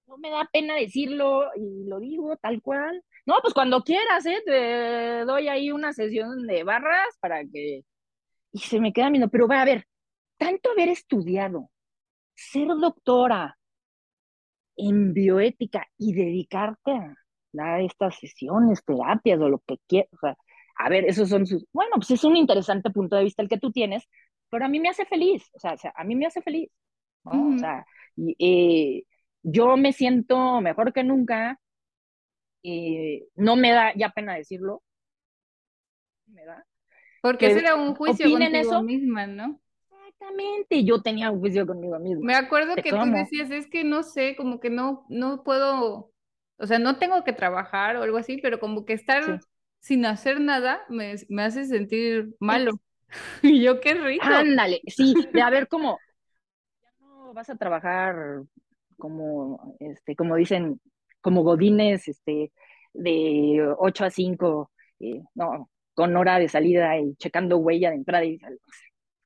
no 0.07 0.19
me 0.19 0.31
da 0.31 0.49
pena 0.53 0.75
decirlo 0.75 1.51
y 1.57 1.85
lo 1.89 1.99
digo 1.99 2.37
tal 2.37 2.63
cual. 2.63 3.03
No, 3.27 3.37
pues 3.43 3.53
cuando 3.53 3.83
quieras, 3.83 4.25
¿eh? 4.27 4.43
Te 4.45 5.25
doy 5.25 5.49
ahí 5.49 5.73
una 5.73 5.93
sesión 5.93 6.47
de 6.47 6.63
barras 6.63 7.17
para 7.21 7.43
que... 7.45 7.83
Y 8.53 8.59
se 8.59 8.81
me 8.81 8.93
queda 8.93 9.11
viendo, 9.11 9.29
pero 9.29 9.49
va 9.49 9.63
a 9.63 9.65
ver, 9.65 9.85
tanto 10.37 10.71
haber 10.71 10.89
estudiado, 10.89 11.71
ser 12.35 12.69
doctora 12.69 13.57
en 14.77 15.13
bioética 15.13 15.87
y 15.99 16.15
dedicarte 16.15 16.93
a, 16.93 17.15
a 17.59 17.81
estas 17.81 18.17
sesiones, 18.19 18.85
terapias 18.85 19.41
o 19.41 19.49
lo 19.49 19.59
que 19.61 19.77
quieras, 19.87 20.13
o 20.15 20.19
sea, 20.19 20.37
a 20.83 20.89
ver, 20.89 21.05
esos 21.05 21.29
son 21.29 21.47
sus, 21.47 21.67
bueno, 21.73 21.93
pues 21.97 22.11
es 22.11 22.25
un 22.25 22.37
interesante 22.37 22.91
punto 22.91 23.15
de 23.17 23.25
vista 23.25 23.43
el 23.43 23.49
que 23.49 23.59
tú 23.59 23.71
tienes, 23.71 24.09
pero 24.49 24.65
a 24.65 24.69
mí 24.69 24.81
me 24.81 24.89
hace 24.89 25.05
feliz, 25.05 25.45
o 25.53 25.59
sea, 25.59 25.77
a 25.95 26.05
mí 26.05 26.15
me 26.17 26.27
hace 26.27 26.41
feliz, 26.41 26.71
¿no? 27.25 27.55
O 27.55 27.59
sea, 27.59 27.85
eh, 28.39 29.03
yo 29.43 29.77
me 29.77 29.93
siento 29.93 30.61
mejor 30.63 30.95
que 30.95 31.05
nunca, 31.05 31.61
eh, 32.63 33.27
no 33.37 33.57
me 33.57 33.73
da 33.73 33.93
ya 33.95 34.09
pena 34.11 34.35
decirlo, 34.35 34.83
me 36.29 36.47
da. 36.47 36.65
Porque 37.21 37.49
ese 37.49 37.59
era 37.59 37.75
un 37.75 37.95
juicio 37.95 38.31
contigo 38.31 38.57
eso, 38.57 38.83
misma, 38.83 39.27
¿no? 39.27 39.61
Exactamente, 39.91 40.83
yo 40.83 41.03
tenía 41.03 41.31
un 41.31 41.41
juicio 41.41 41.67
conmigo 41.67 41.99
mismo. 41.99 42.25
Me 42.25 42.35
acuerdo 42.35 42.75
¿De 42.75 42.83
que 42.83 42.91
tú 42.91 43.05
decías, 43.13 43.51
es 43.51 43.67
que 43.69 43.85
no 43.85 44.03
sé, 44.03 44.35
como 44.35 44.61
que 44.61 44.71
no, 44.71 45.05
no 45.11 45.43
puedo, 45.45 46.11
o 46.57 46.67
sea, 46.67 46.79
no 46.79 46.99
tengo 46.99 47.23
que 47.23 47.35
trabajar 47.35 47.97
o 47.97 48.03
algo 48.03 48.17
así, 48.17 48.39
pero 48.39 48.59
como 48.59 48.87
que 48.87 48.95
estar 48.95 49.23
Sí. 49.23 49.50
Sin 49.81 50.07
hacer 50.07 50.41
nada 50.41 50.81
me, 50.89 51.15
me 51.29 51.43
hace 51.43 51.65
sentir 51.67 52.35
malo. 52.41 52.73
Y 53.43 53.61
yo, 53.63 53.81
qué 53.81 53.95
rico. 53.95 54.25
Ándale, 54.25 54.83
sí, 54.87 55.15
de 55.33 55.43
a 55.43 55.51
ver 55.51 55.67
cómo, 55.69 55.99
ya 56.83 56.91
no 57.01 57.33
vas 57.35 57.51
a 57.51 57.57
trabajar 57.57 58.43
como, 58.99 59.77
este, 59.81 60.15
como 60.15 60.37
dicen, 60.37 60.81
como 61.21 61.43
godines, 61.43 62.07
este, 62.09 62.53
de 62.93 63.75
8 63.79 64.05
a 64.05 64.11
5, 64.11 64.71
eh, 65.01 65.23
no, 65.35 65.71
con 65.95 66.17
hora 66.17 66.39
de 66.39 66.49
salida 66.49 66.99
y 66.99 67.15
checando 67.17 67.59
huella 67.59 67.91
de 67.91 67.97
entrada 67.97 68.25
y 68.25 68.39
sal- 68.39 68.61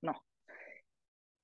no, 0.03 0.15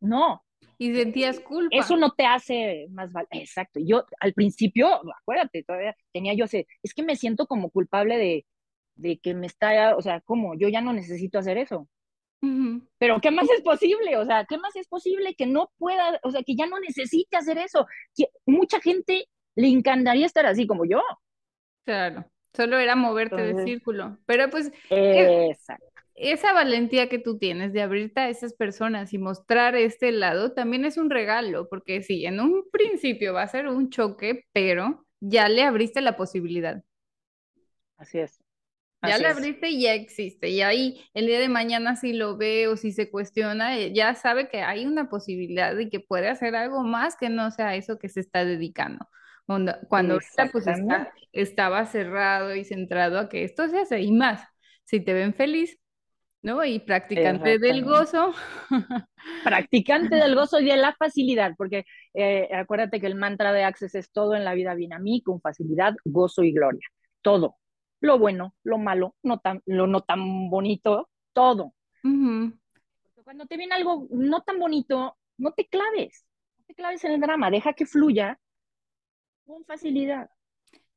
no, 0.01 0.45
Y 0.79 0.95
sentías 0.95 1.41
culpa. 1.41 1.77
eso 1.77 1.97
no 1.97 2.13
te 2.13 2.25
hace 2.27 2.87
más 2.91 3.13
val 3.13 3.27
Exacto, 3.31 3.81
yo 3.85 4.05
al 4.21 4.33
principio, 4.33 4.89
acuérdate, 5.21 5.63
todavía 5.63 5.97
tenía 6.13 6.35
yo 6.35 6.47
ese, 6.47 6.67
es 6.83 6.95
que 6.95 7.03
me 7.03 7.17
siento 7.17 7.47
como 7.47 7.71
culpable 7.71 8.17
de, 8.17 8.47
de 8.95 9.19
que 9.19 9.35
me 9.35 9.47
está, 9.47 9.97
o 9.97 10.03
sea, 10.03 10.21
como 10.21 10.55
yo 10.55 10.69
ya 10.69 10.81
no 10.81 10.93
necesito 10.93 11.39
hacer 11.39 11.59
eso. 11.59 11.89
Pero 12.99 13.21
¿qué 13.21 13.31
más 13.31 13.51
es 13.51 13.61
posible? 13.61 14.17
O 14.17 14.25
sea, 14.25 14.47
¿qué 14.47 14.57
más 14.57 14.75
es 14.75 14.89
posible 14.89 15.35
que 15.35 15.47
no 15.47 15.71
pueda, 15.77 16.19
o 16.23 16.31
sea, 16.31 16.43
que 16.43 16.57
ya 16.57 16.67
no 16.67 16.81
necesite 16.81 17.37
hacer 17.37 17.59
eso? 17.59 17.87
Que 18.17 18.29
mucha 18.47 18.81
gente 18.81 19.27
le 19.57 19.69
encantaría 19.69 20.25
estar 20.25 20.47
así 20.47 20.67
como 20.67 20.87
yo. 20.87 21.03
Claro, 21.85 22.25
solo 22.55 22.79
era 22.79 22.97
moverte 22.97 23.43
de 23.43 23.65
círculo. 23.65 24.19
Pero 24.25 24.49
pues 24.49 24.73
exacto, 24.89 25.91
esa 26.15 26.53
valentía 26.53 27.09
que 27.09 27.19
tú 27.19 27.39
tienes 27.39 27.73
de 27.73 27.81
abrirte 27.81 28.21
a 28.21 28.29
esas 28.29 28.53
personas 28.53 29.15
y 29.15 29.19
mostrar 29.19 29.75
este 29.75 30.13
lado 30.13 30.53
también 30.53 30.85
es 30.85 30.99
un 30.99 31.09
regalo, 31.09 31.69
porque 31.69 32.03
sí, 32.03 32.27
en 32.27 32.41
un 32.41 32.69
principio 32.71 33.33
va 33.33 33.43
a 33.43 33.49
ser 33.49 33.67
un 33.69 33.89
choque, 33.89 34.45
pero 34.53 35.07
ya 35.21 35.49
le 35.49 35.63
abriste 35.63 36.03
la 36.03 36.17
posibilidad. 36.17 36.83
así 37.97 38.19
es, 38.19 38.39
Ya 39.03 39.15
así 39.15 39.25
es, 39.25 39.31
abriste 39.31 39.71
y 39.71 39.83
ya 39.83 39.95
existe. 39.95 40.51
Y 40.51 40.61
ahí 40.61 41.01
el 41.15 41.27
día 41.27 41.39
de 41.39 41.49
mañana 41.49 41.97
si 41.97 42.13
lo 42.13 42.37
ve 42.37 42.69
o 42.69 42.77
si 42.77 42.93
se 42.93 43.11
cuestiona, 43.11 43.79
eh, 43.79 43.93
ya 43.95 44.15
sabe 44.15 44.49
que 44.49 44.63
hay 44.63 44.87
una 44.87 45.09
posibilidad 45.09 45.77
y 45.79 45.89
que 45.89 46.01
puede 46.01 46.29
hacer 46.29 46.55
algo 46.55 46.83
más 46.83 47.17
que 47.17 47.31
no 47.31 47.51
sea 47.51 47.77
eso 47.77 47.99
que 47.99 48.09
se 48.09 48.21
está 48.21 48.45
dedicando. 48.45 49.09
Cuando, 49.47 49.75
cuando 49.89 50.15
ahorita 50.15 50.49
pues 50.53 50.67
está, 50.67 51.13
estaba 51.33 51.87
cerrado 51.87 52.55
y 52.55 52.65
centrado 52.65 53.19
a 53.19 53.29
que 53.29 53.45
esto 53.45 53.69
se 53.69 53.81
hace 53.81 54.01
y 54.01 54.13
más. 54.13 54.43
Si 54.85 55.01
te 55.01 55.13
ven 55.13 55.35
feliz, 55.35 55.79
¿no? 56.43 56.65
Y 56.65 56.79
practicante 56.81 57.59
del 57.59 57.85
gozo. 57.85 58.33
Practicante 59.45 60.17
del 60.17 60.35
gozo 60.35 60.61
y 60.61 60.67
de 60.67 60.77
la 60.77 60.95
facilidad, 60.95 61.55
porque 61.57 61.85
eh, 62.15 62.49
acuérdate 62.55 63.01
que 63.01 63.07
el 63.07 63.15
mantra 63.15 63.53
de 63.53 63.65
Access 63.65 63.95
es 63.95 64.11
todo 64.13 64.35
en 64.35 64.45
la 64.45 64.55
vida 64.55 64.75
viene 64.75 64.95
a 64.95 64.99
mí 64.99 65.23
con 65.23 65.41
facilidad, 65.41 65.95
gozo 66.05 66.43
y 66.43 66.53
gloria. 66.53 66.87
Todo. 67.23 67.60
Lo 68.01 68.19
bueno, 68.19 68.55
lo 68.65 68.79
malo, 68.79 69.15
no 69.23 69.39
tan, 69.39 69.63
lo 69.67 69.87
no 69.87 70.01
tan 70.01 70.51
bonito, 70.51 71.09
todo. 71.33 71.75
Cuando 73.25 73.47
te 73.47 73.57
viene 73.57 73.75
algo 73.75 74.09
no 74.11 74.43
tan 74.43 74.59
bonito, 74.59 75.17
no 75.39 75.53
te 75.53 75.67
claves, 75.67 76.27
no 76.59 76.65
te 76.67 76.75
claves 76.75 77.05
en 77.05 77.13
el 77.13 77.21
drama, 77.21 77.51
deja 77.51 77.75
que 77.75 77.87
fluya 77.87 78.39
con 79.47 79.65
facilidad. 79.65 80.31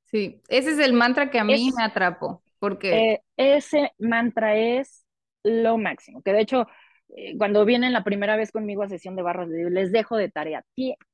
Sí, 0.03 0.41
ese 0.47 0.71
es 0.71 0.79
el 0.79 0.93
mantra 0.93 1.29
que 1.29 1.39
a 1.39 1.43
mí 1.43 1.71
me 1.75 1.83
atrapó, 1.83 2.41
porque 2.59 3.13
eh, 3.13 3.21
ese 3.37 3.91
mantra 3.99 4.55
es 4.55 5.05
lo 5.43 5.77
máximo, 5.77 6.21
que 6.21 6.33
de 6.33 6.41
hecho, 6.41 6.67
eh, 7.15 7.37
cuando 7.37 7.65
vienen 7.65 7.93
la 7.93 8.03
primera 8.03 8.35
vez 8.35 8.51
conmigo 8.51 8.83
a 8.83 8.89
sesión 8.89 9.15
de 9.15 9.23
barras, 9.23 9.49
les 9.49 9.91
dejo 9.91 10.15
de 10.15 10.29
tarea, 10.29 10.63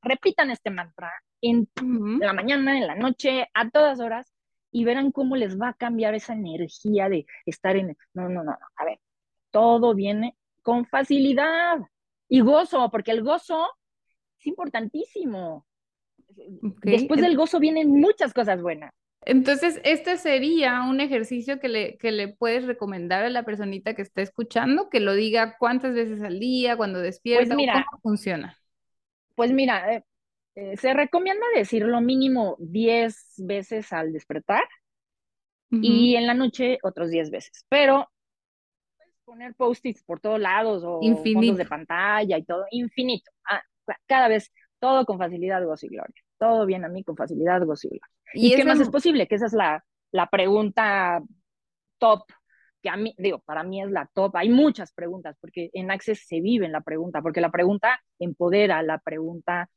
repitan 0.02 0.52
este 0.52 0.70
mantra 0.70 1.12
en 1.42 1.68
la 2.20 2.34
mañana, 2.34 2.78
en 2.78 2.88
la 2.88 2.96
noche, 2.96 3.48
a 3.54 3.70
todas 3.70 4.00
horas, 4.00 4.34
y 4.72 4.86
verán 4.86 5.11
cómo 5.11 5.36
les 5.36 5.59
va 5.59 5.70
a 5.70 5.74
cambiar 5.74 6.15
esa 6.15 6.34
energía 6.34 7.09
de 7.09 7.26
estar 7.45 7.76
en, 7.76 7.97
no, 8.13 8.24
no, 8.30 8.43
no, 8.43 8.51
no, 8.51 8.57
a 8.76 8.86
ver, 8.86 8.99
todo 9.51 9.95
viene 9.95 10.38
con 10.61 10.86
facilidad 10.86 11.80
y 12.28 12.41
gozo, 12.41 12.89
porque 12.91 13.11
el 13.11 13.24
gozo 13.24 13.67
es 14.39 14.47
importantísimo. 14.47 15.65
Después 16.84 17.22
del 17.22 17.36
gozo 17.38 17.59
vienen 17.59 17.89
muchas 17.99 18.34
cosas 18.34 18.61
buenas. 18.61 18.91
Entonces, 19.26 19.80
este 19.84 20.17
sería 20.17 20.82
un 20.84 21.01
ejercicio 21.01 21.59
que 21.59 21.67
le, 21.70 21.97
que 21.97 22.11
le 22.11 22.30
puedes 22.30 22.65
recomendar 22.65 23.24
a 23.26 23.30
la 23.30 23.43
personita 23.43 23.93
que 23.93 24.01
está 24.01 24.22
escuchando, 24.22 24.89
que 24.89 24.99
lo 25.01 25.13
diga 25.13 25.57
cuántas 25.59 25.93
veces 25.93 26.22
al 26.24 26.39
día, 26.39 26.78
cuando 26.78 26.99
Pues 27.32 27.49
despierta 27.49 27.55
o 27.59 27.67
cómo 27.72 27.86
funciona. 28.01 28.57
pues 29.36 29.51
mira, 29.51 30.03
eh, 30.56 30.78
se 30.78 30.93
recomienda 30.93 31.45
decir 31.56 31.84
lo 31.86 32.02
mínimo 32.02 32.56
10 32.60 33.36
veces 33.38 33.93
al 33.93 34.12
despertar 34.14 34.64
y 35.82 36.16
en 36.16 36.26
la 36.28 36.34
noche 36.34 36.80
otros 36.84 37.12
10 37.12 37.30
veces, 37.32 37.66
pero 37.70 38.10
puedes 38.97 39.16
poner 39.26 39.56
post-its 39.56 40.04
por 40.04 40.20
todos 40.20 40.39
lados 40.39 40.84
o 40.84 41.16
fondos 41.34 41.58
de 41.58 41.66
Infinito. 41.66 41.66
pantalla 41.66 42.38
y 42.38 42.43
todo, 42.45 42.66
infinito. 42.72 43.32
Ah, 43.50 43.62
cada 44.08 44.28
vez 44.28 44.52
todo 44.80 45.06
con 45.06 45.18
facilidad, 45.18 45.64
gozo 45.66 45.86
y 45.86 45.89
gloria. 45.89 46.16
Todo 46.39 46.66
viene 46.66 46.86
a 46.86 46.89
mí 46.89 47.04
con 47.04 47.16
facilidad, 47.16 47.64
gozo 47.66 47.88
y 47.88 47.91
gloria. 47.91 48.08
Y 48.34 48.47
¿Y 48.47 48.56
qué 48.56 48.66
más 48.66 48.80
es 48.80 48.89
posible? 48.89 49.28
Que 49.28 49.36
esa 49.36 49.47
es 49.47 49.54
la, 49.54 49.84
la 50.12 50.28
pregunta 50.30 51.22
top, 52.00 52.24
que 52.82 52.89
a 52.89 52.97
mí, 52.97 53.14
digo, 53.18 53.39
para 53.39 53.64
mí 53.64 53.82
es 53.82 53.91
la 53.91 54.10
top. 54.14 54.36
Hay 54.38 54.50
muchas 54.50 54.93
preguntas, 54.93 55.38
porque 55.41 55.70
en 55.74 55.91
Access 55.91 56.26
se 56.28 56.41
vive 56.41 56.66
en 56.66 56.72
la 56.72 56.82
pregunta, 56.82 57.22
porque 57.22 57.41
la 57.41 57.52
pregunta 57.52 58.02
empodera, 58.20 58.82
la 58.84 59.00
pregunta 59.00 59.70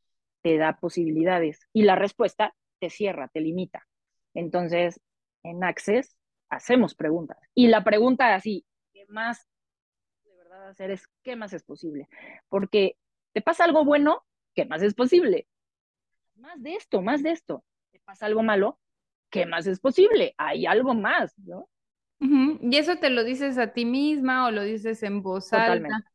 te 0.43 0.59
da 0.59 0.79
posibilidades 0.79 1.61
y 1.73 1.83
la 1.83 1.97
respuesta 1.97 2.55
te 2.81 2.91
cierra, 2.91 3.29
te 3.29 3.41
limita. 3.41 3.87
Entonces, 4.35 5.01
en 5.43 5.65
Access 5.65 6.17
hacemos 6.49 6.95
preguntas. 6.95 7.39
Y 7.55 7.69
la 7.69 7.85
pregunta 7.85 8.35
así, 8.35 8.67
¿qué 8.93 9.05
más 9.09 9.49
de 10.25 10.35
verdad 10.37 10.69
hacer 10.69 10.91
es 10.91 11.09
qué 11.23 11.37
más 11.37 11.53
es 11.53 11.63
posible? 11.63 12.09
Porque 12.49 12.97
te 13.33 13.41
pasa 13.41 13.65
algo 13.65 13.85
bueno, 13.85 14.25
¿qué 14.55 14.65
más 14.65 14.83
es 14.83 14.95
posible? 14.95 15.47
Más 16.37 16.63
de 16.63 16.75
esto, 16.75 17.03
más 17.03 17.23
de 17.23 17.31
esto. 17.31 17.65
Te 17.91 18.01
pasa 18.01 18.27
algo 18.27 18.43
malo, 18.43 18.79
¿qué 19.31 19.47
más 19.47 19.67
es 19.67 19.81
posible? 19.81 20.35
Hay 20.37 20.67
algo 20.67 20.95
más, 20.95 21.39
¿no? 21.39 21.69
Y 22.21 22.77
eso 22.77 22.97
te 22.99 23.11
lo 23.11 23.25
dices 23.25 23.59
a 23.59 23.73
ti 23.73 23.85
misma 23.85 24.47
o 24.47 24.51
lo 24.53 24.63
dices 24.63 25.03
en 25.03 25.23
voz 25.23 25.51
Totalmente. 25.51 25.95
alta. 25.95 26.11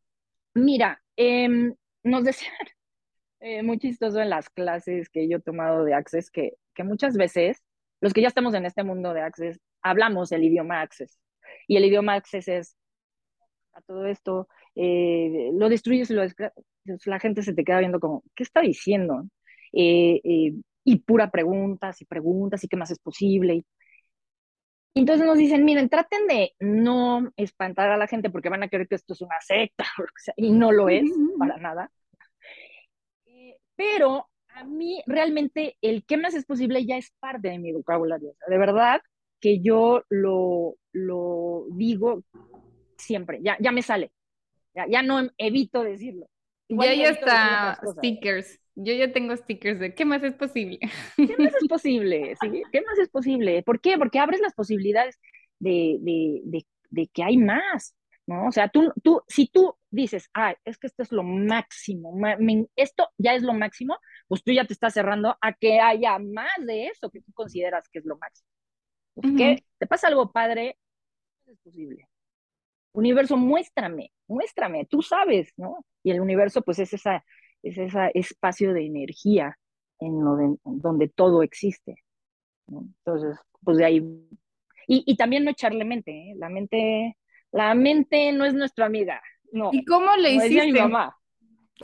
Mira, 0.53 1.01
eh, 1.17 1.73
nos 2.03 2.23
decían 2.23 2.53
eh, 3.39 3.63
muy 3.63 3.77
chistoso 3.79 4.19
en 4.21 4.29
las 4.29 4.49
clases 4.49 5.09
que 5.09 5.27
yo 5.29 5.37
he 5.37 5.41
tomado 5.41 5.83
de 5.83 5.93
Access 5.93 6.31
que, 6.31 6.53
que 6.73 6.83
muchas 6.83 7.15
veces 7.17 7.63
los 8.01 8.13
que 8.13 8.21
ya 8.21 8.27
estamos 8.27 8.53
en 8.53 8.65
este 8.65 8.83
mundo 8.83 9.13
de 9.13 9.21
Access 9.21 9.59
hablamos 9.81 10.31
el 10.31 10.43
idioma 10.43 10.81
Access. 10.81 11.19
Y 11.67 11.77
el 11.77 11.85
idioma 11.85 12.13
Access 12.15 12.47
es 12.47 12.77
a 13.73 13.81
todo 13.81 14.05
esto, 14.05 14.47
eh, 14.75 15.51
lo 15.53 15.69
destruyes 15.69 16.09
y 16.09 16.13
lo 16.13 16.23
desgra- 16.23 16.53
la 17.05 17.19
gente 17.19 17.43
se 17.43 17.53
te 17.53 17.63
queda 17.63 17.79
viendo 17.79 17.99
como, 17.99 18.23
¿qué 18.35 18.43
está 18.43 18.61
diciendo? 18.61 19.23
Eh, 19.73 20.21
eh, 20.23 20.53
y 20.83 20.99
pura 20.99 21.29
preguntas 21.31 22.01
y 22.01 22.05
preguntas 22.05 22.63
y 22.63 22.67
qué 22.67 22.77
más 22.77 22.91
es 22.91 22.99
posible. 22.99 23.65
Y 24.93 25.01
entonces 25.01 25.27
nos 25.27 25.37
dicen, 25.37 25.63
miren, 25.63 25.89
traten 25.89 26.25
de 26.27 26.53
no 26.59 27.31
espantar 27.37 27.91
a 27.91 27.97
la 27.97 28.07
gente 28.07 28.29
porque 28.31 28.49
van 28.49 28.63
a 28.63 28.67
creer 28.69 28.87
que 28.87 28.95
esto 28.95 29.13
es 29.13 29.21
una 29.21 29.39
secta, 29.41 29.85
y 30.37 30.51
no 30.51 30.71
lo 30.71 30.89
es, 30.89 31.03
para 31.37 31.57
nada. 31.57 31.91
Pero 33.77 34.29
a 34.49 34.65
mí 34.65 35.03
realmente 35.07 35.77
el 35.81 36.05
qué 36.05 36.17
más 36.17 36.35
es 36.35 36.45
posible 36.45 36.85
ya 36.85 36.97
es 36.97 37.11
parte 37.21 37.49
de 37.49 37.59
mi 37.59 37.73
vocabulario. 37.73 38.31
O 38.31 38.35
sea, 38.35 38.49
de 38.49 38.59
verdad 38.59 39.01
que 39.41 39.61
yo 39.61 40.03
lo, 40.09 40.77
lo 40.93 41.67
digo 41.71 42.23
siempre, 42.97 43.39
ya, 43.43 43.57
ya 43.59 43.71
me 43.71 43.81
sale, 43.83 44.11
ya, 44.75 44.85
ya 44.89 45.03
no 45.03 45.21
evito 45.39 45.83
decirlo. 45.83 46.27
Igual 46.69 46.89
Ya 46.89 46.93
y 46.93 47.01
hay 47.03 47.03
evito 47.03 47.27
decir 47.27 47.53
otras 47.53 47.75
hasta 47.75 47.81
cosas. 47.81 48.05
stickers. 48.05 48.59
Yo 48.75 48.93
ya 48.93 49.11
tengo 49.11 49.35
stickers 49.35 49.79
de 49.79 49.95
¿qué 49.95 50.05
más 50.05 50.23
es 50.23 50.35
posible? 50.35 50.79
¿Qué 51.25 51.37
más 51.37 51.55
es 51.55 51.65
posible? 51.65 52.35
¿Sí? 52.41 52.67
¿Qué 52.71 52.81
más 52.81 52.99
es 52.99 53.09
posible? 53.09 53.63
¿Por 53.63 53.81
qué? 53.81 53.97
Porque 53.97 54.19
abres 54.19 54.41
las 54.41 54.53
posibilidades 54.53 55.19
de, 55.59 55.97
de, 56.01 56.41
de, 56.45 56.67
de 56.91 57.07
que 57.07 57.23
hay 57.23 57.37
más, 57.37 57.95
¿no? 58.27 58.47
O 58.47 58.51
sea, 58.51 58.69
tú, 58.69 58.91
tú, 59.03 59.21
si 59.27 59.47
tú 59.47 59.75
dices, 59.89 60.29
ah, 60.33 60.53
es 60.65 60.77
que 60.77 60.87
esto 60.87 61.01
es 61.03 61.11
lo 61.11 61.23
máximo, 61.23 62.13
esto 62.75 63.09
ya 63.17 63.33
es 63.33 63.41
lo 63.41 63.53
máximo, 63.53 63.97
pues 64.27 64.43
tú 64.43 64.51
ya 64.51 64.65
te 64.65 64.73
estás 64.73 64.93
cerrando 64.93 65.37
a 65.41 65.53
que 65.53 65.79
haya 65.79 66.19
más 66.19 66.51
de 66.65 66.87
eso 66.87 67.09
que 67.09 67.21
tú 67.21 67.31
consideras 67.33 67.87
que 67.89 67.99
es 67.99 68.05
lo 68.05 68.17
máximo. 68.17 68.47
Pues, 69.15 69.27
Ujú. 69.27 69.37
¿qué? 69.37 69.63
¿Te 69.79 69.87
pasa 69.87 70.09
algo 70.09 70.31
padre? 70.31 70.77
¿Cómo 71.45 71.53
es 71.53 71.59
posible? 71.61 72.09
Universo, 72.93 73.37
muéstrame, 73.37 74.11
muéstrame, 74.27 74.85
tú 74.85 75.01
sabes, 75.01 75.53
¿no? 75.57 75.85
Y 76.03 76.11
el 76.11 76.19
universo, 76.19 76.61
pues 76.63 76.79
es 76.79 76.93
esa, 76.93 77.23
es 77.63 77.77
ese 77.77 78.11
espacio 78.13 78.73
de 78.73 78.85
energía 78.85 79.57
en, 79.99 80.23
lo 80.23 80.35
de, 80.35 80.45
en 80.45 80.79
donde 80.79 81.07
todo 81.07 81.43
existe, 81.43 81.95
¿no? 82.67 82.81
Entonces, 82.81 83.37
pues 83.63 83.77
de 83.77 83.85
ahí. 83.85 83.97
Y, 84.87 85.03
y 85.05 85.15
también 85.17 85.43
no 85.43 85.51
echarle 85.51 85.85
mente, 85.85 86.11
¿eh? 86.11 86.35
La 86.37 86.49
mente, 86.49 87.17
la 87.57 87.73
mente 87.75 88.31
no 88.33 88.45
es 88.45 88.53
nuestra 88.53 88.85
amiga, 88.85 89.21
no, 89.51 89.79
¿Y 89.79 89.85
cómo 89.85 90.15
le 90.17 90.31
como 90.31 90.41
decía 90.41 90.63
mi 90.65 90.73
hiciste? 90.73 90.73
mamá. 90.73 91.17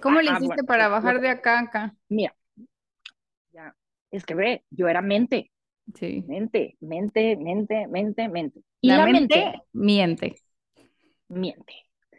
¿Cómo 0.01 0.21
le 0.21 0.31
hiciste 0.31 0.63
bueno, 0.63 0.63
para 0.63 0.89
lo- 1.01 1.13
bajar 1.13 1.21
de 1.21 1.29
acá 1.29 1.59
a 1.59 1.61
acá? 1.63 1.95
Mira, 2.09 2.35
ya, 3.51 3.75
es 4.11 4.25
que 4.25 4.35
ve, 4.35 4.65
yo 4.69 4.87
era 4.87 5.01
mente, 5.01 5.51
Sí. 5.95 6.25
mente, 6.25 6.77
mente, 6.81 7.37
mente, 7.37 7.87
mente, 7.87 8.29
mente. 8.29 8.61
Y 8.81 8.91
La 8.91 8.93
la, 8.93 9.07
mente 9.07 9.35
mente 9.35 9.63
miente. 9.73 10.43
miente. 11.27 11.73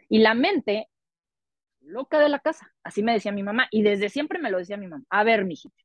Y 0.09 0.19
la 0.19 0.33
mente, 0.33 0.89
loca 1.81 2.19
de 2.19 2.29
la 2.29 2.39
casa, 2.39 2.73
así 2.83 3.03
me 3.03 3.13
decía 3.13 3.31
mi 3.31 3.43
mamá, 3.43 3.67
y 3.71 3.83
desde 3.83 4.09
siempre 4.09 4.39
me 4.39 4.51
lo 4.51 4.59
decía 4.59 4.77
mi 4.77 4.87
mamá. 4.87 5.05
A 5.09 5.23
ver, 5.23 5.45
mijita, 5.45 5.75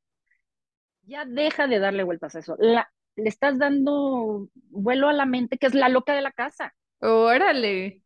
ya 1.03 1.25
deja 1.25 1.67
de 1.67 1.79
darle 1.79 2.03
vueltas 2.03 2.35
a 2.35 2.39
eso. 2.39 2.55
La, 2.59 2.91
le 3.15 3.29
estás 3.29 3.57
dando 3.59 4.47
vuelo 4.69 5.09
a 5.09 5.13
la 5.13 5.25
mente, 5.25 5.57
que 5.57 5.67
es 5.67 5.73
la 5.73 5.89
loca 5.89 6.13
de 6.13 6.21
la 6.21 6.31
casa. 6.31 6.73
Órale. 7.01 8.01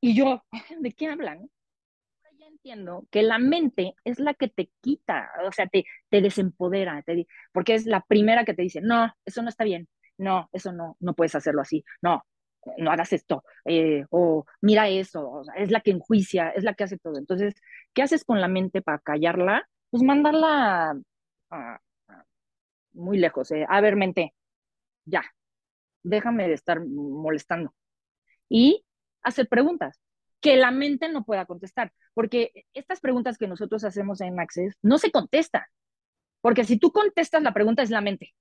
Y 0.00 0.14
yo, 0.16 0.42
¿de 0.80 0.92
qué 0.92 1.08
hablan? 1.08 1.50
Ya 2.38 2.46
entiendo 2.48 3.06
que 3.10 3.22
la 3.22 3.38
mente 3.38 3.94
es 4.04 4.18
la 4.20 4.34
que 4.34 4.48
te 4.48 4.70
quita, 4.82 5.30
o 5.46 5.52
sea, 5.52 5.66
te, 5.68 5.84
te 6.10 6.20
desempodera, 6.20 7.02
te 7.02 7.26
porque 7.52 7.74
es 7.74 7.86
la 7.86 8.02
primera 8.02 8.44
que 8.44 8.54
te 8.54 8.62
dice, 8.62 8.80
no, 8.82 9.12
eso 9.24 9.42
no 9.42 9.48
está 9.48 9.64
bien, 9.64 9.88
no, 10.18 10.48
eso 10.52 10.72
no, 10.72 10.96
no 11.00 11.14
puedes 11.14 11.34
hacerlo 11.34 11.62
así, 11.62 11.84
no, 12.02 12.24
no 12.78 12.90
hagas 12.92 13.12
esto, 13.14 13.44
eh, 13.64 14.04
o 14.10 14.44
mira 14.62 14.88
eso, 14.88 15.28
o 15.30 15.44
sea, 15.44 15.54
es 15.54 15.70
la 15.70 15.80
que 15.80 15.92
enjuicia, 15.92 16.50
es 16.50 16.64
la 16.64 16.74
que 16.74 16.84
hace 16.84 16.98
todo. 16.98 17.18
Entonces, 17.18 17.54
¿qué 17.94 18.02
haces 18.02 18.24
con 18.24 18.40
la 18.40 18.48
mente 18.48 18.82
para 18.82 18.98
callarla? 19.00 19.68
Pues 19.90 20.02
mandarla 20.02 20.94
muy 22.94 23.18
lejos, 23.18 23.50
eh. 23.52 23.64
A 23.68 23.80
ver, 23.80 23.96
mente, 23.96 24.34
ya, 25.06 25.22
déjame 26.06 26.48
de 26.48 26.54
estar 26.54 26.84
molestando. 26.84 27.74
Y 28.48 28.84
hacer 29.22 29.48
preguntas 29.48 30.00
que 30.40 30.56
la 30.56 30.70
mente 30.70 31.08
no 31.08 31.24
pueda 31.24 31.46
contestar, 31.46 31.92
porque 32.14 32.66
estas 32.74 33.00
preguntas 33.00 33.38
que 33.38 33.48
nosotros 33.48 33.84
hacemos 33.84 34.20
en 34.20 34.38
Access 34.38 34.76
no 34.82 34.98
se 34.98 35.10
contestan, 35.10 35.62
porque 36.40 36.64
si 36.64 36.78
tú 36.78 36.92
contestas 36.92 37.42
la 37.42 37.54
pregunta 37.54 37.82
es 37.82 37.90
la 37.90 38.00
mente, 38.00 38.34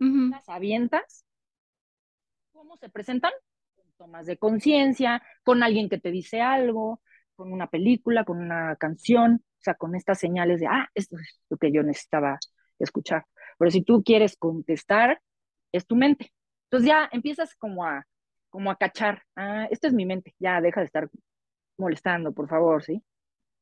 Ujú. 0.00 0.30
las 0.30 0.48
avientas, 0.48 1.24
¿cómo 2.52 2.76
se 2.76 2.88
presentan? 2.88 3.32
Con 3.74 3.86
tomas 3.96 4.26
de 4.26 4.36
conciencia, 4.38 5.22
con 5.44 5.62
alguien 5.62 5.88
que 5.88 5.98
te 5.98 6.10
dice 6.10 6.40
algo, 6.40 7.02
con 7.36 7.52
una 7.52 7.68
película, 7.68 8.24
con 8.24 8.38
una 8.38 8.76
canción, 8.76 9.44
o 9.44 9.62
sea, 9.62 9.74
con 9.74 9.94
estas 9.94 10.18
señales 10.18 10.60
de, 10.60 10.66
ah, 10.66 10.88
esto 10.94 11.16
es 11.18 11.40
lo 11.48 11.56
que 11.56 11.72
yo 11.72 11.82
necesitaba 11.82 12.38
escuchar. 12.78 13.26
Pero 13.58 13.70
si 13.70 13.82
tú 13.82 14.02
quieres 14.04 14.36
contestar, 14.36 15.20
es 15.72 15.86
tu 15.86 15.96
mente. 15.96 16.32
Entonces 16.68 16.88
ya 16.88 17.08
empiezas 17.12 17.54
como 17.56 17.84
a, 17.84 18.06
como 18.50 18.70
a 18.70 18.76
cachar, 18.76 19.22
ah, 19.36 19.66
esto 19.70 19.86
es 19.88 19.94
mi 19.94 20.06
mente, 20.06 20.34
ya 20.38 20.60
deja 20.60 20.80
de 20.80 20.86
estar 20.86 21.08
molestando, 21.78 22.32
por 22.32 22.48
favor, 22.48 22.82
¿sí? 22.84 23.02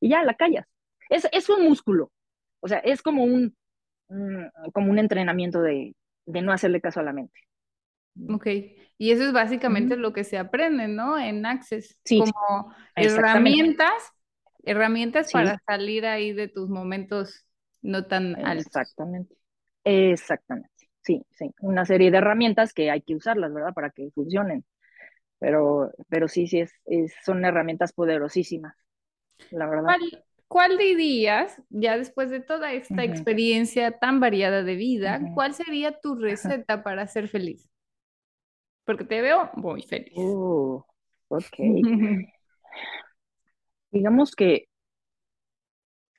Y 0.01 0.09
ya 0.09 0.23
la 0.23 0.35
callas. 0.35 0.67
Es, 1.09 1.27
es 1.31 1.49
un 1.49 1.63
músculo, 1.65 2.11
o 2.61 2.67
sea, 2.69 2.79
es 2.79 3.01
como 3.03 3.23
un, 3.25 3.55
un- 4.09 4.51
como 4.73 4.91
un 4.91 4.99
entrenamiento 4.99 5.61
de, 5.61 5.95
de 6.27 6.41
no 6.43 6.53
hacerle 6.53 6.81
caso 6.81 7.01
a 7.01 7.03
la 7.03 7.13
mente. 7.13 7.39
Ok. 8.29 8.47
Y 8.97 9.11
eso 9.11 9.23
es 9.25 9.31
básicamente 9.33 9.95
lo 9.95 10.11
que 10.13 10.23
se 10.23 10.37
aprende, 10.37 10.87
¿no? 10.87 11.17
En 11.19 11.45
Access, 11.45 11.99
Sí, 12.05 12.23
como 12.23 12.73
herramientas, 12.95 13.91
herramientas 14.63 15.27
Sí, 15.27 15.29
para 15.29 15.59
salir 15.67 16.05
ahí 16.05 16.33
de 16.33 16.47
tus 16.47 16.67
momentos 16.69 17.45
no 17.81 18.07
tan 18.07 18.39
altos. 18.43 18.73
exactamente. 18.75 19.35
Exactamente. 19.83 20.76
Sí, 21.07 21.25
sí. 21.31 21.53
Una 21.61 21.85
serie 21.85 22.11
de 22.11 22.19
herramientas 22.19 22.73
que 22.73 22.91
hay 22.91 23.01
que 23.01 23.15
usarlas, 23.15 23.53
¿verdad? 23.53 23.73
Para 23.73 23.91
que 23.91 24.11
funcionen. 24.11 24.65
Pero, 25.39 25.91
pero 26.09 26.27
sí, 26.29 26.47
sí, 26.47 26.61
es, 26.61 26.73
es- 26.85 27.13
son 27.25 27.45
herramientas 27.45 27.93
poderosísimas, 27.93 28.75
la 29.51 29.67
verdad. 29.67 29.97
¿Cuál, 29.99 30.25
cuál 30.47 30.77
dirías, 30.77 31.61
ya 31.69 31.97
después 31.97 32.29
de 32.29 32.39
toda 32.41 32.73
esta 32.73 33.03
experiencia 33.03 33.91
tan 33.99 34.19
variada 34.19 34.63
de 34.63 34.75
vida, 34.75 35.29
cuál 35.33 35.53
sería 35.53 35.99
tu 35.99 36.15
receta 36.15 36.83
para 36.83 37.07
ser 37.07 37.27
feliz? 37.27 37.69
Porque 38.85 39.03
te 39.05 39.21
veo 39.21 39.51
muy 39.55 39.83
feliz. 39.83 40.13
Uh, 40.17 40.81
ok. 41.29 41.55
Digamos 43.91 44.33
que 44.35 44.67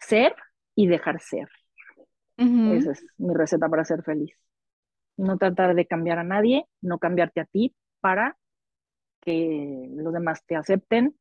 ser 0.01 0.35
y 0.75 0.89
dejar 0.89 1.21
ser. 1.21 1.49
Esa 2.67 2.93
es 2.93 3.05
mi 3.17 3.35
receta 3.35 3.69
para 3.69 3.85
ser 3.85 4.05
feliz. 4.05 4.31
No 5.19 5.37
tratar 5.37 5.75
de 5.75 5.87
cambiar 5.87 6.19
a 6.19 6.25
nadie, 6.25 6.67
no 6.81 6.99
cambiarte 6.99 7.41
a 7.41 7.45
ti 7.45 7.75
para 8.01 8.39
que 9.21 9.89
los 9.91 10.13
demás 10.15 10.45
te 10.47 10.57
acepten 10.57 11.17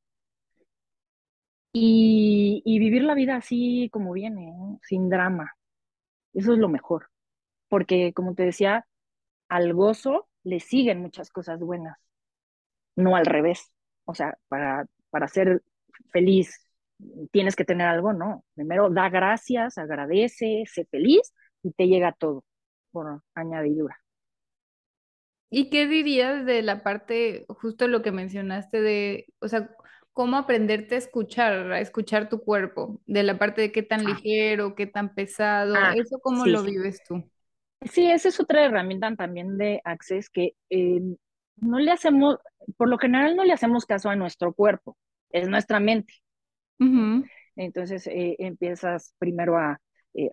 y, 1.73 2.79
vivir 2.79 3.03
la 3.03 3.15
vida 3.15 3.35
así 3.37 3.89
como 3.91 4.13
viene, 4.13 4.51
¿no? 4.51 4.79
Sin 4.83 5.09
drama. 5.09 5.53
Eso 6.33 6.53
es 6.53 6.59
lo 6.59 6.69
mejor. 6.69 7.09
Porque, 7.69 8.13
como 8.13 8.35
te 8.35 8.43
decía, 8.43 8.87
al 9.49 9.73
gozo 9.73 10.27
le 10.43 10.59
siguen 10.59 11.01
muchas 11.01 11.31
cosas 11.31 11.59
buenas, 11.59 11.97
no 12.95 13.15
al 13.15 13.25
revés. 13.25 13.71
O 14.05 14.15
sea, 14.15 14.37
para, 14.49 14.87
para 15.09 15.27
ser 15.27 15.63
feliz 16.11 16.67
tienes 17.31 17.55
que 17.55 17.65
tener 17.65 17.87
algo, 17.87 18.13
no. 18.13 18.45
Primero 18.55 18.89
da 18.89 19.09
gracias, 19.09 19.77
agradece, 19.77 20.63
sé 20.67 20.85
feliz 20.85 21.33
y 21.63 21.71
te 21.73 21.87
llega 21.87 22.13
todo 22.13 22.43
por 22.91 23.21
añadidura. 23.35 23.99
¿Y 25.49 25.69
qué 25.69 25.87
dirías 25.87 26.45
de 26.45 26.61
la 26.61 26.83
parte, 26.83 27.45
justo 27.47 27.87
lo 27.87 28.01
que 28.01 28.11
mencionaste 28.11 28.81
de, 28.81 29.27
o 29.39 29.47
sea, 29.47 29.69
cómo 30.11 30.35
aprenderte 30.37 30.95
a 30.95 30.97
escuchar, 30.97 31.71
a 31.71 31.79
escuchar 31.79 32.27
tu 32.27 32.41
cuerpo, 32.41 32.99
de 33.05 33.23
la 33.23 33.37
parte 33.39 33.61
de 33.61 33.71
qué 33.71 33.81
tan 33.83 34.05
Ah, 34.05 34.09
ligero, 34.13 34.75
qué 34.75 34.87
tan 34.87 35.13
pesado, 35.13 35.75
ah, 35.75 35.93
eso 35.95 36.19
cómo 36.19 36.43
sí. 36.43 36.51
lo 36.51 36.63
vives 36.63 37.01
tú? 37.07 37.23
Sí, 37.91 38.09
esa 38.11 38.29
es 38.29 38.39
otra 38.39 38.65
herramienta 38.65 39.15
también 39.15 39.57
de 39.57 39.79
Access 39.85 40.29
que 40.29 40.53
eh, 40.69 40.99
no 41.57 41.79
le 41.79 41.91
hacemos, 41.91 42.37
por 42.75 42.89
lo 42.89 42.97
general 42.97 43.35
no 43.35 43.45
le 43.45 43.53
hacemos 43.53 43.85
caso 43.85 44.09
a 44.09 44.15
nuestro 44.15 44.53
cuerpo, 44.53 44.97
es 45.31 45.47
nuestra 45.47 45.79
mente. 45.79 46.13
Entonces 47.55 48.07
eh, 48.07 48.35
empiezas 48.39 49.13
primero 49.19 49.57
a, 49.57 49.79
eh, 50.13 50.31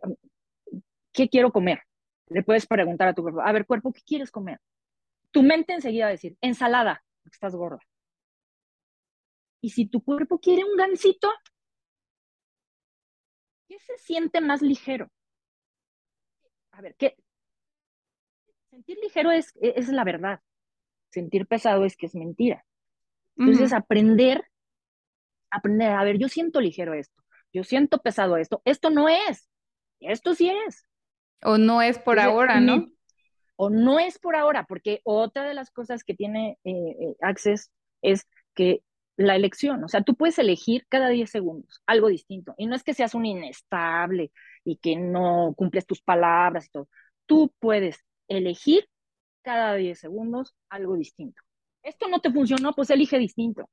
¿qué 1.12 1.28
quiero 1.28 1.52
comer? 1.52 1.80
Le 2.28 2.42
puedes 2.42 2.66
preguntar 2.66 3.08
a 3.08 3.14
tu 3.14 3.22
cuerpo, 3.22 3.40
a 3.40 3.52
ver, 3.52 3.66
cuerpo, 3.66 3.92
¿qué 3.92 4.00
quieres 4.02 4.30
comer? 4.30 4.60
Tu 5.30 5.42
mente 5.42 5.72
enseguida 5.72 6.04
va 6.04 6.08
a 6.08 6.12
decir, 6.12 6.36
ensalada, 6.40 7.04
porque 7.22 7.34
estás 7.34 7.54
gorda. 7.54 7.80
Y 9.60 9.70
si 9.70 9.86
tu 9.86 10.02
cuerpo 10.02 10.38
quiere 10.38 10.64
un 10.64 10.76
gansito, 10.76 11.30
¿qué 13.66 13.78
se 13.78 13.98
siente 13.98 14.40
más 14.40 14.62
ligero? 14.62 15.10
A 16.72 16.80
ver, 16.80 16.94
¿qué? 16.96 17.16
Sentir 18.70 18.98
ligero 19.02 19.30
es, 19.30 19.52
es 19.60 19.88
la 19.88 20.04
verdad. 20.04 20.40
Sentir 21.10 21.46
pesado 21.46 21.84
es 21.84 21.96
que 21.96 22.06
es 22.06 22.14
mentira. 22.14 22.64
Entonces, 23.36 23.72
aprender, 23.72 24.44
aprender, 25.50 25.92
a 25.92 26.04
ver, 26.04 26.18
yo 26.18 26.28
siento 26.28 26.60
ligero 26.60 26.94
esto, 26.94 27.22
yo 27.52 27.64
siento 27.64 27.98
pesado 27.98 28.36
esto, 28.36 28.62
esto 28.64 28.90
no 28.90 29.08
es, 29.08 29.48
esto 30.00 30.34
sí 30.34 30.50
es. 30.50 30.86
O 31.44 31.58
no 31.58 31.82
es 31.82 31.98
por 31.98 32.18
Entonces, 32.18 32.32
ahora, 32.32 32.60
¿no? 32.60 32.88
o 33.56 33.70
no 33.70 33.98
es 33.98 34.18
por 34.18 34.36
ahora, 34.36 34.64
porque 34.66 35.00
otra 35.04 35.44
de 35.44 35.54
las 35.54 35.70
cosas 35.70 36.04
que 36.04 36.14
tiene 36.14 36.58
eh, 36.64 36.72
eh, 36.72 37.16
Access 37.20 37.70
es 38.02 38.26
que 38.54 38.82
la 39.16 39.36
elección, 39.36 39.84
o 39.84 39.88
sea, 39.88 40.02
tú 40.02 40.16
puedes 40.16 40.38
elegir 40.38 40.86
cada 40.88 41.08
10 41.08 41.30
segundos 41.30 41.82
algo 41.86 42.08
distinto. 42.08 42.54
Y 42.58 42.66
no 42.66 42.74
es 42.74 42.82
que 42.82 42.94
seas 42.94 43.14
un 43.14 43.26
inestable 43.26 44.32
y 44.64 44.76
que 44.78 44.96
no 44.96 45.54
cumples 45.56 45.86
tus 45.86 46.02
palabras 46.02 46.66
y 46.66 46.70
todo. 46.70 46.88
Tú 47.26 47.54
puedes 47.60 48.04
elegir 48.28 48.88
cada 49.42 49.74
10 49.74 49.98
segundos 49.98 50.56
algo 50.68 50.96
distinto. 50.96 51.42
Esto 51.82 52.08
no 52.08 52.20
te 52.20 52.32
funcionó, 52.32 52.72
pues 52.74 52.90
elige 52.90 53.18
distinto. 53.18 53.68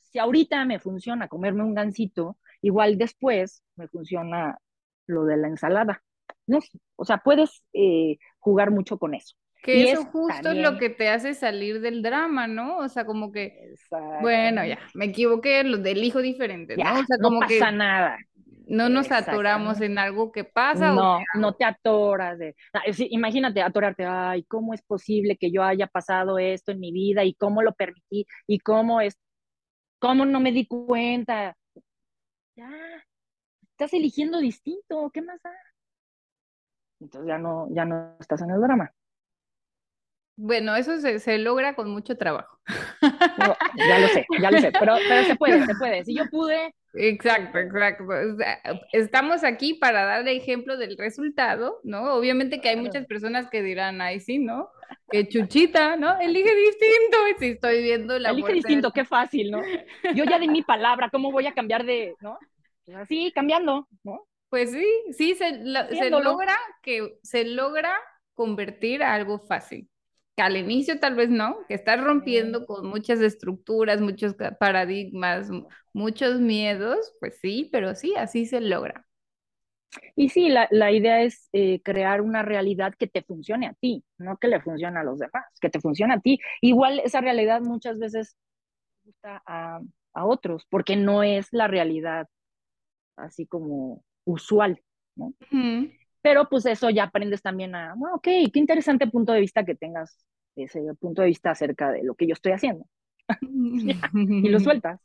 Si 0.00 0.18
ahorita 0.18 0.64
me 0.64 0.78
funciona 0.78 1.28
comerme 1.28 1.64
un 1.64 1.74
gansito, 1.74 2.38
igual 2.60 2.98
después 2.98 3.62
me 3.76 3.88
funciona 3.88 4.58
lo 5.06 5.24
de 5.24 5.36
la 5.36 5.48
ensalada. 5.48 6.02
No 6.46 6.60
sé, 6.60 6.78
o 6.96 7.04
sea, 7.04 7.18
puedes 7.18 7.62
eh, 7.72 8.18
jugar 8.38 8.70
mucho 8.70 8.98
con 8.98 9.14
eso. 9.14 9.36
Que 9.62 9.76
Y 9.76 9.82
eso 9.84 10.00
es 10.00 10.08
justo 10.08 10.50
es 10.50 10.56
lo 10.56 10.76
que 10.76 10.90
te 10.90 11.08
hace 11.08 11.34
salir 11.34 11.80
del 11.80 12.02
drama, 12.02 12.48
¿no? 12.48 12.78
O 12.78 12.88
sea, 12.88 13.04
como 13.04 13.30
que, 13.30 13.74
bueno, 14.20 14.64
ya, 14.66 14.78
me 14.94 15.06
equivoqué, 15.06 15.62
lo 15.62 15.76
elijo 15.84 16.20
diferente, 16.20 16.76
¿no? 16.76 16.82
ya, 16.82 16.92
O 16.94 17.04
sea, 17.04 17.16
no 17.18 17.28
como 17.28 17.40
pasa 17.40 17.70
que 17.70 17.76
nada. 17.76 18.18
no 18.66 18.88
nos 18.88 19.12
atoramos 19.12 19.80
en 19.80 19.98
algo 19.98 20.32
que 20.32 20.42
pasa 20.44 20.92
o 20.92 21.18
que 21.18 21.24
No, 21.34 21.40
no 21.40 21.54
te 21.54 21.64
atoras 21.64 22.38
de, 22.38 22.56
ah, 22.72 22.82
imagínate 23.10 23.62
atorarte, 23.62 24.04
ay, 24.04 24.42
¿cómo 24.44 24.74
es 24.74 24.82
posible 24.82 25.36
que 25.36 25.52
yo 25.52 25.62
haya 25.62 25.86
pasado 25.86 26.38
esto 26.40 26.72
en 26.72 26.80
mi 26.80 26.90
vida 26.92 27.24
y 27.24 27.34
cómo 27.34 27.62
lo 27.62 27.72
permití 27.72 28.26
y 28.48 28.58
cómo 28.58 29.00
es, 29.00 29.16
cómo 30.00 30.24
no 30.26 30.40
me 30.40 30.50
di 30.50 30.66
cuenta? 30.66 31.56
Ya, 32.56 32.68
estás 33.72 33.92
eligiendo 33.94 34.38
distinto, 34.40 35.10
¿qué 35.12 35.22
más 35.22 35.40
da? 35.42 35.50
Entonces 37.02 37.28
ya 37.28 37.38
no, 37.38 37.68
ya 37.70 37.84
no 37.84 38.16
estás 38.20 38.42
en 38.42 38.50
el 38.50 38.60
drama. 38.60 38.92
Bueno, 40.36 40.74
eso 40.76 40.98
se, 40.98 41.18
se 41.18 41.38
logra 41.38 41.74
con 41.74 41.90
mucho 41.90 42.16
trabajo. 42.16 42.58
No, 43.38 43.54
ya 43.76 43.98
lo 43.98 44.08
sé, 44.08 44.26
ya 44.40 44.50
lo 44.50 44.58
sé, 44.58 44.72
pero, 44.72 44.94
pero 45.08 45.24
se 45.24 45.36
puede, 45.36 45.66
se 45.66 45.74
puede. 45.74 46.04
Si 46.04 46.14
yo 46.14 46.24
pude, 46.30 46.74
Exacto, 46.94 47.58
exacto. 47.58 48.04
estamos 48.92 49.44
aquí 49.44 49.74
para 49.74 50.04
dar 50.04 50.28
ejemplo 50.28 50.76
del 50.76 50.98
resultado, 50.98 51.80
¿no? 51.84 52.14
Obviamente 52.14 52.60
que 52.60 52.68
hay 52.68 52.76
muchas 52.76 53.06
personas 53.06 53.48
que 53.48 53.62
dirán, 53.62 54.00
ay, 54.02 54.20
sí, 54.20 54.38
¿no? 54.38 54.68
Que 55.10 55.26
chuchita, 55.26 55.96
¿no? 55.96 56.18
Elige 56.20 56.54
distinto. 56.54 57.16
Si 57.38 57.46
estoy 57.46 57.82
viendo 57.82 58.18
la 58.18 58.30
Elige 58.30 58.52
distinto, 58.52 58.92
qué 58.92 59.04
fácil, 59.06 59.50
¿no? 59.50 59.62
Yo 60.14 60.24
ya 60.24 60.38
di 60.38 60.48
mi 60.48 60.62
palabra, 60.62 61.08
¿cómo 61.10 61.32
voy 61.32 61.46
a 61.46 61.54
cambiar 61.54 61.84
de, 61.84 62.14
¿no? 62.20 62.38
Pues 62.84 62.96
así, 62.98 63.32
cambiando, 63.34 63.88
¿no? 64.04 64.26
Pues 64.52 64.72
sí, 64.72 64.86
sí, 65.16 65.34
se, 65.36 65.64
se 65.96 66.10
logra 66.10 66.54
que 66.82 67.18
se 67.24 67.44
logra 67.46 67.94
convertir 68.34 69.02
a 69.02 69.14
algo 69.14 69.40
fácil 69.40 69.90
que 70.36 70.42
al 70.42 70.56
inicio 70.58 71.00
tal 71.00 71.14
vez 71.16 71.30
no, 71.30 71.58
que 71.68 71.74
estás 71.74 72.00
rompiendo 72.02 72.66
con 72.66 72.86
muchas 72.86 73.20
estructuras, 73.20 74.00
muchos 74.02 74.34
paradigmas, 74.60 75.48
muchos 75.94 76.40
miedos, 76.40 77.14
pues 77.20 77.38
sí, 77.42 77.68
pero 77.72 77.94
sí, 77.94 78.14
así 78.16 78.46
se 78.46 78.60
logra. 78.62 79.06
Y 80.16 80.28
sí, 80.30 80.48
la, 80.48 80.68
la 80.70 80.90
idea 80.92 81.22
es 81.22 81.48
eh, 81.52 81.82
crear 81.82 82.20
una 82.22 82.42
realidad 82.42 82.94
que 82.98 83.06
te 83.08 83.22
funcione 83.22 83.66
a 83.68 83.74
ti, 83.74 84.04
no 84.18 84.36
que 84.38 84.48
le 84.48 84.60
funcione 84.60 84.98
a 85.00 85.04
los 85.04 85.18
demás, 85.18 85.44
que 85.60 85.70
te 85.70 85.80
funcione 85.80 86.14
a 86.14 86.20
ti. 86.20 86.40
Igual 86.60 87.00
esa 87.04 87.20
realidad 87.20 87.60
muchas 87.62 87.98
veces 87.98 88.36
gusta 89.04 89.42
a, 89.46 89.80
a 90.14 90.26
otros, 90.26 90.66
porque 90.70 90.96
no 90.96 91.22
es 91.24 91.48
la 91.52 91.68
realidad 91.68 92.28
así 93.16 93.46
como 93.46 94.04
usual, 94.24 94.80
¿no? 95.16 95.34
Pero 96.22 96.48
pues 96.48 96.66
eso 96.66 96.88
ya 96.90 97.04
aprendes 97.04 97.42
también 97.42 97.74
a, 97.74 97.94
bueno, 97.96 98.16
ok, 98.16 98.22
qué 98.22 98.58
interesante 98.58 99.06
punto 99.06 99.32
de 99.32 99.40
vista 99.40 99.64
que 99.64 99.74
tengas 99.74 100.24
ese 100.56 100.80
punto 101.00 101.22
de 101.22 101.28
vista 101.28 101.50
acerca 101.50 101.90
de 101.90 102.02
lo 102.04 102.14
que 102.14 102.26
yo 102.26 102.34
estoy 102.34 102.52
haciendo. 102.52 102.86
y 103.40 104.48
lo 104.48 104.60
sueltas. 104.60 105.00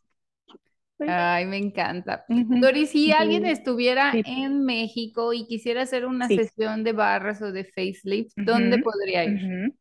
Ay, 0.99 1.45
me 1.45 1.57
encanta. 1.57 2.25
Doris, 2.27 2.89
si 2.89 3.11
alguien 3.11 3.45
estuviera 3.45 4.13
en 4.13 4.63
México 4.63 5.31
y 5.33 5.45
quisiera 5.45 5.83
hacer 5.83 6.05
una 6.05 6.27
sesión 6.27 6.83
de 6.83 6.93
barras 6.93 7.41
o 7.41 7.51
de 7.51 7.65
facelift, 7.65 8.33
¿dónde 8.35 8.79
podría 8.79 9.25
ir? 9.25 9.73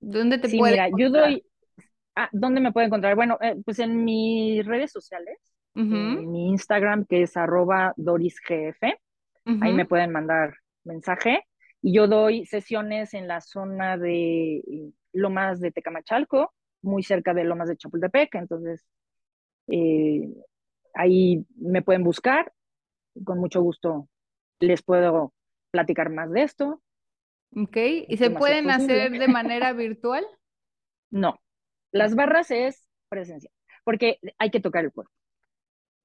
¿Dónde 0.00 0.38
te 0.38 0.56
puede 0.56 0.72
mira, 0.72 0.88
yo 0.96 1.10
doy, 1.10 1.44
ah, 2.14 2.28
¿dónde 2.32 2.60
me 2.60 2.72
puede 2.72 2.86
encontrar? 2.86 3.14
Bueno, 3.14 3.38
eh, 3.40 3.56
pues 3.64 3.78
en 3.78 4.04
mis 4.04 4.64
redes 4.64 4.90
sociales, 4.90 5.38
en 5.74 6.30
mi 6.30 6.48
Instagram, 6.50 7.04
que 7.06 7.22
es 7.22 7.36
arroba 7.36 7.92
dorisgf, 7.96 8.82
ahí 9.60 9.72
me 9.72 9.86
pueden 9.86 10.12
mandar 10.12 10.54
mensaje. 10.84 11.44
Y 11.82 11.94
yo 11.94 12.06
doy 12.08 12.46
sesiones 12.46 13.12
en 13.14 13.28
la 13.28 13.40
zona 13.40 13.98
de 13.98 14.56
eh, 14.56 14.92
Lomas 15.12 15.60
de 15.60 15.70
Tecamachalco, 15.70 16.54
muy 16.82 17.02
cerca 17.02 17.34
de 17.34 17.44
Lomas 17.44 17.68
de 17.68 17.76
Chapultepec. 17.76 18.34
Entonces, 18.36 18.86
eh, 19.66 20.28
ahí 20.94 21.44
me 21.56 21.82
pueden 21.82 22.04
buscar. 22.04 22.52
Con 23.24 23.38
mucho 23.38 23.60
gusto 23.60 24.08
les 24.60 24.82
puedo 24.82 25.34
platicar 25.70 26.10
más 26.10 26.30
de 26.30 26.42
esto. 26.42 26.80
Ok, 27.56 27.76
¿y 28.08 28.16
se 28.16 28.30
pueden 28.30 28.70
hacer 28.70 29.12
de 29.12 29.28
manera 29.28 29.72
virtual? 29.72 30.24
No, 31.10 31.38
las 31.92 32.16
barras 32.16 32.50
es 32.50 32.88
presencial, 33.08 33.52
porque 33.84 34.18
hay 34.38 34.50
que 34.50 34.58
tocar 34.58 34.84
el 34.84 34.90
cuerpo. 34.90 35.12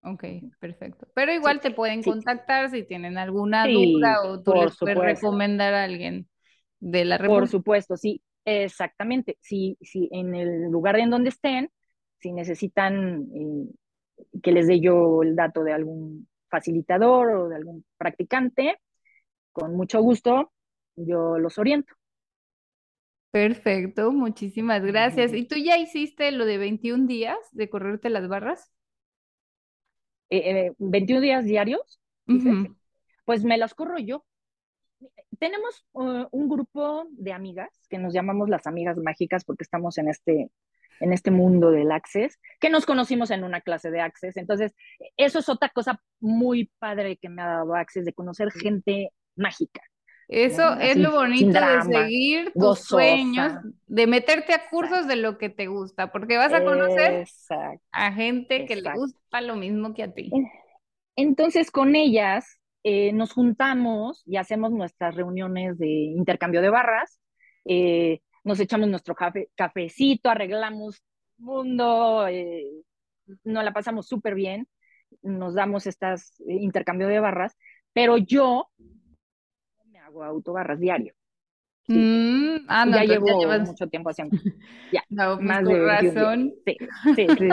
Ok, 0.01 0.23
perfecto. 0.59 1.07
Pero 1.13 1.33
igual 1.33 1.59
te 1.59 1.71
pueden 1.71 2.01
contactar 2.01 2.69
si 2.69 2.83
tienen 2.83 3.17
alguna 3.17 3.67
duda 3.67 4.23
o 4.23 4.41
tú 4.41 4.53
les 4.53 4.77
puedes 4.77 4.97
recomendar 4.97 5.73
a 5.73 5.83
alguien 5.83 6.27
de 6.79 7.05
la 7.05 7.17
República. 7.17 7.41
Por 7.41 7.49
supuesto, 7.49 7.97
sí, 7.97 8.21
exactamente. 8.45 9.37
Si, 9.41 9.77
si 9.81 10.07
en 10.11 10.35
el 10.35 10.71
lugar 10.71 10.97
en 10.97 11.09
donde 11.09 11.29
estén, 11.29 11.69
si 12.19 12.31
necesitan 12.31 13.27
eh, 13.33 14.29
que 14.41 14.51
les 14.51 14.67
dé 14.67 14.79
yo 14.79 15.21
el 15.21 15.35
dato 15.35 15.63
de 15.63 15.73
algún 15.73 16.27
facilitador 16.49 17.31
o 17.31 17.49
de 17.49 17.57
algún 17.57 17.85
practicante, 17.97 18.79
con 19.51 19.75
mucho 19.75 20.01
gusto 20.01 20.51
yo 20.95 21.37
los 21.37 21.57
oriento. 21.57 21.93
Perfecto, 23.31 24.11
muchísimas 24.11 24.83
gracias. 24.83 25.33
¿Y 25.33 25.45
tú 25.45 25.55
ya 25.55 25.77
hiciste 25.77 26.31
lo 26.31 26.45
de 26.45 26.57
21 26.57 27.05
días 27.05 27.37
de 27.51 27.69
correrte 27.69 28.09
las 28.09 28.27
barras? 28.27 28.71
21 30.29 31.19
eh, 31.19 31.21
días 31.21 31.45
diarios, 31.45 31.99
pues 33.25 33.43
me 33.43 33.57
las 33.57 33.73
corro 33.73 33.97
yo. 33.97 34.25
Tenemos 35.39 35.85
uh, 35.93 36.25
un 36.31 36.49
grupo 36.49 37.07
de 37.11 37.31
amigas 37.31 37.69
que 37.89 37.97
nos 37.97 38.13
llamamos 38.13 38.49
las 38.49 38.67
amigas 38.67 38.97
mágicas 38.97 39.45
porque 39.45 39.63
estamos 39.63 39.97
en 39.97 40.09
este, 40.09 40.51
en 40.99 41.13
este 41.13 41.31
mundo 41.31 41.71
del 41.71 41.91
Access, 41.91 42.39
que 42.59 42.69
nos 42.69 42.85
conocimos 42.85 43.31
en 43.31 43.43
una 43.43 43.61
clase 43.61 43.89
de 43.91 44.01
Access. 44.01 44.37
Entonces, 44.37 44.75
eso 45.17 45.39
es 45.39 45.49
otra 45.49 45.69
cosa 45.69 46.01
muy 46.19 46.71
padre 46.79 47.17
que 47.17 47.29
me 47.29 47.41
ha 47.41 47.47
dado 47.47 47.75
Access, 47.75 48.05
de 48.05 48.13
conocer 48.13 48.51
gente 48.51 49.11
mágica. 49.35 49.81
Eso 50.29 50.75
es 50.75 50.95
lo 50.95 51.11
bonito 51.11 51.59
de 51.59 51.81
seguir 51.81 52.51
tus 52.53 52.81
sueños, 52.81 53.51
de 53.87 54.05
meterte 54.05 54.53
a 54.53 54.69
cursos 54.69 55.07
de 55.07 55.15
lo 55.15 55.39
que 55.39 55.49
te 55.49 55.65
gusta, 55.65 56.11
porque 56.11 56.37
vas 56.37 56.53
a 56.53 56.63
conocer 56.63 57.25
a 57.91 58.13
gente 58.13 58.67
que 58.67 58.75
le 58.75 58.93
gusta 58.93 59.41
lo 59.41 59.55
mismo 59.55 59.95
que 59.95 60.03
a 60.03 60.13
ti. 60.13 60.31
Entonces, 61.15 61.71
con 61.71 61.95
ellas 61.95 62.59
eh, 62.83 63.11
nos 63.11 63.33
juntamos 63.33 64.21
y 64.27 64.37
hacemos 64.37 64.71
nuestras 64.71 65.15
reuniones 65.15 65.79
de 65.79 65.87
intercambio 65.87 66.61
de 66.61 66.69
barras, 66.69 67.19
eh, 67.65 68.19
nos 68.43 68.59
echamos 68.59 68.87
nuestro 68.87 69.15
cafecito, 69.55 70.29
arreglamos 70.29 71.01
mundo, 71.39 72.27
eh, 72.27 72.69
nos 73.43 73.63
la 73.63 73.73
pasamos 73.73 74.07
súper 74.07 74.35
bien, 74.35 74.67
nos 75.23 75.55
damos 75.55 75.87
estas 75.87 76.39
intercambio 76.47 77.07
de 77.07 77.19
barras, 77.19 77.57
pero 77.93 78.17
yo 78.17 78.69
hago 80.09 80.23
autobarras 80.23 80.79
diario. 80.79 81.13
Mm, 81.87 82.65
ah, 82.67 82.85
no, 82.85 82.97
ya 82.97 83.03
llevo 83.03 83.59
mucho 83.61 83.87
tiempo 83.87 84.09
haciendo. 84.09 84.37
Ya, 84.91 85.03
no, 85.09 85.35
pues 85.35 85.45
más 85.45 85.65
de 85.65 85.79
razón. 85.79 86.53
Sí, 86.65 86.77
sí, 87.15 87.27
sí, 87.37 87.49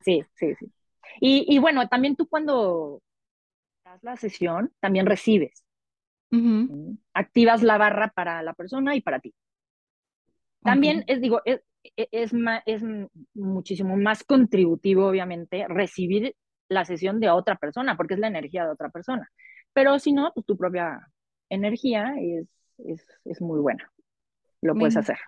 sí, 0.00 0.24
sí, 0.34 0.54
sí, 0.56 0.66
Y, 1.20 1.58
bueno, 1.58 1.88
también 1.88 2.16
tú 2.16 2.26
cuando 2.28 3.00
das 3.84 4.02
la 4.02 4.16
sesión, 4.16 4.70
también 4.80 5.06
recibes. 5.06 5.64
Activas 7.14 7.62
la 7.62 7.78
barra 7.78 8.12
para 8.14 8.42
la 8.42 8.52
persona 8.52 8.94
y 8.94 9.00
para 9.00 9.20
ti. 9.20 9.34
También 10.62 11.04
es, 11.06 11.20
digo, 11.22 11.40
es, 11.46 11.62
es, 11.96 12.32
es 12.66 12.84
muchísimo 13.32 13.96
más 13.96 14.24
contributivo, 14.24 15.06
obviamente, 15.06 15.66
recibir 15.68 16.34
la 16.68 16.84
sesión 16.84 17.18
de 17.20 17.30
otra 17.30 17.56
persona, 17.56 17.96
porque 17.96 18.14
es 18.14 18.20
la 18.20 18.26
energía 18.26 18.64
de 18.64 18.72
otra 18.72 18.90
persona. 18.90 19.30
Pero 19.72 19.98
si 19.98 20.12
no, 20.12 20.32
pues 20.34 20.44
tu 20.44 20.56
propia 20.58 21.00
energía 21.50 22.14
es, 22.18 22.46
es, 22.78 23.06
es 23.24 23.40
muy 23.40 23.60
buena. 23.60 23.90
Lo 24.60 24.74
puedes 24.74 24.96
hacer. 24.96 25.18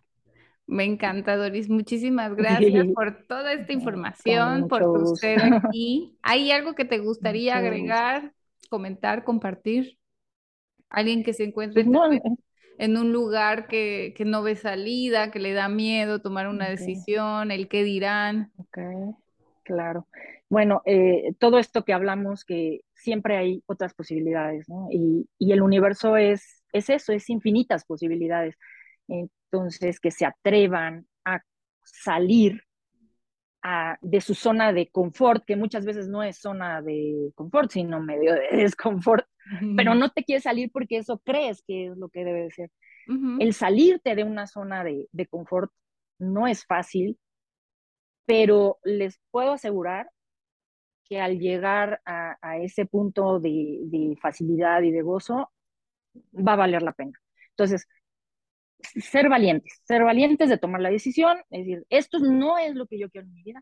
Me 0.67 0.85
encanta, 0.85 1.37
Doris. 1.37 1.69
Muchísimas 1.69 2.35
gracias 2.37 2.87
por 2.95 3.25
toda 3.27 3.53
esta 3.53 3.73
información, 3.73 4.69
por 4.69 4.81
tu 4.81 5.17
ser 5.17 5.43
aquí. 5.43 6.17
¿Hay 6.23 6.53
algo 6.53 6.75
que 6.75 6.85
te 6.85 6.99
gustaría 6.99 7.57
agregar, 7.57 8.33
comentar, 8.69 9.25
compartir? 9.25 9.99
Alguien 10.89 11.23
que 11.23 11.33
se 11.33 11.45
encuentre 11.45 11.85
pues 11.85 12.21
en 12.79 12.97
un 12.97 13.13
lugar 13.13 13.67
que, 13.67 14.15
que, 14.17 14.25
no 14.25 14.43
ve 14.43 14.57
salida, 14.57 15.31
que 15.31 15.39
le 15.39 15.53
da 15.53 15.69
miedo 15.69 16.23
tomar 16.23 16.49
una 16.49 16.69
decisión, 16.69 17.51
el 17.51 17.69
qué 17.69 17.85
dirán. 17.85 18.53
Ok, 18.57 18.79
claro. 19.65 20.07
Bueno, 20.51 20.83
eh, 20.85 21.33
todo 21.39 21.61
esto 21.61 21.85
que 21.85 21.93
hablamos, 21.93 22.45
que 22.45 22.81
siempre 22.93 23.37
hay 23.37 23.63
otras 23.67 23.95
posibilidades, 23.95 24.69
¿no? 24.69 24.89
Y, 24.91 25.29
el 25.39 25.63
universo 25.63 26.17
es, 26.17 26.65
es 26.73 26.91
eso, 26.91 27.13
es 27.13 27.31
infinitas 27.31 27.85
posibilidades. 27.85 28.57
Entonces, 29.07 30.01
que 30.01 30.11
se 30.11 30.27
atrevan 30.27 31.07
a 31.25 31.41
salir 31.85 32.65
de 34.01 34.21
su 34.21 34.35
zona 34.35 34.73
de 34.73 34.89
confort, 34.89 35.45
que 35.45 35.55
muchas 35.55 35.85
veces 35.85 36.09
no 36.09 36.23
es 36.23 36.39
zona 36.39 36.83
de 36.83 37.31
confort, 37.35 37.71
sino 37.71 38.01
medio 38.01 38.35
de 38.35 38.49
desconfort, 38.57 39.27
pero 39.77 39.95
no 39.95 40.11
te 40.11 40.25
quieres 40.25 40.45
salir 40.45 40.71
porque 40.73 40.97
eso 40.97 41.21
crees 41.25 41.63
que 41.67 41.89
es 41.89 41.97
lo 41.97 42.09
que 42.09 42.25
debe 42.25 42.45
de 42.45 42.51
ser. 42.51 42.71
El 43.39 43.53
salirte 43.55 44.15
de 44.15 44.25
una 44.25 44.47
zona 44.47 44.83
de, 44.83 45.07
de 45.13 45.27
confort 45.27 45.71
no 46.19 46.47
es 46.47 46.65
fácil, 46.65 47.19
pero 48.25 48.79
les 48.83 49.21
puedo 49.31 49.53
asegurar 49.53 50.11
que 51.11 51.21
al 51.21 51.41
llegar 51.41 52.01
a, 52.05 52.59
ese 52.59 52.87
punto 52.87 53.41
de, 53.41 54.17
facilidad 54.23 54.81
y 54.83 54.93
de 54.93 55.03
gozo, 55.03 55.51
va 56.33 56.53
a 56.53 56.57
valer 56.57 56.83
la 56.83 56.93
pena. 56.93 57.21
Entonces, 57.51 57.89
ser 58.79 59.29
valientes, 59.29 59.83
ser 59.83 60.05
valientes 60.05 60.49
de 60.49 60.57
tomar 60.57 60.81
la 60.81 60.89
decisión, 60.89 61.39
es 61.51 61.67
decir, 61.67 61.85
esto 61.91 62.21
no 62.21 62.59
es 62.59 62.77
lo 62.77 62.87
que 62.87 62.97
yo 62.97 63.11
quiero 63.11 63.27
en 63.27 63.35
mi 63.35 63.43
vida. 63.43 63.61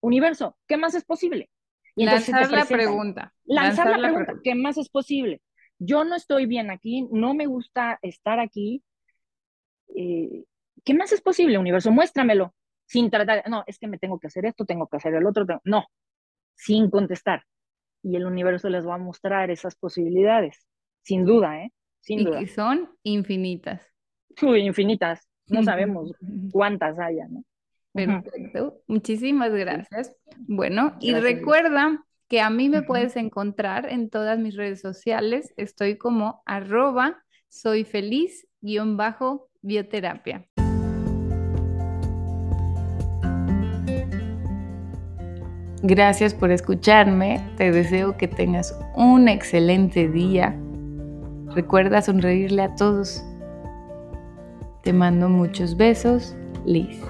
Universo, 0.00 0.58
¿qué 0.68 0.76
más 0.76 0.94
es 0.94 1.04
posible? 1.04 1.48
Y 1.96 2.04
lanzar 2.04 2.50
la 2.50 2.66
pregunta. 2.66 3.32
Lanzar, 3.44 3.98
la, 3.98 4.08
pregunta, 4.08 4.34
¿qué 4.44 4.54
más 4.54 4.76
es 4.76 4.90
posible? 4.90 5.40
Yo 5.78 6.04
no 6.04 6.16
estoy 6.16 6.44
bien 6.44 6.70
aquí, 6.70 7.08
no 7.10 7.32
me 7.32 7.46
gusta 7.46 7.98
estar 8.02 8.40
aquí. 8.40 8.84
Eh, 9.96 10.44
¿Qué 10.84 10.92
más 10.92 11.12
es 11.12 11.22
posible, 11.22 11.56
universo? 11.56 11.90
Muéstramelo. 11.90 12.54
Sin 12.84 13.08
tratar, 13.10 13.48
no, 13.48 13.64
es 13.66 13.78
que 13.78 13.88
me 13.88 13.96
tengo 13.96 14.18
que 14.18 14.26
hacer 14.26 14.44
esto, 14.44 14.66
tengo 14.66 14.86
que 14.86 14.98
hacer 14.98 15.14
el 15.14 15.24
otro. 15.24 15.46
No, 15.64 15.86
sin 16.64 16.90
contestar. 16.90 17.44
y 18.02 18.16
el 18.16 18.24
universo 18.26 18.68
les 18.70 18.86
va 18.86 18.94
a 18.94 18.98
mostrar 18.98 19.50
esas 19.50 19.76
posibilidades, 19.76 20.66
sin 21.02 21.24
duda, 21.26 21.64
¿eh? 21.64 21.72
Sin 22.00 22.20
y 22.20 22.24
duda. 22.24 22.46
son 22.46 22.90
infinitas. 23.02 23.82
Uy, 24.42 24.60
infinitas, 24.60 25.28
no 25.48 25.62
sabemos 25.62 26.12
cuántas 26.50 26.98
haya, 26.98 27.26
¿no? 27.28 27.44
Perfecto, 27.92 28.80
muchísimas 28.86 29.52
gracias. 29.52 30.16
Bueno, 30.38 30.96
y 31.00 31.12
Gracias, 31.12 31.34
recuerda 31.34 32.04
que 32.28 32.40
a 32.40 32.48
mí 32.50 32.68
me 32.68 32.82
puedes 32.82 33.16
encontrar 33.16 33.90
en 33.90 34.08
todas 34.08 34.38
mis 34.38 34.56
redes 34.56 34.80
sociales. 34.80 35.52
Estoy 35.56 35.98
como 35.98 36.42
arroba 36.46 37.22
soy 37.48 37.84
feliz 37.84 38.46
guion 38.60 38.96
bajo 38.96 39.50
bioterapia. 39.60 40.48
Gracias 45.82 46.34
por 46.34 46.50
escucharme. 46.50 47.40
Te 47.56 47.72
deseo 47.72 48.16
que 48.16 48.28
tengas 48.28 48.78
un 48.96 49.28
excelente 49.28 50.08
día. 50.08 50.54
Recuerda 51.54 52.02
sonreírle 52.02 52.62
a 52.62 52.74
todos. 52.74 53.24
Te 54.82 54.92
mando 54.92 55.28
muchos 55.28 55.76
besos, 55.76 56.36
Liz. 56.66 57.00